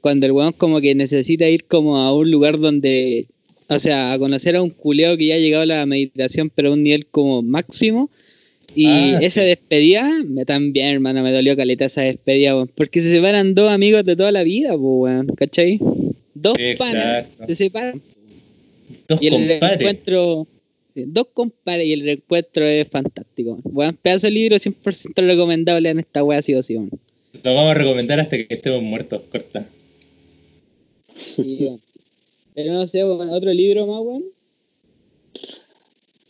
Cuando 0.00 0.26
el 0.26 0.32
weón 0.32 0.52
como 0.52 0.80
que 0.80 0.94
necesita 0.94 1.48
ir 1.48 1.64
como 1.64 1.98
a 1.98 2.14
un 2.14 2.30
lugar 2.30 2.58
donde, 2.58 3.26
o 3.68 3.78
sea, 3.78 4.12
a 4.12 4.18
conocer 4.18 4.56
a 4.56 4.62
un 4.62 4.70
culeo 4.70 5.16
que 5.16 5.26
ya 5.26 5.34
ha 5.34 5.38
llegado 5.38 5.62
a 5.62 5.66
la 5.66 5.86
meditación, 5.86 6.50
pero 6.54 6.70
a 6.70 6.72
un 6.72 6.82
nivel 6.82 7.06
como 7.06 7.42
máximo. 7.42 8.10
Y 8.74 8.86
ah, 8.86 9.18
esa 9.22 9.42
despedida, 9.42 10.08
me, 10.26 10.44
también, 10.44 10.88
hermano, 10.88 11.22
me 11.22 11.32
dolió 11.32 11.56
caleta 11.56 11.86
esa 11.86 12.02
despedida, 12.02 12.54
weón. 12.54 12.70
Porque 12.74 13.00
se 13.00 13.10
separan 13.10 13.54
dos 13.54 13.70
amigos 13.70 14.04
de 14.04 14.14
toda 14.14 14.30
la 14.30 14.44
vida, 14.44 14.76
weón, 14.76 15.26
¿cachai? 15.36 15.78
Dos 16.34 16.56
panes 16.76 17.26
se 17.46 17.54
separan. 17.54 18.00
Dos 19.08 19.20
y 19.20 19.28
el 19.28 19.50
encuentro 19.50 20.46
dos 21.06 21.28
compadres 21.32 21.86
y 21.86 21.92
el 21.92 22.02
reencuentro 22.02 22.64
es 22.64 22.88
fantástico. 22.88 23.58
Buen 23.64 23.94
pedazo 23.94 24.26
de 24.26 24.32
libro 24.32 24.56
100% 24.56 25.26
recomendable 25.26 25.90
en 25.90 25.98
esta 25.98 26.24
wea 26.24 26.42
sí 26.42 26.54
o 26.54 26.62
sí. 26.62 26.74
Lo 26.74 27.54
vamos 27.54 27.70
a 27.70 27.74
recomendar 27.74 28.20
hasta 28.20 28.36
que 28.36 28.54
estemos 28.54 28.82
muertos, 28.82 29.22
corta. 29.30 29.66
Pero 32.54 32.72
no 32.72 32.86
sé, 32.86 33.04
otro 33.04 33.52
libro 33.52 33.86
más, 33.86 34.00
weón. 34.00 34.24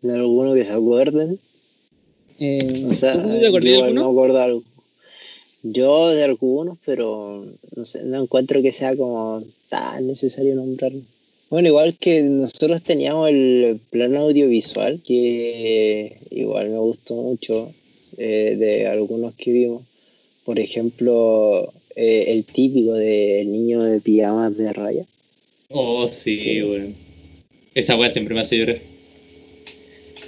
¿De 0.02 0.14
alguno 0.14 0.54
que 0.54 0.64
se 0.64 0.72
acuerden? 0.72 1.38
Eh, 2.38 2.86
o 2.88 2.94
sea, 2.94 3.14
¿tú 3.14 3.28
te 3.28 3.50
yo 3.50 3.60
de 3.60 3.82
alguno? 3.82 4.02
no 4.02 4.10
acuerdo 4.10 4.40
algo. 4.40 4.62
Yo 5.62 6.08
de 6.10 6.22
algunos, 6.22 6.78
pero 6.84 7.44
no 7.74 7.84
sé, 7.84 8.04
no 8.04 8.22
encuentro 8.22 8.62
que 8.62 8.72
sea 8.72 8.96
como 8.96 9.42
tan 9.68 10.06
necesario 10.06 10.54
nombrarlo. 10.54 11.00
Bueno, 11.50 11.68
igual 11.68 11.96
que 11.98 12.22
nosotros 12.22 12.82
teníamos 12.82 13.30
el 13.30 13.80
plan 13.90 14.14
audiovisual, 14.16 15.00
que 15.02 16.18
igual 16.30 16.68
me 16.68 16.78
gustó 16.78 17.14
mucho 17.14 17.72
eh, 18.18 18.54
de 18.58 18.86
algunos 18.86 19.34
que 19.34 19.52
vimos. 19.52 19.82
Por 20.44 20.58
ejemplo, 20.58 21.72
eh, 22.00 22.32
el 22.32 22.44
típico 22.44 22.94
del 22.94 23.50
niño 23.50 23.82
de 23.82 24.00
pijamas 24.00 24.56
de 24.56 24.72
raya. 24.72 25.04
Oh, 25.70 26.06
sí, 26.06 26.60
bueno. 26.60 26.94
Esa 27.74 27.96
weá 27.96 28.08
siempre 28.08 28.36
me 28.36 28.40
hace 28.42 28.56
llorar. 28.56 28.78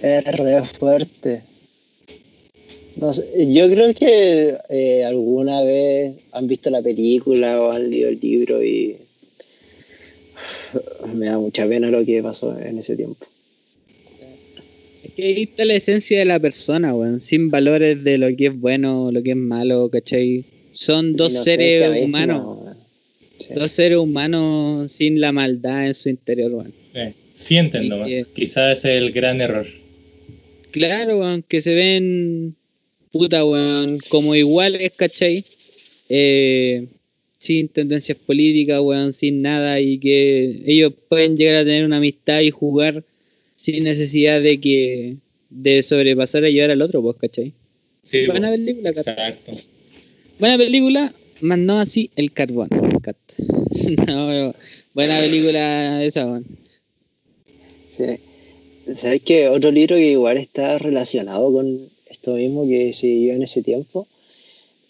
Es 0.02 0.24
re 0.24 0.64
fuerte. 0.64 1.42
No 2.96 3.12
sé, 3.12 3.24
yo 3.52 3.70
creo 3.70 3.94
que 3.94 4.56
eh, 4.68 5.04
alguna 5.04 5.62
vez 5.62 6.16
han 6.32 6.48
visto 6.48 6.70
la 6.70 6.82
película 6.82 7.62
o 7.62 7.70
han 7.70 7.88
leído 7.88 8.08
el 8.08 8.18
libro 8.18 8.64
y 8.64 8.96
me 11.14 11.26
da 11.26 11.38
mucha 11.38 11.68
pena 11.68 11.88
lo 11.88 12.04
que 12.04 12.20
pasó 12.20 12.58
en 12.58 12.78
ese 12.78 12.96
tiempo. 12.96 13.24
Es 15.04 15.12
que 15.12 15.22
ahí 15.22 15.42
está 15.44 15.64
la 15.64 15.74
esencia 15.74 16.18
de 16.18 16.24
la 16.24 16.40
persona, 16.40 16.96
weón, 16.96 17.20
sin 17.20 17.48
valores 17.48 18.02
de 18.02 18.18
lo 18.18 18.34
que 18.36 18.46
es 18.46 18.58
bueno, 18.58 19.12
lo 19.12 19.22
que 19.22 19.30
es 19.30 19.36
malo, 19.36 19.88
¿cachai? 19.88 20.44
Son 20.72 21.12
dos 21.16 21.32
seres 21.44 21.82
humanos. 22.02 22.58
Dos 23.54 23.72
seres 23.72 23.98
humanos 23.98 24.92
sin 24.92 25.20
la 25.20 25.32
maldad 25.32 25.86
en 25.86 25.94
su 25.94 26.08
interior, 26.08 26.52
weón. 26.52 26.74
sienten 27.34 27.88
nomás. 27.88 28.10
Quizás 28.34 28.78
es 28.78 28.84
el 28.84 29.12
gran 29.12 29.40
error. 29.40 29.66
Claro, 30.70 31.18
weón, 31.18 31.42
que 31.46 31.60
se 31.60 31.74
ven 31.74 32.54
puta, 33.10 33.44
weón, 33.44 33.98
como 34.08 34.34
iguales, 34.34 34.92
¿cachai? 34.94 35.44
Eh, 36.08 36.86
sin 37.38 37.68
tendencias 37.68 38.18
políticas, 38.18 38.80
weón, 38.80 39.12
sin 39.12 39.42
nada, 39.42 39.80
y 39.80 39.98
que 39.98 40.62
ellos 40.66 40.92
pueden 41.08 41.36
llegar 41.36 41.56
a 41.56 41.64
tener 41.64 41.84
una 41.84 41.96
amistad 41.96 42.40
y 42.40 42.50
jugar 42.50 43.02
sin 43.56 43.84
necesidad 43.84 44.40
de 44.40 44.60
que 44.60 45.16
de 45.48 45.82
sobrepasar 45.82 46.44
a 46.44 46.50
llevar 46.50 46.70
al 46.70 46.82
otro, 46.82 47.02
pues, 47.02 47.16
¿cachai? 47.16 47.52
Sí, 48.02 48.26
buena 48.26 48.50
película, 48.50 48.90
Exacto. 48.90 49.52
Buena 50.40 50.56
película, 50.56 51.12
más 51.42 51.58
no 51.58 51.80
así 51.80 52.10
el 52.16 52.32
carbón. 52.32 52.70
no, 54.06 54.54
buena 54.94 55.20
película 55.20 56.02
esa, 56.02 56.24
weón. 56.24 56.46
Sí. 57.86 58.06
¿Sabes 58.94 59.20
que 59.20 59.48
otro 59.48 59.70
libro 59.70 59.96
que 59.96 60.12
igual 60.12 60.38
está 60.38 60.78
relacionado 60.78 61.52
con 61.52 61.78
esto 62.08 62.36
mismo 62.36 62.66
que 62.66 62.94
se 62.94 63.08
dio 63.08 63.34
en 63.34 63.42
ese 63.42 63.62
tiempo? 63.62 64.06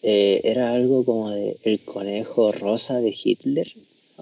Eh, 0.04 0.40
era 0.44 0.72
algo 0.72 1.04
como 1.04 1.30
de 1.30 1.56
El 1.64 1.80
conejo 1.80 2.52
rosa 2.52 3.00
de 3.00 3.12
Hitler, 3.12 3.66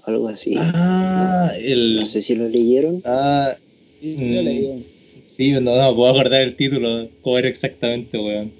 algo 0.05 0.29
así. 0.29 0.55
Ah, 0.57 1.53
no, 1.55 2.05
sé 2.07 2.23
si 2.23 2.33
lo 2.33 2.49
leyeron. 2.49 3.03
Ah, 3.05 3.55
sí, 4.01 4.15
lo 4.17 4.41
mm, 4.41 4.83
Sí, 5.23 5.51
no, 5.51 5.59
no 5.61 5.95
puedo 5.95 6.11
acordar 6.11 6.41
el 6.41 6.55
título, 6.55 7.07
cómo 7.21 7.37
era 7.37 7.49
exactamente, 7.49 8.17
weón. 8.17 8.51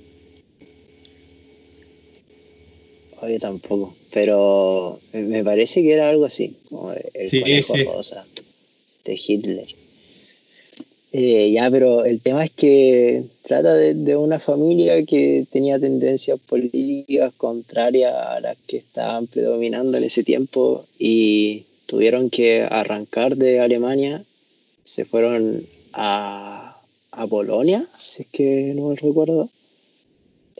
Oye, 3.22 3.40
tampoco, 3.40 3.94
pero 4.12 5.00
me 5.14 5.44
parece 5.44 5.82
que 5.82 5.94
era 5.94 6.10
algo 6.10 6.26
así, 6.26 6.56
como 6.70 6.92
El 6.92 7.30
conejo 7.30 7.76
rosa 7.94 8.26
de 9.04 9.20
Hitler. 9.28 9.68
Eh, 11.12 11.52
ya, 11.52 11.72
pero 11.72 12.06
el 12.06 12.22
tema 12.22 12.46
es 12.46 12.52
que 12.52 13.24
trata 13.42 13.74
de, 13.74 14.16
una 14.16 14.38
familia 14.38 15.04
que 15.06 15.46
tenía 15.50 15.80
tendencias 15.80 16.40
políticas 16.40 17.34
contrarias 17.36 18.14
a 18.14 18.40
las 18.40 18.58
que 18.68 18.78
estaban 18.78 19.26
predominando 19.26 19.98
en 19.98 20.04
ese 20.04 20.24
tiempo 20.24 20.86
y 21.00 21.66
tuvieron 21.88 22.30
que 22.30 22.62
arrancar 22.62 23.36
de 23.38 23.60
Alemania, 23.60 24.24
se 24.84 25.06
fueron 25.06 25.66
a, 25.94 26.80
a 27.12 27.28
Polonia, 27.28 27.84
si 27.92 28.22
es 28.22 28.28
que 28.28 28.74
no 28.76 28.90
me 28.90 28.96
recuerdo. 28.96 29.50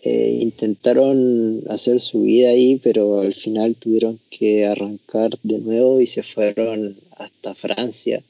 Eh, 0.02 0.40
intentaron 0.42 1.62
hacer 1.70 2.00
su 2.00 2.22
vida 2.22 2.50
ahí, 2.50 2.80
pero 2.82 3.20
al 3.20 3.34
final 3.34 3.76
tuvieron 3.76 4.18
que 4.30 4.66
arrancar 4.66 5.32
de 5.44 5.60
nuevo 5.60 6.00
y 6.00 6.08
se 6.08 6.24
fueron 6.24 6.96
hasta 7.18 7.54
Francia. 7.54 8.22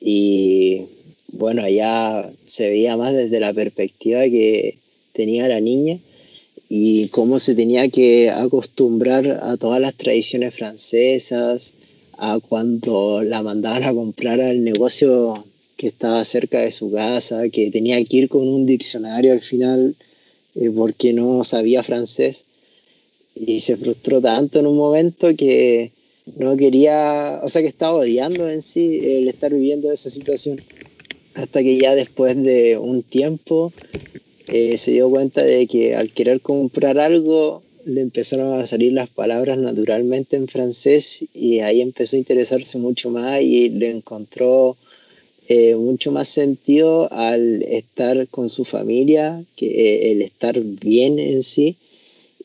Y 0.00 0.82
bueno, 1.32 1.62
allá 1.62 2.30
se 2.46 2.68
veía 2.68 2.96
más 2.96 3.12
desde 3.12 3.40
la 3.40 3.52
perspectiva 3.52 4.22
que 4.24 4.78
tenía 5.12 5.48
la 5.48 5.60
niña 5.60 5.98
y 6.68 7.08
cómo 7.08 7.40
se 7.40 7.56
tenía 7.56 7.88
que 7.88 8.30
acostumbrar 8.30 9.40
a 9.42 9.56
todas 9.56 9.80
las 9.80 9.94
tradiciones 9.94 10.54
francesas, 10.54 11.74
a 12.18 12.38
cuando 12.40 13.22
la 13.22 13.42
mandaban 13.42 13.84
a 13.84 13.94
comprar 13.94 14.40
al 14.40 14.62
negocio 14.62 15.44
que 15.76 15.88
estaba 15.88 16.24
cerca 16.24 16.60
de 16.60 16.72
su 16.72 16.92
casa, 16.92 17.48
que 17.48 17.70
tenía 17.70 18.02
que 18.04 18.16
ir 18.16 18.28
con 18.28 18.46
un 18.46 18.66
diccionario 18.66 19.32
al 19.32 19.40
final 19.40 19.96
eh, 20.60 20.70
porque 20.70 21.12
no 21.12 21.44
sabía 21.44 21.82
francés. 21.82 22.44
Y 23.34 23.60
se 23.60 23.76
frustró 23.76 24.20
tanto 24.20 24.58
en 24.58 24.66
un 24.66 24.76
momento 24.76 25.28
que 25.36 25.92
no 26.36 26.56
quería, 26.56 27.40
o 27.42 27.48
sea, 27.48 27.62
que 27.62 27.68
estaba 27.68 27.98
odiando 27.98 28.48
en 28.48 28.62
sí 28.62 29.00
el 29.02 29.28
estar 29.28 29.52
viviendo 29.52 29.92
esa 29.92 30.10
situación 30.10 30.60
hasta 31.34 31.62
que 31.62 31.78
ya 31.78 31.94
después 31.94 32.36
de 32.42 32.78
un 32.78 33.02
tiempo 33.02 33.72
eh, 34.48 34.76
se 34.76 34.90
dio 34.90 35.08
cuenta 35.08 35.44
de 35.44 35.66
que 35.68 35.94
al 35.94 36.10
querer 36.10 36.40
comprar 36.40 36.98
algo 36.98 37.62
le 37.84 38.00
empezaron 38.00 38.60
a 38.60 38.66
salir 38.66 38.92
las 38.92 39.08
palabras 39.08 39.56
naturalmente 39.56 40.36
en 40.36 40.48
francés 40.48 41.24
y 41.32 41.60
ahí 41.60 41.80
empezó 41.80 42.16
a 42.16 42.18
interesarse 42.18 42.76
mucho 42.78 43.10
más 43.10 43.40
y 43.40 43.68
le 43.68 43.90
encontró 43.90 44.76
eh, 45.50 45.76
mucho 45.76 46.12
más 46.12 46.28
sentido 46.28 47.10
al 47.10 47.62
estar 47.62 48.28
con 48.28 48.50
su 48.50 48.66
familia, 48.66 49.42
que 49.56 49.66
eh, 49.66 50.12
el 50.12 50.20
estar 50.20 50.60
bien 50.60 51.18
en 51.18 51.42
sí 51.42 51.76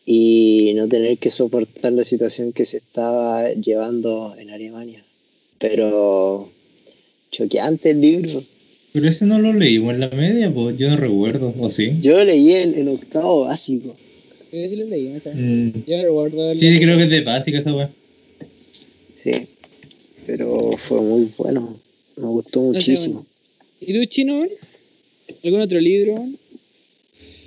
y 0.05 0.71
no 0.75 0.87
tener 0.87 1.17
que 1.17 1.29
soportar 1.29 1.91
la 1.91 2.05
situación 2.05 2.53
que 2.53 2.65
se 2.65 2.77
estaba 2.77 3.51
llevando 3.51 4.33
en 4.39 4.51
Alemania. 4.51 5.03
Pero 5.59 6.49
choqueante 7.29 7.91
el 7.91 7.99
libro. 7.99 8.41
Pero 8.93 9.09
ese 9.09 9.25
no 9.25 9.37
lo 9.37 9.51
leímos 9.51 9.95
en 9.95 9.99
la 9.99 10.09
media, 10.09 10.53
pues 10.53 10.77
yo 10.77 10.89
no 10.89 10.95
recuerdo, 10.95 11.53
¿o 11.59 11.69
sí? 11.69 11.97
Yo 12.01 12.13
lo 12.13 12.23
leí 12.23 12.53
en, 12.53 12.87
octavo 12.87 13.41
básico. 13.41 13.97
Yo 14.53 14.69
sí 14.69 14.77
lo 14.77 14.85
leí, 14.85 15.09
¿no? 15.09 15.19
Mm. 15.33 15.83
Yo 15.85 16.01
recuerdo. 16.01 16.55
Sí, 16.55 16.79
creo 16.79 16.95
que 16.95 17.03
es 17.03 17.09
de 17.09 17.21
básica 17.21 17.57
esa 17.57 17.75
weá. 17.75 17.89
Sí, 18.47 19.31
pero 20.25 20.77
fue 20.77 21.01
muy 21.01 21.27
bueno. 21.37 21.77
Me 22.15 22.27
gustó 22.27 22.61
muchísimo. 22.61 23.25
¿Y 23.81 23.93
tú, 23.93 24.05
Chino, 24.05 24.41
¿Algún 25.43 25.61
otro 25.61 25.79
libro? 25.79 26.25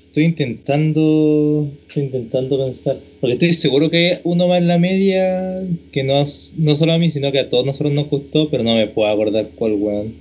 Estoy 0.07 0.25
intentando, 0.25 1.69
estoy 1.89 2.05
intentando 2.05 2.59
pensar, 2.59 2.99
porque 3.21 3.35
estoy 3.35 3.53
seguro 3.53 3.91
que 3.91 4.21
uno 4.25 4.49
más 4.49 4.59
en 4.59 4.69
la 4.69 4.79
media 4.79 5.67
que 5.93 6.03
no, 6.05 6.25
no 6.57 6.75
solo 6.75 6.93
a 6.93 6.99
mí, 6.99 7.11
sino 7.11 7.33
que 7.33 7.39
a 7.39 7.49
todos 7.49 7.67
nosotros 7.67 7.93
nos 7.93 8.09
gustó, 8.09 8.49
pero 8.51 8.63
no 8.63 8.75
me 8.75 8.87
puedo 8.87 9.11
acordar 9.11 9.51
cuál 9.55 9.75
weón. 9.75 10.15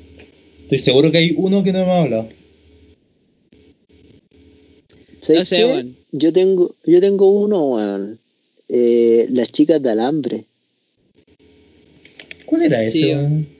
Estoy 0.63 0.79
seguro 0.79 1.11
que 1.11 1.19
hay 1.19 1.33
uno 1.37 1.63
que 1.63 1.71
no 1.71 1.79
hemos 1.79 1.95
hablado. 1.95 2.29
No 5.29 5.45
sé, 5.45 5.65
weón. 5.65 5.95
Yo 6.11 6.33
tengo, 6.33 6.75
yo 6.85 6.99
tengo 6.99 7.29
uno, 7.29 7.65
weón. 7.69 8.19
Eh, 8.67 9.27
las 9.29 9.51
chicas 9.51 9.81
de 9.81 9.91
alambre. 9.91 10.43
¿Cuál 12.45 12.63
era 12.63 12.83
ese, 12.83 13.15
weón? 13.15 13.54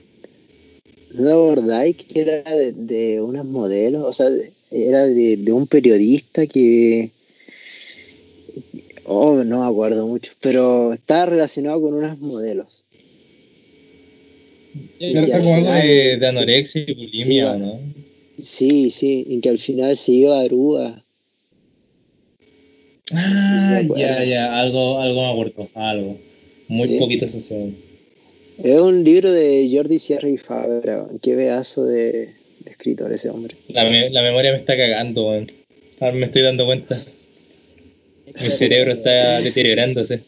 ¿No 1.16 1.24
te 1.24 1.32
acordáis 1.32 1.96
que 1.96 2.20
era 2.20 2.42
de, 2.42 2.72
de 2.72 3.22
unas 3.22 3.44
modelos? 3.46 4.04
O 4.04 4.12
sea, 4.12 4.28
era 4.70 5.06
de, 5.06 5.52
un 5.52 5.66
periodista 5.66 6.46
que... 6.46 7.10
Oh, 9.04 9.42
no 9.44 9.60
me 9.60 9.66
acuerdo 9.66 10.06
mucho, 10.06 10.32
pero 10.40 10.92
estaba 10.92 11.26
relacionado 11.26 11.80
con 11.80 11.94
unas 11.94 12.18
modelos. 12.18 12.84
Era 14.98 15.38
como 15.38 15.54
algo 15.54 15.70
de, 15.70 16.26
anorexia 16.26 16.84
y 16.86 16.92
bulimia, 16.92 17.56
¿no? 17.56 17.80
Sí, 18.36 18.90
sí, 18.90 19.26
en 19.30 19.40
que 19.40 19.48
al 19.48 19.58
final 19.58 19.96
se 19.96 20.12
iba 20.12 20.38
a 20.38 20.42
Aruba. 20.42 21.02
Ah, 23.12 23.80
ya, 23.96 24.24
ya, 24.24 24.60
algo, 24.60 25.00
algo 25.00 25.22
me 25.22 25.30
acuerdo, 25.30 25.70
algo. 25.74 26.18
Muy 26.68 26.98
poquito 26.98 27.28
sucede. 27.28 27.85
Es 28.62 28.78
un 28.78 29.04
libro 29.04 29.30
de 29.30 29.68
Jordi 29.70 29.98
Sierra 29.98 30.28
y 30.28 30.38
Fabra, 30.38 31.06
qué 31.20 31.34
pedazo 31.34 31.84
de, 31.84 32.30
escritor 32.64 33.12
ese 33.12 33.28
hombre. 33.28 33.54
La, 33.68 33.84
la, 33.84 34.22
memoria 34.22 34.52
me 34.52 34.56
está 34.56 34.76
cagando, 34.76 35.28
weón. 35.28 35.50
Ahora 36.00 36.14
me 36.14 36.24
estoy 36.24 36.42
dando 36.42 36.64
cuenta. 36.64 36.98
Mi 38.40 38.50
cerebro 38.50 38.92
está 38.92 39.40
deteriorándose. 39.40 40.22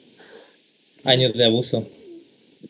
Años 1.04 1.32
de 1.32 1.44
abuso. 1.44 1.88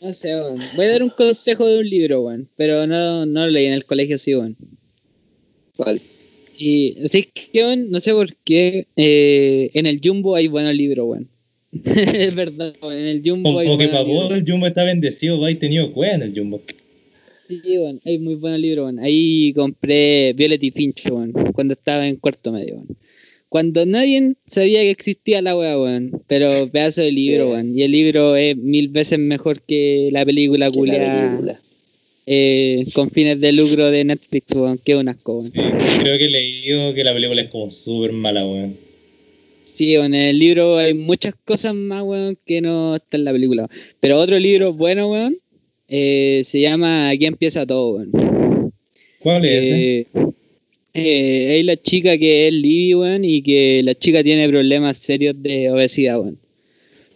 No 0.01 0.15
sé, 0.15 0.35
weón. 0.35 0.61
Voy 0.77 0.87
a 0.87 0.91
dar 0.91 1.03
un 1.03 1.11
consejo 1.11 1.67
de 1.67 1.79
un 1.81 1.89
libro, 1.89 2.23
weón. 2.23 2.49
Pero 2.57 2.87
no, 2.87 3.27
no 3.27 3.47
lo 3.47 3.51
leí 3.51 3.67
en 3.67 3.73
el 3.73 3.85
colegio, 3.85 4.19
sí, 4.19 4.35
weón. 4.35 4.57
¿Cuál? 5.77 6.01
Y 6.57 6.97
así 7.05 7.25
que, 7.25 7.65
weón, 7.65 7.91
no 7.91 7.99
sé 7.99 8.13
por 8.13 8.35
qué 8.37 8.87
eh, 8.97 9.71
en 9.75 9.87
el 9.87 10.01
Jumbo 10.03 10.37
hay 10.37 10.47
buenos 10.47 10.75
libros, 10.75 11.07
weón. 11.09 11.29
es 11.85 12.35
verdad, 12.35 12.75
weón. 12.83 12.97
En 12.97 13.07
el 13.07 13.23
Jumbo 13.25 13.51
Como 13.51 13.59
hay 13.59 13.79
que 13.79 13.89
para 13.89 14.03
vos 14.03 14.31
el 14.31 14.45
Jumbo 14.47 14.67
está 14.67 14.85
bendecido, 14.85 15.37
vos 15.37 15.59
tenido 15.59 15.93
cueva 15.93 16.15
en 16.15 16.23
el 16.23 16.35
Jumbo. 16.35 16.61
Sí, 17.49 17.79
bueno, 17.79 17.99
hay 18.05 18.19
muy 18.19 18.35
buenos 18.35 18.61
libros, 18.61 18.85
bueno. 18.85 19.03
Ahí 19.03 19.53
compré 19.55 20.35
Violet 20.35 20.63
y 20.63 20.71
Finch, 20.71 21.09
bueno, 21.09 21.33
cuando 21.55 21.75
estaba 21.75 22.07
en 22.07 22.17
cuarto 22.17 22.53
medio, 22.53 22.77
bueno. 22.77 22.97
Cuando 23.49 23.87
nadie 23.87 24.35
sabía 24.45 24.83
que 24.83 24.91
existía 24.91 25.41
la 25.41 25.57
wea, 25.57 25.77
bueno. 25.77 26.23
Pero 26.27 26.69
pedazo 26.71 27.01
de 27.01 27.13
libro, 27.13 27.49
bueno. 27.49 27.73
Y 27.75 27.83
el 27.83 27.93
libro 27.93 28.37
es 28.37 28.57
mil 28.57 28.89
veces 28.89 29.19
mejor 29.19 29.63
que 29.63 30.11
la 30.13 30.25
película 30.27 30.71
culia. 30.71 31.41
Eh, 32.31 32.81
con 32.93 33.11
fines 33.11 33.41
de 33.41 33.53
lucro 33.55 33.91
de 33.91 34.05
Netflix, 34.05 34.53
weón, 34.55 34.77
que 34.77 34.97
un 34.97 35.09
asco, 35.09 35.41
Sí, 35.41 35.53
creo 36.01 36.19
que 36.19 36.27
he 36.27 36.31
leído 36.31 36.93
que 36.93 37.03
la 37.03 37.15
película 37.15 37.41
es 37.41 37.49
como 37.49 37.71
súper 37.71 38.13
mala, 38.13 38.45
weón. 38.45 38.88
Sí, 39.79 39.95
en 39.95 40.13
el 40.13 40.37
libro 40.37 40.77
hay 40.77 40.93
muchas 40.93 41.37
cosas 41.45 41.73
más, 41.73 42.03
weón, 42.03 42.37
que 42.45 42.61
no 42.61 42.97
están 42.97 43.21
en 43.21 43.25
la 43.27 43.33
película. 43.33 43.69
Pero 44.01 44.19
otro 44.19 44.37
libro 44.37 44.73
bueno, 44.73 45.09
weón, 45.09 45.37
eh, 45.87 46.43
se 46.43 46.61
llama 46.61 47.11
Aquí 47.11 47.27
empieza 47.27 47.65
todo, 47.65 47.91
weón. 47.91 48.73
¿Cuál 49.21 49.45
es 49.45 49.65
ese? 49.65 49.99
Eh, 50.01 50.07
eh, 50.95 51.53
hay 51.53 51.63
la 51.63 51.77
chica 51.77 52.19
que 52.19 52.49
es 52.49 52.55
Libby, 52.55 52.95
weón, 52.97 53.25
y 53.25 53.41
que 53.41 53.85
la 53.85 53.95
chica 53.95 54.25
tiene 54.25 54.49
problemas 54.49 54.99
serios 54.99 55.41
de 55.41 55.71
obesidad, 55.71 56.19
weón. 56.19 56.41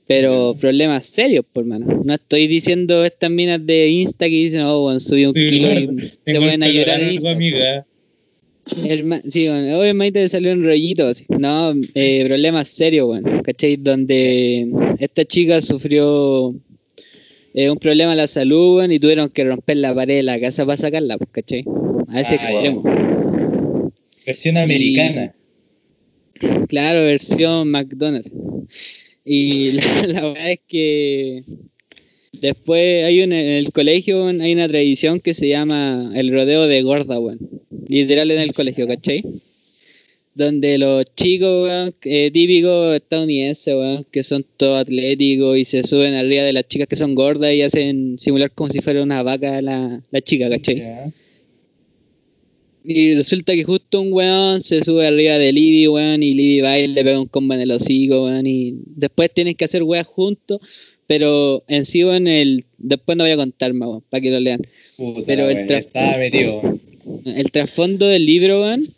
Pero 0.07 0.55
problemas 0.61 1.05
serios, 1.05 1.45
por 1.53 1.65
mano. 1.65 2.01
No 2.05 2.15
estoy 2.15 2.47
diciendo 2.47 3.05
estas 3.05 3.33
minas 3.33 3.67
de 3.67 3.89
Insta 3.89 4.27
que 4.27 4.37
dicen, 4.37 4.61
oh, 4.61 4.87
weón, 4.87 5.01
subí 5.01 5.27
un 5.27 5.35
kilo 5.35 5.81
y 5.81 5.89
te 6.23 6.37
pueden 6.37 6.63
ayudar. 6.63 7.01
amiga. 7.27 7.85
Sí, 8.65 9.49
bueno, 9.49 9.79
obviamente 9.81 10.21
te 10.21 10.29
salió 10.29 10.53
un 10.53 10.65
rollito 10.65 11.07
así. 11.07 11.25
No, 11.29 11.75
eh, 11.95 12.25
problemas 12.27 12.69
serios, 12.69 13.09
weón. 13.09 13.43
¿Cachai? 13.43 13.77
Donde 13.77 14.69
esta 14.99 15.25
chica 15.25 15.61
sufrió 15.61 16.55
eh, 17.55 17.71
un 17.71 17.79
problema 17.79 18.13
de 18.13 18.17
la 18.17 18.27
salud, 18.27 18.89
y 18.91 18.99
tuvieron 18.99 19.29
que 19.29 19.45
romper 19.45 19.77
la 19.77 19.95
pared 19.95 20.17
de 20.17 20.23
la 20.23 20.41
casa 20.41 20.65
para 20.65 20.79
sacarla, 20.79 21.19
pues, 21.19 21.31
¿cachai? 21.33 21.65
A 22.09 22.21
ese 22.21 22.35
ah, 22.35 22.37
extremo. 22.37 23.93
Versión 24.25 24.57
americana. 24.57 25.35
claro, 26.69 27.03
versión 27.03 27.71
McDonald's. 27.71 28.31
Y 29.25 29.73
la, 30.07 30.23
verdad 30.29 30.51
es 30.51 30.61
que 30.67 31.45
después 32.43 33.05
hay 33.05 33.23
un, 33.23 33.33
en 33.33 33.55
el 33.55 33.73
colegio 33.73 34.27
hay 34.27 34.53
una 34.53 34.69
tradición 34.69 35.21
que 35.21 35.33
se 35.33 35.49
llama 35.49 36.13
el 36.15 36.31
rodeo 36.31 36.67
de 36.67 36.83
gorda, 36.83 37.19
weón. 37.19 37.39
Literal 37.89 38.31
en 38.31 38.41
el 38.41 38.53
colegio, 38.53 38.87
¿cachai? 38.87 39.23
donde 40.35 40.79
los 40.79 41.05
chicos, 41.15 41.65
weón, 41.65 41.95
eh, 42.05 42.31
típicos 42.31 42.95
estadounidenses, 42.97 43.75
weón, 43.75 44.07
que 44.11 44.25
son 44.25 44.45
todos 44.57 44.81
atléticos 44.81 45.59
y 45.59 45.65
se 45.65 45.83
suben 45.83 46.15
arriba 46.15 46.43
de 46.43 46.53
las 46.53 46.67
chicas 46.69 46.89
que 46.89 46.97
son 46.97 47.15
gordas 47.15 47.53
y 47.53 47.63
hacen 47.63 48.19
simular 48.19 48.51
como 48.51 48.71
si 48.71 48.81
fuera 48.81 49.03
una 49.03 49.23
vaca 49.23 49.61
la, 49.61 50.03
la 50.11 50.21
chica, 50.21 50.49
¿cachai? 50.49 51.13
Y 52.85 53.15
resulta 53.15 53.53
que 53.53 53.63
justo 53.63 54.01
un 54.01 54.13
weón 54.13 54.61
se 54.61 54.83
sube 54.83 55.07
arriba 55.07 55.39
de 55.39 55.53
Libby, 55.53 55.87
weón, 55.87 56.23
y 56.23 56.35
Libby 56.35 56.61
va 56.63 56.79
y 56.79 56.89
le 56.89 57.05
pega 57.05 57.21
un 57.21 57.29
combo 57.29 57.55
en 57.55 57.61
el 57.61 57.71
hocico, 57.71 58.25
weón, 58.25 58.47
y 58.47 58.75
después 58.87 59.31
tienen 59.33 59.55
que 59.55 59.67
hacer 59.67 59.83
weas 59.83 60.07
juntos, 60.07 60.61
pero 61.13 61.63
en 61.69 61.85
sí, 61.85 62.03
weón, 62.07 62.27
el, 62.27 62.65
después 62.79 63.19
no 63.19 63.25
voy 63.25 63.33
a 63.33 63.37
contar 63.37 63.75
más, 63.75 64.01
para 64.09 64.23
que 64.23 64.31
lo 64.31 64.41
lean. 64.41 64.63
pero 65.27 65.51
el, 65.51 65.67
el 67.27 67.51
trasfondo 67.51 68.07
del 68.07 68.25
libro, 68.25 68.63
weón, 68.63 68.89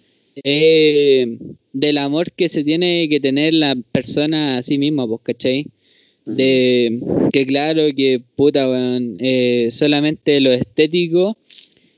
eh, 0.45 1.39
del 1.73 1.99
amor 1.99 2.31
que 2.31 2.49
se 2.49 2.63
tiene 2.63 3.09
que 3.09 3.19
tener 3.19 3.53
la 3.55 3.75
persona 3.91 4.59
a 4.59 4.63
sí 4.63 4.79
misma, 4.79 5.09
pues, 5.09 5.23
¿cachai? 5.25 5.67
De 6.25 7.01
que 7.33 7.47
claro 7.47 7.83
que 7.97 8.23
puta, 8.37 8.71
eh, 9.19 9.71
solamente 9.73 10.41
lo 10.41 10.53
estético 10.53 11.37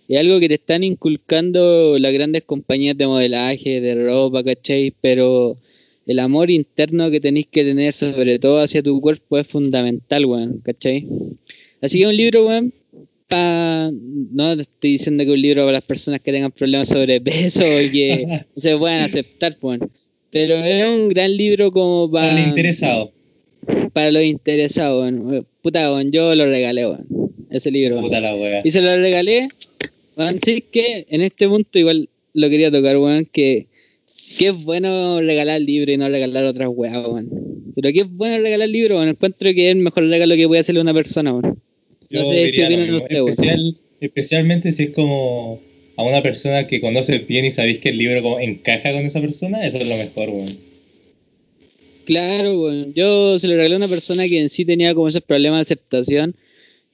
es 0.09 0.17
algo 0.17 0.41
que 0.41 0.49
te 0.49 0.55
están 0.55 0.83
inculcando 0.83 1.99
las 1.99 2.15
grandes 2.15 2.45
compañías 2.45 2.97
de 2.97 3.07
modelaje, 3.07 3.83
de 3.83 4.07
ropa, 4.07 4.43
¿cachai? 4.43 4.95
Pero 4.99 5.59
el 6.07 6.19
amor 6.21 6.51
interno 6.51 7.11
que 7.11 7.21
tenéis 7.21 7.49
que 7.49 7.65
tener, 7.65 7.93
sobre 7.93 8.39
todo 8.39 8.61
hacia 8.61 8.83
tu 8.83 9.01
cuerpo, 9.01 9.39
es 9.39 9.47
fundamental, 9.47 10.25
weón, 10.25 10.61
¿cachai? 10.65 11.07
Así 11.83 11.99
que 11.99 12.07
un 12.07 12.17
libro, 12.17 12.47
weón, 12.47 12.73
no 13.29 14.53
estoy 14.53 14.93
diciendo 14.93 15.25
que 15.25 15.33
un 15.33 15.43
libro 15.43 15.63
para 15.63 15.73
las 15.73 15.85
personas 15.85 16.21
que 16.21 16.33
tengan 16.33 16.53
problemas 16.53 16.89
sobre 16.89 17.21
peso 17.21 17.65
y 17.83 17.91
que 17.91 18.45
se 18.57 18.77
puedan 18.77 19.01
aceptar, 19.01 19.57
pues. 19.59 19.81
Pero 20.31 20.57
es 20.57 20.87
un 20.87 21.09
gran 21.09 21.37
libro 21.37 21.73
como 21.73 22.11
para. 22.11 22.29
Para 22.29 22.39
los 22.39 22.49
interesados. 22.49 23.11
Para 23.93 24.11
los 24.13 24.23
interesados, 24.23 25.13
Puta, 25.63 26.03
yo 26.05 26.35
lo 26.35 26.47
regalé, 26.47 26.87
Ese 27.51 27.71
libro. 27.73 28.01
Y 28.63 28.71
se 28.71 28.81
lo 28.81 28.97
regalé. 28.97 29.49
Así 30.17 30.61
que 30.61 31.05
en 31.09 31.23
este 31.23 31.49
punto 31.49 31.79
igual 31.79 32.09
lo 32.33 32.49
quería 32.49 32.71
tocar, 32.71 32.97
weón, 32.97 33.25
que, 33.25 33.67
que 34.39 34.49
es 34.49 34.65
bueno 34.65 35.21
regalar 35.21 35.61
libro 35.61 35.93
y 35.93 35.97
no 35.97 36.09
regalar 36.09 36.45
otras 36.47 36.69
weas, 36.73 37.05
Pero 37.75 37.93
que 37.93 38.01
es 38.01 38.11
bueno 38.11 38.39
regalar 38.43 38.69
libro, 38.69 38.97
bueno, 38.97 39.11
encuentro 39.11 39.53
que 39.55 39.69
es 39.69 39.77
el 39.77 39.83
mejor 39.83 40.07
regalo 40.09 40.35
que 40.35 40.47
puede 40.47 40.61
hacerle 40.61 40.81
una 40.81 40.95
persona, 40.95 41.35
weón. 41.35 41.61
No 42.11 42.25
sé 42.25 42.51
si 42.51 42.63
opinan 42.63 42.95
ustedes. 42.95 43.39
especialmente 44.01 44.73
si 44.73 44.85
es 44.85 44.91
como 44.91 45.61
a 45.97 46.05
una 46.05 46.23
persona 46.23 46.67
que 46.67 46.81
conoces 46.81 47.27
bien 47.27 47.45
y 47.45 47.51
sabéis 47.51 47.79
que 47.79 47.89
el 47.89 47.99
libro 47.99 48.23
como 48.23 48.39
encaja 48.39 48.93
con 48.93 49.05
esa 49.05 49.21
persona, 49.21 49.67
eso 49.67 49.79
es 49.79 49.89
lo 49.89 49.97
mejor, 49.97 50.31
weón. 50.31 50.59
Claro, 52.05 52.57
bueno. 52.57 52.87
Yo 52.95 53.39
se 53.39 53.49
lo 53.49 53.57
regalé 53.57 53.75
a 53.75 53.79
una 53.79 53.89
persona 53.89 54.27
que 54.29 54.39
en 54.39 54.49
sí 54.49 54.65
tenía 54.65 54.95
como 54.95 55.09
esos 55.09 55.23
problemas 55.23 55.59
de 55.59 55.63
aceptación 55.63 56.37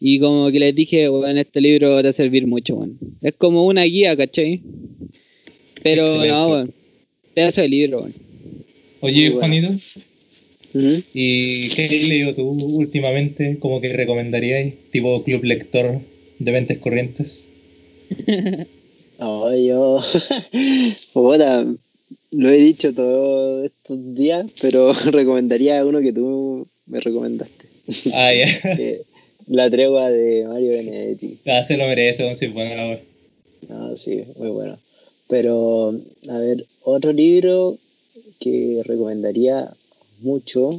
y 0.01 0.19
como 0.19 0.51
que 0.51 0.59
les 0.59 0.75
dije, 0.75 1.09
bueno, 1.09 1.39
este 1.39 1.61
libro 1.61 1.91
va 1.91 2.01
a 2.01 2.13
servir 2.13 2.47
mucho, 2.47 2.77
bueno. 2.77 2.95
Es 3.21 3.35
como 3.37 3.67
una 3.67 3.83
guía, 3.83 4.17
¿cachai? 4.17 4.63
Pero 5.83 6.25
no, 6.25 6.49
bueno. 6.49 6.73
Pedazo 7.35 7.61
de 7.63 7.69
libro, 7.69 8.01
bueno. 8.01 8.15
Oye, 9.01 9.31
Juanito. 9.31 9.75
¿Y 11.15 11.69
qué 11.71 11.85
has 11.85 12.09
leído 12.09 12.35
tú 12.35 12.57
últimamente? 12.79 13.59
¿Cómo 13.59 13.81
que 13.81 13.93
recomendaríais? 13.93 14.75
¿Tipo 14.91 15.23
club 15.25 15.45
lector 15.45 16.01
de 16.39 16.53
mentes 16.53 16.79
corrientes? 16.79 17.49
No, 19.19 19.57
yo. 19.57 20.03
Puta, 21.13 21.65
lo 22.33 22.49
he 22.49 22.57
dicho 22.57 22.93
todos 22.93 23.67
estos 23.67 24.15
días, 24.17 24.53
pero 24.61 24.93
recomendaría 25.13 25.85
uno 25.85 26.01
que 26.01 26.13
tú 26.13 26.67
me 26.87 26.99
recomendaste. 26.99 27.69
Ah, 28.15 28.33
ya. 28.35 28.79
La 29.47 29.71
tregua 29.71 30.11
de 30.11 30.45
Mario 30.49 30.71
Benedetti. 30.71 31.39
Ah, 31.47 31.63
se 31.63 31.77
lo 31.77 31.87
merece, 31.87 32.27
un 32.27 32.35
sí, 32.35 32.49
bueno. 32.49 32.99
No, 33.69 33.97
sí, 33.97 34.25
muy 34.37 34.51
bueno. 34.51 34.79
Pero, 35.29 35.95
a 36.29 36.39
ver, 36.39 36.65
otro 36.85 37.13
libro 37.13 37.79
que 38.39 38.83
recomendaría 38.85 39.73
mucho. 40.21 40.71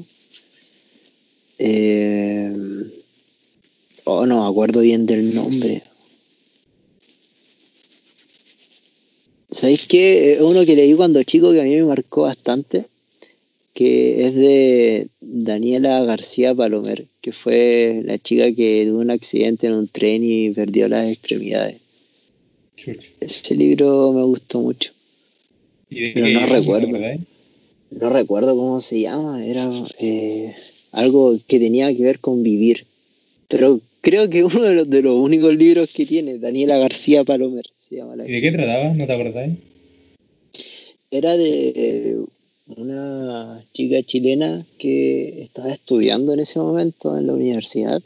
eh, 1.60 2.51
oh, 4.06 4.26
no 4.26 4.43
me 4.43 4.49
acuerdo 4.49 4.82
bien 4.82 5.06
del 5.06 5.34
nombre. 5.34 5.82
¿Sabéis 9.51 9.88
qué? 9.88 10.39
Uno 10.41 10.66
que 10.66 10.76
leí 10.76 10.93
cuando 10.95 11.22
chico 11.24 11.51
que 11.51 11.62
a 11.62 11.64
mí 11.64 11.76
me 11.76 11.84
marcó 11.84 12.24
bastante, 12.24 12.86
que 13.74 14.26
es 14.26 14.36
de 14.36 15.08
Daniela 15.22 16.04
García 16.04 16.56
Palomer, 16.56 17.06
que 17.22 17.32
fue 17.32 18.01
la 18.04 18.18
chica 18.18 18.54
que 18.54 18.86
tuvo 18.88 18.99
un 18.99 19.12
accidente 19.12 19.68
en 19.68 19.74
un 19.74 19.88
tren 19.88 20.24
y 20.24 20.49
perdió 20.51 20.88
las 20.88 21.10
extremidades. 21.10 21.78
Ese 23.20 23.56
libro 23.56 24.12
me 24.12 24.24
gustó 24.24 24.60
mucho. 24.60 24.93
¿Y 25.96 26.02
de 26.02 26.12
Pero 26.14 26.28
no 26.30 26.46
recuerdo. 26.48 26.88
acordáis? 26.88 27.22
No 27.91 28.10
recuerdo 28.10 28.56
cómo 28.56 28.82
se 28.82 29.02
llama, 29.02 29.46
era 29.46 29.70
eh, 30.00 30.54
algo 30.91 31.36
que 31.48 31.60
tenía 31.60 31.94
que 31.96 32.04
ver 32.04 32.20
con 32.20 32.41
vivir. 32.41 32.86
Pero 33.48 33.80
creo 34.02 34.30
que 34.30 34.44
uno 34.44 34.62
de 34.64 34.74
los, 34.76 34.89
de 34.89 35.02
los 35.04 35.16
únicos 35.16 35.56
libros 35.56 35.94
que 35.94 36.06
tiene, 36.06 36.39
Daniela 36.39 36.78
García 36.80 37.24
Palomer, 37.24 37.66
se 37.78 37.98
llama 37.98 38.16
la 38.16 38.28
¿Y 38.28 38.32
de 38.32 38.41
qué 38.41 38.52
trataba? 38.52 38.94
¿No 38.94 39.06
te 39.06 39.14
acordáis? 39.14 39.54
Era 41.12 41.38
de 41.38 41.74
eh, 41.76 42.18
una 42.78 43.64
chica 43.74 44.02
chilena 44.02 44.66
que 44.80 45.44
estaba 45.44 45.72
estudiando 45.72 46.34
en 46.34 46.39
ese 46.39 46.58
momento 46.60 47.16
en 47.18 47.28
la 47.28 47.34
universidad 47.34 48.02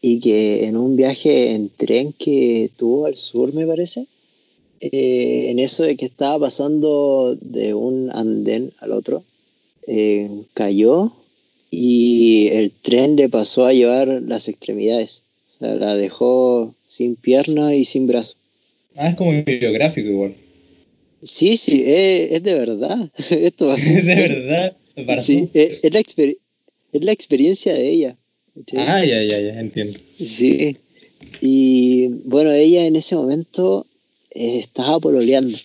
y 0.00 0.20
que 0.20 0.66
en 0.66 0.76
un 0.76 0.94
viaje 0.94 1.50
en 1.54 1.70
tren 1.70 2.12
que 2.12 2.70
tuvo 2.76 3.06
al 3.06 3.16
sur, 3.16 3.52
me 3.54 3.66
parece, 3.66 4.06
eh, 4.80 5.46
en 5.50 5.58
eso 5.58 5.82
de 5.82 5.96
que 5.96 6.06
estaba 6.06 6.38
pasando 6.38 7.36
de 7.40 7.74
un 7.74 8.10
andén 8.12 8.72
al 8.80 8.92
otro, 8.92 9.22
eh, 9.86 10.28
cayó 10.54 11.12
y 11.70 12.48
el 12.48 12.70
tren 12.70 13.16
le 13.16 13.28
pasó 13.28 13.66
a 13.66 13.72
llevar 13.72 14.08
las 14.26 14.48
extremidades. 14.48 15.22
O 15.56 15.58
sea, 15.64 15.74
la 15.74 15.94
dejó 15.94 16.72
sin 16.86 17.16
pierna 17.16 17.74
y 17.74 17.84
sin 17.84 18.06
brazo. 18.06 18.34
Ah, 18.96 19.10
es 19.10 19.16
como 19.16 19.32
biográfico 19.42 20.08
igual. 20.08 20.34
Sí, 21.22 21.56
sí, 21.56 21.82
es, 21.84 22.32
es 22.32 22.42
de 22.42 22.54
verdad. 22.54 23.10
Esto 23.30 23.66
va 23.66 23.74
a 23.74 23.78
ser 23.80 23.98
Es 23.98 24.06
de 24.06 24.14
verdad. 24.16 24.76
Para 25.06 25.20
Sí, 25.22 25.46
tú. 25.46 25.50
es, 25.58 25.84
es 25.84 25.92
la 25.94 26.00
es 26.00 27.04
la 27.04 27.12
experiencia 27.12 27.72
de 27.74 27.88
ella. 27.88 28.16
Ah, 28.76 29.04
ya, 29.04 29.22
ya, 29.22 29.38
ya, 29.40 29.60
entiendo. 29.60 29.96
Sí. 29.98 30.76
Y 31.40 32.06
bueno, 32.24 32.50
ella 32.52 32.86
en 32.86 32.96
ese 32.96 33.14
momento 33.14 33.86
estaba 34.38 35.00
pololeando. 35.00 35.56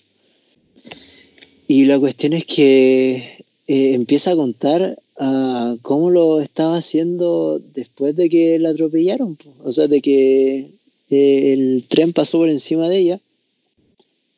Y 1.66 1.86
la 1.86 1.98
cuestión 1.98 2.32
es 2.32 2.44
que 2.44 3.44
eh, 3.66 3.94
empieza 3.94 4.32
a 4.32 4.36
contar 4.36 4.98
ah, 5.18 5.76
cómo 5.82 6.10
lo 6.10 6.40
estaba 6.40 6.76
haciendo 6.76 7.60
después 7.74 8.16
de 8.16 8.28
que 8.28 8.58
la 8.58 8.70
atropellaron. 8.70 9.38
O 9.62 9.72
sea, 9.72 9.86
de 9.86 10.00
que 10.00 10.70
eh, 11.10 11.52
el 11.52 11.84
tren 11.88 12.12
pasó 12.12 12.38
por 12.38 12.50
encima 12.50 12.88
de 12.88 12.98
ella 12.98 13.20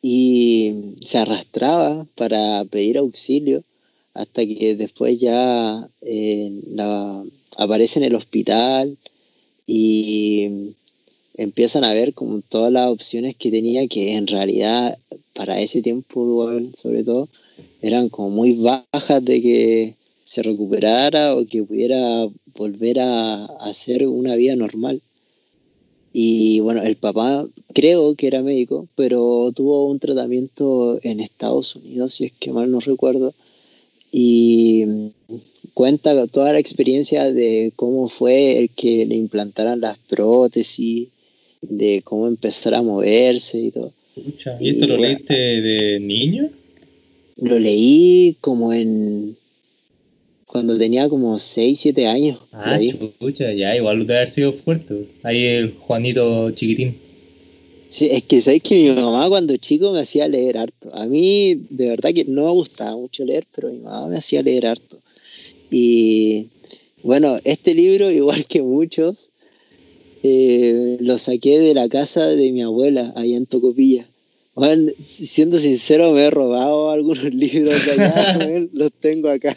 y 0.03 0.95
se 1.05 1.19
arrastraba 1.19 2.07
para 2.15 2.65
pedir 2.65 2.99
auxilio 2.99 3.65
hasta 4.15 4.47
que 4.47 4.77
después 4.77 5.19
ya 5.19 5.89
eh, 6.03 6.53
aparece 7.57 7.99
en 7.99 8.05
el 8.05 8.15
hospital 8.15 8.97
y 9.67 10.49
empiezan 11.37 11.85
a 11.85 11.95
ver 11.95 12.15
como 12.15 12.41
todas 12.41 12.73
las 12.73 12.91
opciones 12.91 13.37
que 13.37 13.51
tenía 13.51 13.87
que 13.87 14.17
en 14.17 14.27
realidad 14.27 14.99
para 15.35 15.61
ese 15.61 15.83
tiempo 15.83 16.51
sobre 16.75 17.05
todo 17.05 17.29
eran 17.83 18.09
como 18.09 18.31
muy 18.31 18.53
bajas 18.55 19.25
de 19.25 19.43
que 19.43 19.95
se 20.25 20.43
recuperara 20.43 21.37
o 21.37 21.47
que 21.47 21.63
pudiera 21.63 22.27
volver 22.57 23.01
a 23.01 23.45
hacer 23.61 24.09
una 24.09 24.35
vida 24.35 24.57
normal. 24.57 25.01
Y 26.13 26.61
bueno, 26.61 26.83
el 26.83 26.97
papá 26.97 27.47
creo 27.75 28.15
que 28.15 28.27
era 28.27 28.43
médico, 28.43 28.89
pero 28.97 29.53
tuvo 29.55 29.87
un 29.87 30.01
tratamiento 30.01 30.99
en 31.03 31.21
Estados 31.21 31.77
Unidos, 31.77 32.15
si 32.15 32.25
es 32.25 32.33
que 32.33 32.51
mal 32.51 32.71
no 32.71 32.81
recuerdo, 32.81 33.35
y 34.11 34.85
cuenta 35.75 36.27
toda 36.27 36.55
la 36.55 36.59
experiencia 36.59 37.31
de 37.31 37.73
cómo 37.77 38.09
fue 38.09 38.59
el 38.59 38.71
que 38.71 39.05
le 39.05 39.15
implantaran 39.15 39.81
las 39.81 39.99
prótesis, 39.99 41.09
de 41.63 42.03
cómo 42.05 42.27
empezar 42.29 42.75
a 42.75 42.83
moverse 42.83 43.59
y 43.59 43.71
todo. 43.71 43.93
¿Y 44.61 44.71
esto 44.71 44.87
lo 44.87 44.97
Bueno. 44.97 45.13
leíste 45.13 45.35
de 45.35 46.01
niño? 46.01 46.51
Lo 47.37 47.59
leí 47.59 48.37
como 48.41 48.73
en... 48.73 49.37
cuando 50.47 50.79
tenía 50.79 51.09
como 51.09 51.39
6, 51.39 51.79
7 51.79 52.07
años. 52.07 52.39
Ah, 52.53 52.75
ahí. 52.75 52.99
chucha, 53.21 53.53
ya, 53.53 53.77
igual 53.77 53.99
debe 54.01 54.17
haber 54.17 54.31
sido 54.31 54.53
fuerte. 54.53 55.07
Ahí 55.23 55.45
el 55.45 55.75
Juanito 55.79 56.51
chiquitín. 56.53 56.97
Sí, 57.89 58.09
es 58.11 58.23
que 58.25 58.41
sabéis 58.41 58.63
que 58.63 58.75
mi 58.75 58.89
mamá 59.01 59.29
cuando 59.29 59.57
chico 59.59 59.93
me 59.93 60.01
hacía 60.01 60.27
leer 60.29 60.59
harto. 60.59 60.95
A 60.95 61.07
mí 61.07 61.55
de 61.71 61.89
verdad 61.91 62.13
que 62.15 62.25
no 62.25 62.47
me 62.47 62.53
gustaba 62.53 62.97
mucho 62.97 63.25
leer, 63.25 63.45
pero 63.55 63.69
mi 63.71 63.79
mamá 63.79 64.09
me 64.09 64.17
hacía 64.17 64.43
leer 64.43 64.67
harto. 64.67 64.99
Y 65.71 66.47
bueno, 67.03 67.37
este 67.45 67.75
libro, 67.75 68.11
igual 68.23 68.47
que 68.47 68.63
muchos, 68.63 69.31
eh, 70.29 70.97
lo 71.01 71.19
saqué 71.19 71.59
de 71.61 71.75
la 71.75 71.89
casa 71.89 72.27
de 72.27 72.51
mi 72.51 72.63
abuela, 72.63 73.13
allá 73.17 73.37
en 73.37 73.47
Tocopilla. 73.47 74.07
Bueno, 74.55 74.91
siendo 74.99 75.59
sincero, 75.59 76.13
me 76.13 76.23
he 76.23 76.31
robado 76.31 76.91
algunos 76.91 77.23
libros 77.35 77.75
de 77.87 78.45
weón, 78.47 78.71
los 78.73 78.91
tengo 78.93 79.29
acá 79.29 79.55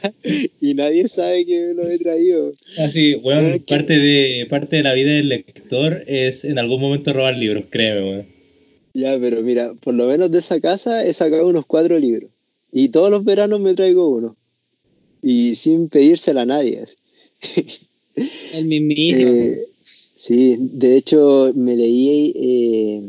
y 0.59 0.73
nadie 0.73 1.07
sabe 1.07 1.45
que 1.45 1.59
me 1.67 1.73
los 1.73 1.89
he 1.89 1.97
traído. 1.97 2.51
Así, 2.77 3.13
es 3.13 3.21
que- 3.23 3.63
parte 3.67 3.97
de, 3.97 4.45
parte 4.49 4.75
de 4.75 4.83
la 4.83 4.93
vida 4.93 5.11
del 5.11 5.29
lector 5.29 6.03
es 6.05 6.43
en 6.43 6.59
algún 6.59 6.81
momento 6.81 7.13
robar 7.13 7.37
libros, 7.37 7.63
créeme, 7.69 8.09
weón. 8.09 8.27
Ya, 8.93 9.17
pero 9.19 9.41
mira, 9.41 9.73
por 9.75 9.93
lo 9.93 10.07
menos 10.07 10.29
de 10.31 10.39
esa 10.39 10.59
casa 10.59 11.05
he 11.05 11.13
sacado 11.13 11.47
unos 11.47 11.65
cuatro 11.65 11.97
libros. 11.97 12.29
Y 12.71 12.89
todos 12.89 13.09
los 13.09 13.23
veranos 13.23 13.59
me 13.61 13.73
traigo 13.73 14.09
uno. 14.09 14.35
Y 15.21 15.55
sin 15.55 15.89
pedírsela 15.89 16.41
a 16.41 16.45
nadie. 16.45 16.79
así. 16.79 16.95
El 18.53 18.65
mismísimo. 18.65 19.31
Eh, 19.41 19.68
sí, 20.19 20.57
de 20.59 20.97
hecho 20.97 21.51
me 21.55 21.75
leí 21.77 22.33
eh, 22.35 23.01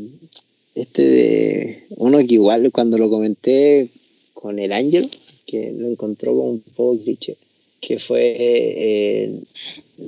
este 0.77 1.03
de 1.03 1.83
uno 1.97 2.19
que 2.19 2.35
igual 2.35 2.71
cuando 2.71 2.97
lo 2.99 3.11
comenté 3.11 3.89
con 4.35 4.59
el 4.61 4.71
ángel, 4.73 5.07
que 5.47 5.73
lo 5.77 5.89
encontró 5.89 6.31
como 6.35 6.51
un 6.51 6.61
poco 6.61 6.99
cliché, 7.03 7.37
que 7.81 7.99
fue 7.99 8.37
eh, 8.39 9.41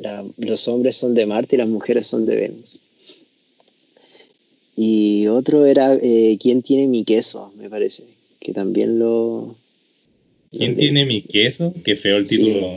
la- 0.01 0.25
los 0.39 0.69
hombres 0.69 0.97
son 0.97 1.15
de 1.15 1.27
Marte 1.27 1.57
y 1.57 1.59
las 1.59 1.69
mujeres 1.69 2.07
son 2.07 2.25
de 2.25 2.37
Venus. 2.37 2.81
Y 4.77 5.27
otro 5.27 5.67
era 5.67 5.95
eh, 6.01 6.39
¿Quién 6.41 6.63
tiene 6.63 6.87
mi 6.87 7.05
queso? 7.05 7.53
Me 7.59 7.69
parece, 7.69 8.05
que 8.41 8.53
también 8.55 8.99
lo... 8.99 9.55
¿Quién 10.51 10.73
lo 10.73 10.79
tiene 10.79 11.05
mi 11.05 11.21
queso? 11.23 11.75
Qué 11.85 11.95
feo 11.97 12.17
el 12.17 12.27
título, 12.27 12.71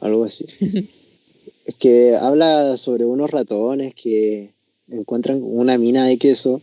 algo 0.00 0.24
así. 0.24 0.46
es 1.68 1.74
que 1.74 2.16
habla 2.16 2.76
sobre 2.78 3.04
unos 3.04 3.30
ratones 3.30 3.94
que 3.94 4.48
encuentran 4.90 5.40
una 5.42 5.76
mina 5.76 6.06
de 6.06 6.16
queso 6.16 6.60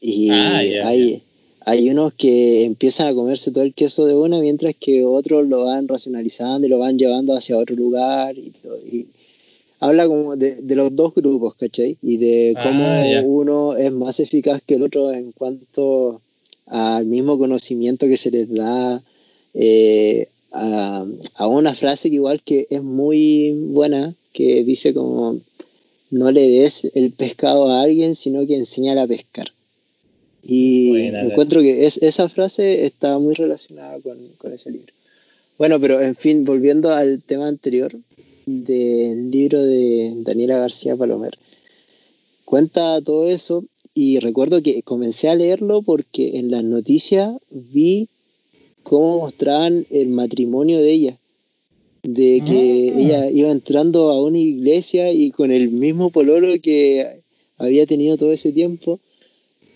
y 0.00 0.28
Ah, 0.30 0.58
hay, 0.88 1.22
hay 1.66 1.90
unos 1.90 2.12
que 2.14 2.64
empiezan 2.64 3.06
a 3.08 3.14
comerse 3.14 3.52
todo 3.52 3.62
el 3.64 3.74
queso 3.74 4.06
de 4.06 4.14
una, 4.16 4.40
mientras 4.40 4.74
que 4.74 5.04
otros 5.04 5.46
lo 5.46 5.64
van 5.64 5.86
racionalizando 5.86 6.66
y 6.66 6.70
lo 6.70 6.78
van 6.78 6.98
llevando 6.98 7.36
hacia 7.36 7.56
otro 7.58 7.76
lugar. 7.76 8.34
Y, 8.36 9.06
habla 9.78 10.06
como 10.08 10.36
de, 10.36 10.56
de 10.56 10.74
los 10.74 10.94
dos 10.96 11.14
grupos, 11.14 11.54
¿cachai? 11.54 11.96
Y 12.02 12.16
de 12.16 12.54
Ah, 12.56 12.62
cómo 12.64 12.84
uno 13.40 13.76
es 13.76 13.92
más 13.92 14.18
eficaz 14.20 14.60
que 14.66 14.74
el 14.74 14.82
otro 14.82 15.12
en 15.12 15.32
cuanto 15.32 16.20
al 16.66 17.06
mismo 17.06 17.38
conocimiento 17.38 18.06
que 18.08 18.16
se 18.16 18.30
les 18.32 18.52
da. 18.52 19.00
eh, 19.54 20.26
a, 20.52 21.04
a 21.36 21.46
una 21.46 21.72
frase 21.74 22.08
que 22.10 22.16
igual 22.16 22.42
que 22.42 22.66
es 22.70 22.82
muy 22.82 23.52
buena, 23.72 24.12
que 24.32 24.64
dice 24.64 24.94
como 24.94 25.38
no 26.10 26.30
le 26.30 26.48
des 26.48 26.90
el 26.94 27.12
pescado 27.12 27.70
a 27.70 27.82
alguien, 27.82 28.14
sino 28.14 28.46
que 28.46 28.56
enséñale 28.56 29.00
a 29.00 29.06
pescar. 29.06 29.50
Y 30.42 30.88
Buena, 30.90 31.22
encuentro 31.22 31.60
que 31.60 31.86
es, 31.86 31.98
esa 31.98 32.28
frase 32.28 32.86
está 32.86 33.18
muy 33.18 33.34
relacionada 33.34 34.00
con, 34.00 34.18
con 34.38 34.52
ese 34.52 34.70
libro. 34.70 34.92
Bueno, 35.58 35.78
pero 35.78 36.00
en 36.00 36.16
fin, 36.16 36.44
volviendo 36.44 36.92
al 36.92 37.22
tema 37.22 37.46
anterior 37.46 37.94
del 38.46 39.30
libro 39.30 39.62
de 39.62 40.14
Daniela 40.16 40.56
García 40.56 40.96
Palomer, 40.96 41.36
cuenta 42.44 43.00
todo 43.02 43.28
eso 43.28 43.64
y 43.94 44.18
recuerdo 44.18 44.62
que 44.62 44.82
comencé 44.82 45.28
a 45.28 45.34
leerlo 45.34 45.82
porque 45.82 46.38
en 46.38 46.50
las 46.50 46.64
noticias 46.64 47.36
vi 47.50 48.08
cómo 48.82 49.18
mostraban 49.18 49.86
el 49.90 50.08
matrimonio 50.08 50.78
de 50.78 50.90
ella. 50.90 51.18
De 52.02 52.42
que 52.46 52.92
Ah. 52.94 53.00
ella 53.00 53.30
iba 53.30 53.50
entrando 53.50 54.10
a 54.10 54.22
una 54.22 54.38
iglesia 54.38 55.12
y 55.12 55.30
con 55.30 55.52
el 55.52 55.70
mismo 55.70 56.10
pololo 56.10 56.48
que 56.62 57.06
había 57.58 57.84
tenido 57.86 58.16
todo 58.16 58.32
ese 58.32 58.52
tiempo 58.52 58.98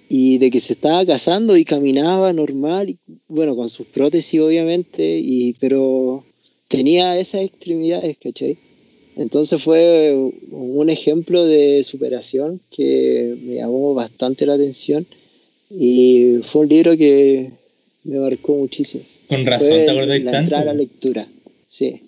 y 0.09 0.39
de 0.39 0.51
que 0.51 0.61
se 0.61 0.73
estaba 0.75 1.05
casando 1.05 1.57
y 1.57 1.65
caminaba 1.65 2.33
normal, 2.33 2.91
y, 2.91 2.99
bueno, 3.29 3.57
con 3.57 3.69
sus 3.69 3.87
prótesis 3.87 4.41
obviamente, 4.41 5.19
y, 5.19 5.55
pero 5.61 6.25
tenía 6.69 7.19
esas 7.19 7.43
extremidades, 7.43 8.17
¿cachai? 8.19 8.57
Entonces 9.17 9.63
fue 9.63 10.15
un 10.51 10.91
ejemplo 10.91 11.45
de 11.45 11.85
superación 11.85 12.61
que 12.71 13.37
me 13.43 13.55
llamó 13.57 13.95
bastante 13.95 14.45
la 14.47 14.55
atención 14.55 15.07
y 15.71 16.39
fue 16.43 16.63
un 16.63 16.69
libro 16.69 16.97
que 16.97 17.51
me 18.05 18.19
marcó 18.19 18.57
muchísimo. 18.57 19.05
Con 19.29 19.47
razón, 19.47 19.69
Fue 19.69 19.85
¿te 19.85 19.91
acordáis 19.91 20.25
la 20.25 20.31
tanto? 20.33 20.45
entrada 20.47 20.63
a 20.63 20.67
la 20.67 20.75
lectura, 20.75 21.29
sí. 21.69 22.01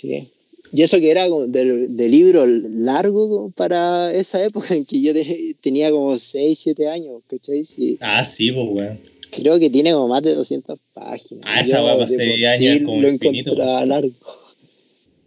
Sí. 0.00 0.28
Y 0.72 0.82
eso 0.82 0.98
que 1.00 1.10
era 1.10 1.28
como 1.28 1.46
de, 1.48 1.88
de 1.88 2.08
libro 2.08 2.46
largo 2.46 3.50
para 3.56 4.12
esa 4.14 4.42
época 4.44 4.74
en 4.74 4.84
que 4.84 5.00
yo 5.00 5.12
te- 5.12 5.56
tenía 5.60 5.90
como 5.90 6.16
6, 6.16 6.58
7 6.62 6.88
años, 6.88 7.22
¿cachai? 7.28 7.64
Sí. 7.64 7.98
Ah, 8.00 8.24
sí, 8.24 8.52
pues, 8.52 8.66
weón. 8.70 9.00
Creo 9.32 9.58
que 9.58 9.68
tiene 9.70 9.92
como 9.92 10.08
más 10.08 10.22
de 10.22 10.34
200 10.34 10.78
páginas. 10.94 11.44
Ah, 11.44 11.60
esa 11.60 11.82
weá 11.84 11.98
pasé 11.98 12.14
por 12.16 12.24
años 12.46 12.78
sí 12.78 12.84
como 12.84 13.02
lo 13.02 13.08
infinito, 13.08 13.50
encontraba 13.50 13.84
largo. 13.86 14.10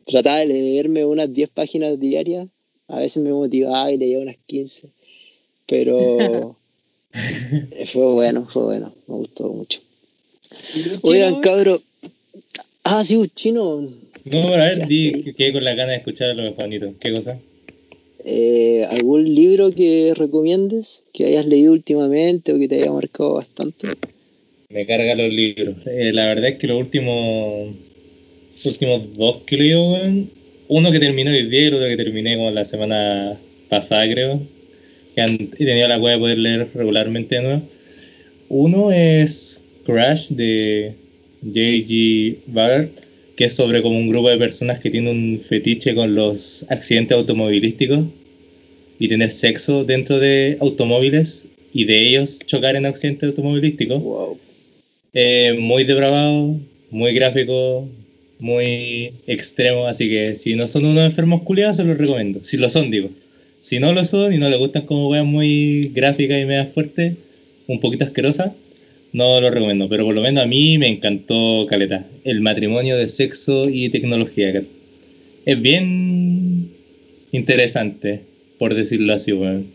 Trataba 0.05 0.39
de 0.39 0.47
leerme 0.47 1.05
unas 1.05 1.33
10 1.33 1.49
páginas 1.49 1.99
diarias. 1.99 2.47
A 2.87 2.99
veces 2.99 3.23
me 3.23 3.31
motivaba 3.31 3.91
y 3.91 3.97
leía 3.97 4.19
unas 4.19 4.35
15. 4.45 4.89
Pero 5.67 6.55
fue 7.91 8.13
bueno, 8.13 8.45
fue 8.45 8.63
bueno. 8.63 8.93
Me 9.07 9.15
gustó 9.15 9.47
mucho. 9.49 9.79
Oigan, 11.03 11.39
cabro. 11.41 11.81
Ah, 12.83 13.03
sí, 13.05 13.15
un 13.15 13.29
chino. 13.29 13.87
No, 14.25 14.53
a 14.53 14.57
ver, 14.57 14.87
di 14.87 15.33
quedé 15.35 15.53
con 15.53 15.63
la 15.63 15.75
gana 15.75 15.91
de 15.91 15.97
escuchar 15.97 16.31
a 16.31 16.33
los 16.33 16.55
Juanito. 16.55 16.93
¿Qué 16.99 17.11
cosa? 17.11 17.39
Eh, 18.25 18.85
¿Algún 18.89 19.35
libro 19.35 19.71
que 19.71 20.13
recomiendes 20.15 21.03
que 21.11 21.25
hayas 21.25 21.45
leído 21.45 21.73
últimamente 21.73 22.53
o 22.53 22.59
que 22.59 22.69
te 22.69 22.75
haya 22.75 22.91
marcado 22.91 23.33
bastante? 23.33 23.89
Me 24.69 24.85
carga 24.85 25.15
los 25.15 25.31
libros. 25.31 25.75
Eh, 25.85 26.11
la 26.13 26.27
verdad 26.27 26.51
es 26.51 26.57
que 26.57 26.67
los 26.67 26.79
últimos, 26.79 27.73
los 28.47 28.65
últimos 28.65 29.13
dos 29.13 29.41
que 29.45 29.57
leí, 29.57 29.73
weón, 29.73 30.29
uno 30.69 30.91
que 30.91 30.99
terminó 30.99 31.31
hoy 31.31 31.43
día 31.43 31.63
y 31.63 31.65
el 31.65 31.73
otro 31.73 31.87
que 31.87 31.97
terminé 31.97 32.37
como 32.37 32.49
la 32.51 32.63
semana 32.63 33.37
pasada, 33.67 34.09
creo, 34.11 34.39
que 35.13 35.21
han, 35.21 35.33
he 35.33 35.65
tenido 35.65 35.87
la 35.89 35.99
cueva 35.99 36.15
de 36.15 36.19
poder 36.19 36.37
leer 36.37 36.69
regularmente 36.73 37.35
de 37.35 37.41
nuevo. 37.41 37.61
Uno 38.47 38.91
es 38.91 39.61
Crash 39.85 40.29
de 40.29 40.93
J.G. 41.43 42.37
Ballard, 42.47 42.89
que 43.35 43.45
es 43.45 43.53
sobre 43.53 43.81
como 43.81 43.97
un 43.97 44.09
grupo 44.09 44.29
de 44.29 44.37
personas 44.37 44.79
que 44.79 44.89
tienen 44.89 45.15
un 45.15 45.39
fetiche 45.39 45.95
con 45.95 46.15
los 46.15 46.65
accidentes 46.69 47.17
automovilísticos 47.17 48.05
y 48.99 49.07
tener 49.07 49.29
sexo 49.29 49.83
dentro 49.83 50.19
de 50.19 50.57
automóviles 50.59 51.45
y 51.73 51.85
de 51.85 52.07
ellos 52.07 52.39
chocar 52.45 52.75
en 52.75 52.85
accidentes 52.85 53.29
automovilísticos. 53.29 54.01
Wow. 54.01 54.37
Eh, 55.13 55.55
muy 55.59 55.83
depravado, 55.83 56.59
muy 56.91 57.13
gráfico, 57.13 57.87
muy 58.39 59.13
extremo, 59.25 59.87
así 59.87 60.09
que 60.09 60.35
si 60.35 60.55
no 60.55 60.67
son 60.67 60.85
unos 60.85 61.05
enfermos 61.05 61.41
culiados, 61.43 61.77
se 61.77 61.83
los 61.83 61.97
recomiendo. 61.97 62.43
Si 62.43 62.57
lo 62.57 62.69
son, 62.69 62.91
digo. 62.91 63.09
Si 63.61 63.79
no 63.79 63.93
lo 63.93 64.03
son 64.03 64.33
y 64.33 64.37
no 64.37 64.49
les 64.49 64.59
gustan 64.59 64.85
como 64.85 65.09
weas 65.09 65.25
muy 65.25 65.91
gráficas 65.93 66.41
y 66.41 66.45
media 66.45 66.65
fuertes, 66.65 67.13
un 67.67 67.79
poquito 67.79 68.03
asquerosas, 68.03 68.51
no 69.13 69.39
lo 69.39 69.49
recomiendo. 69.49 69.87
Pero 69.87 70.05
por 70.05 70.13
lo 70.13 70.21
menos 70.21 70.43
a 70.43 70.47
mí 70.47 70.77
me 70.77 70.89
encantó 70.89 71.65
Caleta. 71.69 72.05
El 72.25 72.41
matrimonio 72.41 72.97
de 72.97 73.07
sexo 73.07 73.69
y 73.69 73.89
tecnología. 73.89 74.61
Es 75.45 75.61
bien 75.61 76.69
interesante, 77.31 78.21
por 78.57 78.73
decirlo 78.73 79.13
así, 79.13 79.31
weón. 79.31 79.67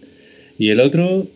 Y 0.58 0.68
el 0.68 0.80
otro 0.80 1.26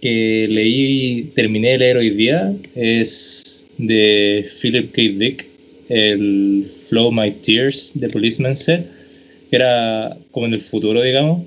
que 0.00 0.48
leí, 0.50 1.30
terminé 1.34 1.72
de 1.72 1.78
leer 1.78 1.96
hoy 1.98 2.10
día, 2.10 2.54
es 2.74 3.66
de 3.76 4.46
Philip 4.60 4.92
K. 4.92 5.02
Dick, 5.18 5.46
el 5.90 6.66
Flow 6.88 7.12
My 7.12 7.30
Tears 7.30 7.92
de 7.94 8.08
Policeman 8.08 8.56
Set, 8.56 8.86
que 9.50 9.56
era 9.56 10.16
como 10.30 10.46
en 10.46 10.54
el 10.54 10.60
futuro, 10.60 11.02
digamos. 11.02 11.42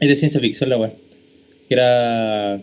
Es 0.00 0.08
de 0.08 0.16
ciencia 0.16 0.40
ficción 0.40 0.70
la 0.70 0.78
web. 0.78 0.92
Que 1.68 1.74
era 1.74 2.60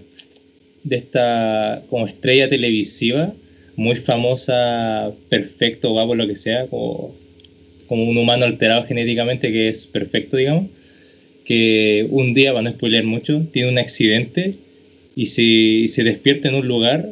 de 0.86 0.96
esta 0.96 1.84
como 1.90 2.08
estrella 2.08 2.48
televisiva, 2.48 3.34
muy 3.76 3.96
famosa, 3.96 5.12
perfecto, 5.30 5.92
guapo, 5.92 6.16
lo 6.16 6.28
que 6.28 6.38
sea, 6.38 6.68
como, 6.68 7.14
como 7.88 8.08
un 8.08 8.18
humano 8.18 8.46
alterado 8.46 8.84
genéticamente 8.84 9.52
que 9.52 9.68
es 9.68 9.88
perfecto, 9.88 10.38
digamos. 10.38 10.70
Que 11.44 12.08
un 12.10 12.34
día, 12.34 12.54
para 12.54 12.64
no 12.64 12.70
spoilear 12.72 13.06
mucho, 13.06 13.46
tiene 13.52 13.70
un 13.70 13.78
accidente 13.78 14.56
y 15.16 15.26
se, 15.26 15.42
y 15.44 15.88
se 15.90 16.04
despierta 16.04 16.48
en 16.48 16.56
un 16.56 16.68
lugar 16.68 17.12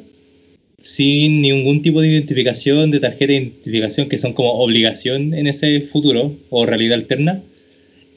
sin 0.82 1.41
ningún 1.41 1.82
tipo 1.82 2.02
de 2.02 2.10
identificación, 2.10 2.91
de 2.91 3.00
tarjeta 3.00 3.34
de 3.34 3.40
identificación, 3.40 4.10
que 4.10 4.18
son 4.18 4.34
como 4.34 4.54
obligación 4.54 5.34
en 5.34 5.48
ese 5.48 5.82
futuro 5.82 6.36
o 6.50 6.66
realidad 6.66 6.95
alterna, 6.95 7.41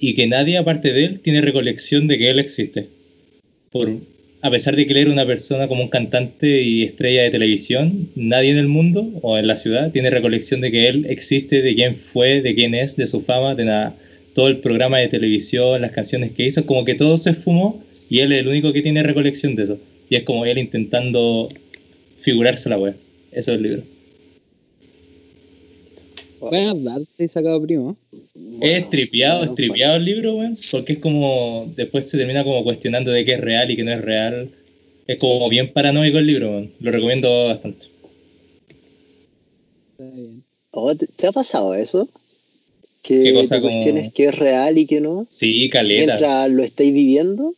y 0.00 0.14
que 0.14 0.26
nadie 0.26 0.58
aparte 0.58 0.92
de 0.92 1.04
él 1.04 1.20
tiene 1.20 1.40
recolección 1.40 2.08
de 2.08 2.18
que 2.18 2.30
él 2.30 2.38
existe. 2.38 2.88
Por, 3.70 4.00
a 4.46 4.50
pesar 4.50 4.76
de 4.76 4.86
que 4.86 4.92
él 4.92 4.98
era 4.98 5.12
una 5.12 5.26
persona 5.26 5.66
como 5.66 5.82
un 5.82 5.88
cantante 5.88 6.62
y 6.62 6.84
estrella 6.84 7.24
de 7.24 7.30
televisión, 7.30 8.08
nadie 8.14 8.50
en 8.50 8.58
el 8.58 8.68
mundo 8.68 9.10
o 9.22 9.36
en 9.38 9.46
la 9.46 9.56
ciudad 9.56 9.90
tiene 9.90 10.08
recolección 10.08 10.60
de 10.60 10.70
que 10.70 10.88
él 10.88 11.06
existe, 11.08 11.62
de 11.62 11.74
quién 11.74 11.94
fue, 11.94 12.40
de 12.42 12.54
quién 12.54 12.74
es, 12.74 12.96
de 12.96 13.06
su 13.06 13.20
fama, 13.20 13.54
de 13.54 13.64
nada. 13.64 13.96
Todo 14.34 14.48
el 14.48 14.58
programa 14.58 14.98
de 14.98 15.08
televisión, 15.08 15.80
las 15.80 15.90
canciones 15.90 16.32
que 16.32 16.46
hizo, 16.46 16.64
como 16.64 16.84
que 16.84 16.94
todo 16.94 17.18
se 17.18 17.30
esfumó 17.30 17.82
y 18.08 18.20
él 18.20 18.32
es 18.32 18.40
el 18.40 18.48
único 18.48 18.72
que 18.72 18.82
tiene 18.82 19.02
recolección 19.02 19.56
de 19.56 19.64
eso. 19.64 19.78
Y 20.08 20.16
es 20.16 20.22
como 20.22 20.46
él 20.46 20.58
intentando 20.58 21.48
figurarse 22.18 22.68
la 22.68 22.78
web. 22.78 22.94
Eso 23.32 23.52
es 23.52 23.56
el 23.56 23.62
libro. 23.62 23.82
Buenas 26.40 26.76
tardes, 26.84 27.32
sacado 27.32 27.60
primo. 27.62 27.96
Es 28.60 28.88
tripeado, 28.90 29.38
bueno, 29.54 29.74
es 29.74 29.80
el 29.96 30.04
libro, 30.04 30.34
weón, 30.36 30.56
porque 30.70 30.94
es 30.94 30.98
como, 30.98 31.70
después 31.76 32.08
se 32.08 32.16
termina 32.18 32.42
como 32.44 32.64
cuestionando 32.64 33.10
de 33.10 33.24
qué 33.24 33.34
es 33.34 33.40
real 33.40 33.70
y 33.70 33.76
qué 33.76 33.84
no 33.84 33.92
es 33.92 34.00
real. 34.02 34.50
Es 35.06 35.18
como 35.18 35.48
bien 35.48 35.72
paranoico 35.72 36.18
el 36.18 36.26
libro, 36.26 36.50
weón. 36.50 36.70
Lo 36.80 36.90
recomiendo 36.90 37.46
bastante. 37.48 37.86
Está 39.98 40.14
bien. 40.14 40.42
Oh, 40.72 40.94
¿te, 40.94 41.06
te 41.06 41.26
ha 41.26 41.32
pasado 41.32 41.74
eso? 41.74 42.08
Que 43.02 43.22
¿Qué 43.22 43.32
cosa 43.34 43.56
te 43.56 43.60
como- 43.62 43.72
cuestiones 43.72 44.12
qué 44.12 44.24
es 44.26 44.34
real 44.36 44.78
y 44.78 44.86
qué 44.86 45.00
no. 45.00 45.26
Sí, 45.30 45.68
caleta. 45.70 46.06
Mientras 46.18 46.50
lo 46.50 46.64
estáis 46.64 46.92
viviendo. 46.92 47.54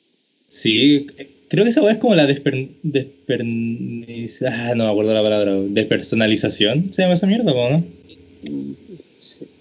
Sí, 0.49 1.07
creo 1.49 1.65
que 1.65 1.71
esa 1.71 1.83
weá 1.83 1.93
es 1.95 1.99
como 1.99 2.15
la 2.15 2.27
desper... 2.27 2.69
desperniz- 2.83 4.43
Ah, 4.47 4.75
no 4.77 4.85
me 4.85 4.91
acuerdo 4.91 5.15
la 5.15 5.23
palabra. 5.23 5.55
Despersonalización, 5.69 6.93
¿se 6.93 7.03
llama 7.03 7.15
esa 7.15 7.27
mierda, 7.27 7.53
no? 7.53 7.85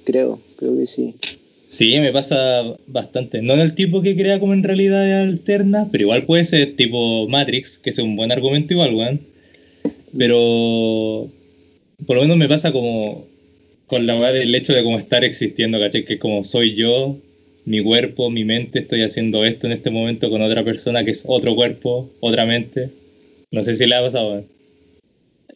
Creo, 0.04 0.40
creo 0.58 0.78
que 0.78 0.88
sí. 0.88 1.16
Sí, 1.70 2.00
me 2.00 2.14
pasa 2.14 2.64
bastante. 2.88 3.42
No 3.42 3.54
en 3.54 3.60
el 3.60 3.76
tipo 3.76 4.02
que 4.02 4.16
crea 4.16 4.40
como 4.40 4.54
en 4.54 4.64
realidad 4.64 5.22
alterna, 5.22 5.90
pero 5.92 6.04
igual 6.04 6.24
puede 6.24 6.46
ser 6.46 6.76
tipo 6.76 7.28
Matrix, 7.28 7.78
que 7.78 7.90
es 7.90 7.98
un 7.98 8.16
buen 8.16 8.32
argumento 8.32 8.74
igual, 8.74 8.96
weón. 8.96 9.20
Pero 10.18 11.30
por 12.06 12.16
lo 12.16 12.22
menos 12.22 12.38
me 12.38 12.48
pasa 12.48 12.72
como 12.72 13.26
con 13.88 14.06
la 14.06 14.18
weá 14.18 14.32
del 14.32 14.54
hecho 14.56 14.74
de 14.74 14.84
como 14.84 14.98
estar 14.98 15.24
existiendo, 15.26 15.80
¿cachai? 15.80 16.06
Que 16.06 16.20
como 16.20 16.44
soy 16.44 16.74
yo, 16.74 17.18
mi 17.66 17.84
cuerpo, 17.84 18.30
mi 18.30 18.46
mente, 18.46 18.80
estoy 18.80 19.02
haciendo 19.02 19.44
esto 19.44 19.68
en 19.68 19.74
este 19.74 19.90
momento 19.90 20.30
con 20.30 20.42
otra 20.42 20.64
persona 20.64 21.04
que 21.04 21.12
es 21.12 21.24
otro 21.26 21.56
cuerpo, 21.56 22.10
otra 22.22 22.46
mente. 22.46 22.90
No 23.52 23.62
sé 23.64 23.74
si 23.74 23.86
le 23.86 23.96
ha 23.96 24.02
pasado, 24.02 24.32
weón. 24.32 24.57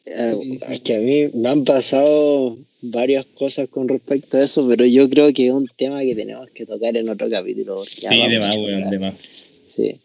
Eh. 0.06 0.60
Es 0.70 0.82
que 0.82 0.96
a 0.96 1.00
mí 1.00 1.30
me 1.34 1.50
han 1.50 1.64
pasado 1.64 2.58
varias 2.82 3.26
cosas 3.26 3.70
con 3.70 3.88
respecto 3.88 4.38
a 4.38 4.44
eso, 4.44 4.68
pero 4.68 4.86
yo 4.86 5.10
creo 5.10 5.32
que 5.34 5.48
es 5.48 5.54
un 5.54 5.68
tema 5.76 6.02
que 6.02 6.16
tenemos 6.16 6.50
que 6.52 6.66
tocar 6.66 6.96
en 6.98 7.08
otro 7.10 7.30
capítulo. 7.30 7.78
Sí, 7.78 8.06
vamos 8.10 8.32
de 8.32 8.40
más, 8.40 8.58
weón, 8.58 8.90
de 8.90 9.00
más. 9.00 9.14
Sí. 9.68 9.96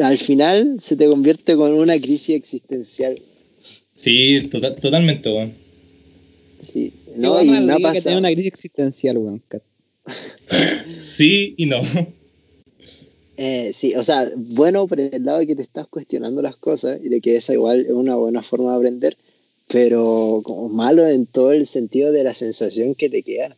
Al 0.00 0.18
final 0.18 0.76
se 0.80 0.96
te 0.96 1.06
convierte 1.08 1.56
con 1.56 1.72
una 1.72 1.98
crisis 1.98 2.30
existencial. 2.36 3.20
Sí, 3.94 4.48
tota- 4.50 4.76
totalmente, 4.76 5.28
weón. 5.30 5.52
Sí. 6.60 6.92
No, 7.16 7.42
No, 7.42 7.42
y 7.42 7.60
me 7.60 7.72
ha 7.72 7.76
que 7.76 7.82
pasado. 7.82 8.18
una 8.18 8.30
crisis 8.32 8.52
existencial, 8.52 9.18
weón. 9.18 9.42
Sí 11.02 11.54
y 11.56 11.66
no. 11.66 11.80
Eh, 13.40 13.70
sí, 13.72 13.94
o 13.94 14.02
sea, 14.02 14.28
bueno 14.34 14.88
por 14.88 14.98
el 14.98 15.24
lado 15.24 15.38
de 15.38 15.46
que 15.46 15.54
te 15.54 15.62
estás 15.62 15.86
cuestionando 15.86 16.42
las 16.42 16.56
cosas 16.56 16.98
y 17.00 17.08
de 17.08 17.20
que 17.20 17.36
esa 17.36 17.52
igual 17.52 17.82
es 17.82 17.92
una 17.92 18.16
buena 18.16 18.42
forma 18.42 18.72
de 18.72 18.78
aprender, 18.78 19.16
pero 19.68 20.40
como 20.42 20.68
malo 20.68 21.06
en 21.06 21.24
todo 21.24 21.52
el 21.52 21.68
sentido 21.68 22.10
de 22.10 22.24
la 22.24 22.34
sensación 22.34 22.96
que 22.96 23.08
te 23.08 23.22
queda. 23.22 23.56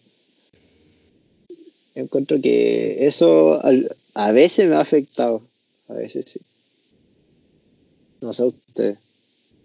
Encuentro 1.95 2.39
que 2.43 3.07
eso 3.07 3.59
a 4.13 4.33
veces 4.33 4.69
me 4.69 4.75
ha 4.75 4.81
afectado, 4.81 5.41
a 5.89 5.95
veces 5.95 6.27
sí. 6.29 6.41
No 8.21 8.35
sé 8.35 8.45
usted. 8.45 8.99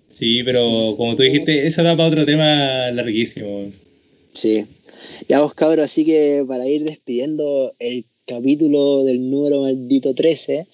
Sí, 0.08 0.44
pero 0.46 0.96
como 0.96 1.14
tú 1.16 1.24
dijiste, 1.24 1.68
eso 1.68 1.84
da 1.84 1.98
para 1.98 2.08
otro 2.08 2.26
tema 2.26 2.90
larguísimo. 2.92 3.70
Sí. 4.32 4.66
Ya 5.28 5.42
vos 5.42 5.54
cabros, 5.54 5.84
así 5.84 6.06
que 6.06 6.46
para 6.48 6.66
ir 6.68 6.86
despidiendo 6.86 7.74
el 7.80 8.06
capítulo 8.26 9.04
del 9.04 9.30
número 9.30 9.62
maldito 9.62 10.16
13, 10.16 10.66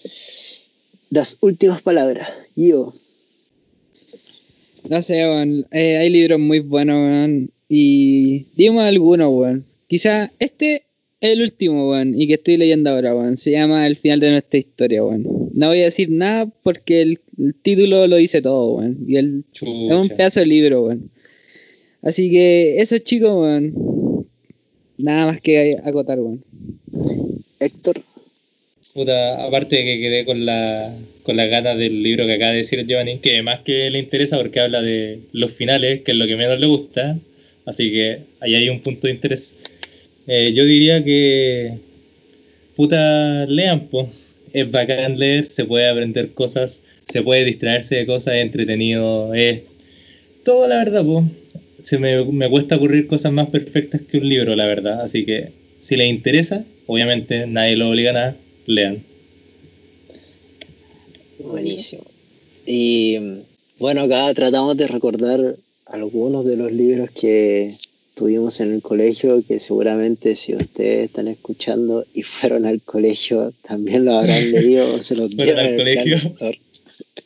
las 1.09 1.37
últimas 1.41 1.81
palabras. 1.81 2.29
Yo. 2.55 2.93
No 4.89 5.01
sé, 5.01 5.15
weón. 5.27 5.65
Eh, 5.71 5.97
hay 5.97 6.09
libros 6.09 6.39
muy 6.39 6.59
buenos, 6.59 6.97
weón. 6.97 7.51
Y 7.67 8.45
dimos 8.55 8.83
algunos, 8.83 9.29
weón. 9.31 9.65
Quizá 9.87 10.31
este 10.39 10.83
es 11.19 11.31
el 11.33 11.41
último, 11.41 11.89
weón, 11.89 12.19
y 12.19 12.27
que 12.27 12.35
estoy 12.35 12.57
leyendo 12.57 12.89
ahora, 12.89 13.15
weón. 13.15 13.37
Se 13.37 13.51
llama 13.51 13.85
El 13.85 13.97
final 13.97 14.21
de 14.21 14.31
nuestra 14.31 14.59
historia, 14.59 15.03
weón. 15.03 15.23
No 15.53 15.67
voy 15.67 15.81
a 15.81 15.85
decir 15.85 16.09
nada 16.09 16.45
porque 16.63 17.01
el, 17.01 17.19
título 17.61 18.07
lo 18.07 18.15
dice 18.15 18.41
todo, 18.41 18.75
weón. 18.75 18.97
Y 19.07 19.17
el, 19.17 19.43
es 19.53 19.61
un 19.61 20.09
pedazo 20.09 20.39
de 20.39 20.45
libro, 20.45 20.85
weón. 20.85 21.11
Así 22.01 22.31
que 22.31 22.77
eso, 22.77 22.97
chicos, 22.99 23.31
weón. 23.31 24.25
Nada 24.97 25.27
más 25.27 25.41
que 25.41 25.73
acotar, 25.83 26.19
weón. 26.19 26.43
Puta, 28.93 29.41
aparte 29.41 29.77
de 29.77 29.83
que 29.85 30.01
quedé 30.01 30.25
con 30.25 30.45
la, 30.45 30.93
con 31.23 31.37
las 31.37 31.49
ganas 31.49 31.77
del 31.77 32.03
libro 32.03 32.25
que 32.25 32.33
acaba 32.33 32.51
de 32.51 32.57
decir 32.57 32.85
Giovanni, 32.85 33.19
que 33.19 33.41
más 33.41 33.59
que 33.59 33.89
le 33.89 33.99
interesa 33.99 34.37
porque 34.37 34.59
habla 34.59 34.81
de 34.81 35.21
los 35.31 35.51
finales, 35.51 36.01
que 36.01 36.11
es 36.11 36.17
lo 36.17 36.27
que 36.27 36.35
menos 36.35 36.59
le 36.59 36.67
gusta, 36.67 37.17
así 37.65 37.89
que 37.91 38.19
ahí 38.41 38.55
hay 38.55 38.67
un 38.67 38.81
punto 38.81 39.07
de 39.07 39.13
interés. 39.13 39.55
Eh, 40.27 40.51
yo 40.53 40.65
diría 40.65 41.03
que, 41.03 41.77
puta, 42.75 43.45
lean, 43.45 43.87
pues. 43.87 44.07
Es 44.53 44.69
bacán 44.69 45.17
leer, 45.17 45.49
se 45.49 45.63
puede 45.63 45.87
aprender 45.87 46.31
cosas, 46.33 46.83
se 47.07 47.21
puede 47.21 47.45
distraerse 47.45 47.95
de 47.95 48.05
cosas, 48.05 48.33
es 48.33 48.41
entretenido, 48.41 49.33
es 49.33 49.61
todo 50.43 50.67
la 50.67 50.75
verdad, 50.75 51.05
pues. 51.05 51.25
Se 51.83 51.97
me, 51.97 52.25
me 52.25 52.49
cuesta 52.49 52.75
ocurrir 52.75 53.07
cosas 53.07 53.31
más 53.31 53.47
perfectas 53.47 54.01
que 54.01 54.17
un 54.17 54.27
libro, 54.27 54.55
la 54.57 54.65
verdad, 54.65 55.01
así 55.01 55.23
que 55.25 55.49
si 55.79 55.95
les 55.95 56.09
interesa, 56.09 56.65
obviamente 56.87 57.47
nadie 57.47 57.77
lo 57.77 57.89
obliga 57.89 58.11
a 58.11 58.13
nada, 58.13 58.35
lean. 58.65 59.03
Buenísimo. 61.39 62.03
Y 62.65 63.17
bueno, 63.79 64.01
acá 64.01 64.33
tratamos 64.33 64.77
de 64.77 64.87
recordar 64.87 65.55
algunos 65.87 66.45
de 66.45 66.55
los 66.55 66.71
libros 66.71 67.09
que 67.11 67.73
tuvimos 68.13 68.59
en 68.59 68.73
el 68.73 68.81
colegio, 68.81 69.43
que 69.47 69.59
seguramente 69.59 70.35
si 70.35 70.55
ustedes 70.55 71.05
están 71.05 71.27
escuchando 71.27 72.05
y 72.13 72.23
fueron 72.23 72.65
al 72.65 72.81
colegio, 72.81 73.51
también 73.67 74.05
lo 74.05 74.13
habrán 74.13 74.51
leído 74.51 74.85
o 74.85 75.01
se 75.01 75.15
los 75.15 75.35
dieron 75.35 75.65
al 75.65 75.77
colegio. 75.77 76.17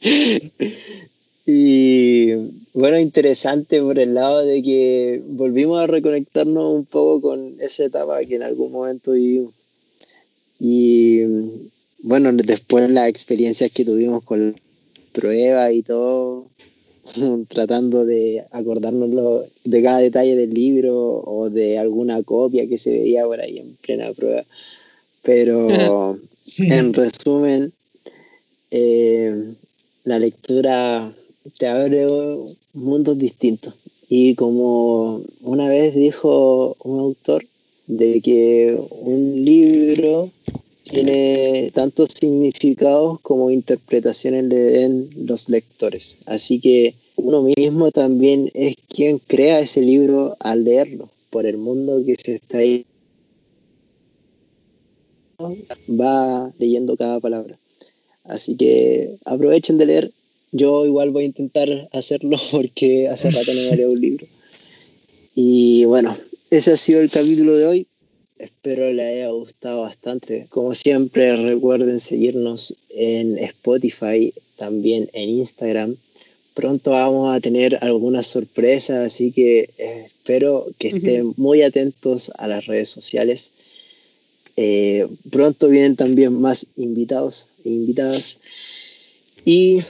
y 1.46 2.32
bueno, 2.74 3.00
interesante 3.00 3.82
por 3.82 4.00
el 4.00 4.14
lado 4.14 4.46
de 4.46 4.64
que 4.64 5.22
volvimos 5.28 5.82
a 5.82 5.88
reconectarnos 5.88 6.74
un 6.74 6.86
poco 6.86 7.22
con 7.22 7.56
esa 7.60 7.86
etapa 7.86 8.24
que 8.26 8.36
en 8.36 8.44
algún 8.44 8.72
momento 8.72 9.12
vivimos. 9.12 9.54
Y 10.60 11.22
bueno, 12.00 12.32
después 12.34 12.90
las 12.90 13.08
experiencias 13.08 13.72
que 13.72 13.86
tuvimos 13.86 14.24
con 14.24 14.56
pruebas 15.12 15.74
y 15.74 15.82
todo, 15.82 16.46
tratando 17.50 18.06
de 18.06 18.46
acordarnos 18.52 19.46
de 19.64 19.82
cada 19.82 20.00
detalle 20.00 20.36
del 20.36 20.54
libro 20.54 21.24
o 21.26 21.50
de 21.50 21.78
alguna 21.78 22.22
copia 22.24 22.68
que 22.68 22.78
se 22.78 22.92
veía 22.92 23.26
por 23.26 23.40
ahí 23.42 23.60
en 23.60 23.76
plena 23.78 24.12
prueba. 24.14 24.44
Pero 25.24 26.20
en 26.58 26.94
resumen, 26.94 27.74
eh, 28.72 29.54
la 30.04 30.20
lectura 30.20 31.12
te 31.58 31.68
abre 31.68 32.08
mundos 32.74 33.18
distintos. 33.18 33.74
Y 34.08 34.36
como 34.36 35.22
una 35.42 35.68
vez 35.68 35.96
dijo 35.96 36.78
un 36.84 37.00
autor, 37.00 37.46
de 37.88 38.22
que 38.22 38.78
un 39.02 39.46
libro 39.46 40.32
tiene 40.84 41.72
tantos 41.74 42.10
significados 42.20 43.20
como 43.22 43.50
interpretaciones 43.50 44.46
le 44.46 44.56
den 44.56 45.10
los 45.16 45.50
lectores. 45.50 46.18
Así 46.26 46.60
que 46.60 46.94
uno 47.16 47.42
mismo 47.42 47.92
también 47.92 48.52
es 48.54 48.76
quien 48.88 49.20
crea 49.20 49.60
ese 49.60 49.82
libro 49.82 50.36
al 50.40 50.64
leerlo, 50.64 51.10
por 51.30 51.46
el 51.46 51.58
mundo 51.58 52.02
que 52.06 52.16
se 52.16 52.36
está 52.36 52.60
ahí. 52.60 52.86
Va 55.90 56.52
leyendo 56.60 56.96
cada 56.96 57.20
palabra. 57.20 57.58
Así 58.24 58.56
que 58.56 59.18
aprovechen 59.26 59.78
de 59.78 59.86
leer. 59.86 60.12
Yo 60.52 60.86
igual 60.86 61.12
voy 61.12 61.24
a 61.24 61.28
intentar 61.28 61.90
hacerlo 61.92 62.38
porque 62.52 63.08
hace 63.08 63.32
rato 63.32 63.54
no 63.54 63.76
me 63.76 63.88
un 63.88 64.00
libro. 64.00 64.28
Y 65.36 65.84
bueno, 65.86 66.16
ese 66.50 66.72
ha 66.72 66.78
sido 66.78 67.02
el 67.02 67.10
capítulo 67.10 67.56
de 67.56 67.66
hoy. 67.66 67.88
Espero 68.38 68.92
les 68.92 69.06
haya 69.06 69.30
gustado 69.30 69.82
bastante. 69.82 70.48
Como 70.50 70.76
siempre, 70.76 71.36
recuerden 71.38 72.00
seguirnos 72.00 72.76
en 72.90 73.38
Spotify, 73.38 74.34
también 74.58 75.10
en 75.14 75.30
Instagram. 75.30 75.96
Pronto 76.54 76.92
vamos 76.92 77.36
a 77.36 77.40
tener 77.40 77.78
algunas 77.82 78.28
sorpresas, 78.28 79.06
así 79.06 79.32
que 79.32 79.70
eh, 79.78 80.04
espero 80.06 80.68
que 80.78 80.90
estén 80.90 81.34
muy 81.38 81.62
atentos 81.62 82.32
a 82.38 82.48
las 82.48 82.66
redes 82.66 82.90
sociales. 82.90 83.52
Eh, 84.58 85.08
pronto 85.32 85.68
vienen 85.68 85.96
también 85.96 86.34
más 86.34 86.68
invitados 86.78 87.50
e 87.64 87.70
invitadas. 87.70 88.38
Y 89.44 89.82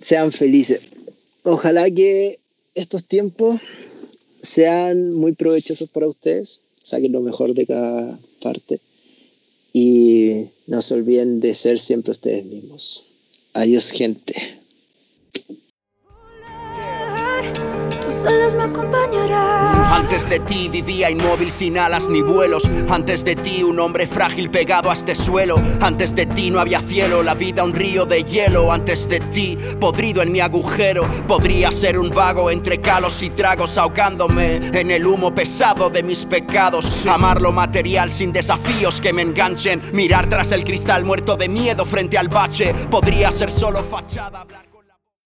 sean 0.00 0.32
felices. 0.32 0.94
Ojalá 1.42 1.90
que 1.90 2.38
estos 2.74 3.04
tiempos 3.04 3.60
sean 4.42 5.14
muy 5.14 5.32
provechosos 5.32 5.90
para 5.90 6.08
ustedes 6.08 6.60
saquen 6.82 7.12
lo 7.12 7.20
mejor 7.20 7.54
de 7.54 7.66
cada 7.66 8.18
parte 8.42 8.80
y 9.72 10.46
no 10.66 10.82
se 10.82 10.94
olviden 10.94 11.40
de 11.40 11.54
ser 11.54 11.78
siempre 11.78 12.12
ustedes 12.12 12.44
mismos. 12.44 13.06
Adiós 13.52 13.90
gente. 13.90 14.34
Tus 18.22 18.54
me 18.54 18.64
acompañarán. 18.64 19.82
Antes 19.92 20.28
de 20.28 20.40
ti 20.40 20.68
vivía 20.68 21.10
inmóvil 21.10 21.50
sin 21.50 21.78
alas 21.78 22.08
ni 22.08 22.20
vuelos. 22.20 22.62
Antes 22.90 23.24
de 23.24 23.34
ti 23.34 23.62
un 23.62 23.78
hombre 23.78 24.06
frágil 24.06 24.50
pegado 24.50 24.90
a 24.90 24.94
este 24.94 25.14
suelo. 25.14 25.60
Antes 25.80 26.14
de 26.14 26.26
ti 26.26 26.50
no 26.50 26.60
había 26.60 26.82
cielo, 26.82 27.22
la 27.22 27.34
vida 27.34 27.64
un 27.64 27.72
río 27.72 28.04
de 28.04 28.24
hielo. 28.24 28.72
Antes 28.72 29.08
de 29.08 29.20
ti, 29.20 29.58
podrido 29.80 30.20
en 30.20 30.32
mi 30.32 30.40
agujero. 30.40 31.08
Podría 31.26 31.72
ser 31.72 31.98
un 31.98 32.10
vago 32.10 32.50
entre 32.50 32.78
calos 32.80 33.22
y 33.22 33.30
tragos 33.30 33.78
ahogándome 33.78 34.56
en 34.56 34.90
el 34.90 35.06
humo 35.06 35.34
pesado 35.34 35.88
de 35.88 36.02
mis 36.02 36.26
pecados. 36.26 37.06
Amar 37.06 37.40
lo 37.40 37.52
material 37.52 38.12
sin 38.12 38.32
desafíos 38.32 39.00
que 39.00 39.14
me 39.14 39.22
enganchen. 39.22 39.80
Mirar 39.94 40.28
tras 40.28 40.52
el 40.52 40.64
cristal 40.64 41.04
muerto 41.04 41.36
de 41.36 41.48
miedo 41.48 41.86
frente 41.86 42.18
al 42.18 42.28
bache. 42.28 42.74
Podría 42.90 43.32
ser 43.32 43.50
solo 43.50 43.82
fachada. 43.82 44.46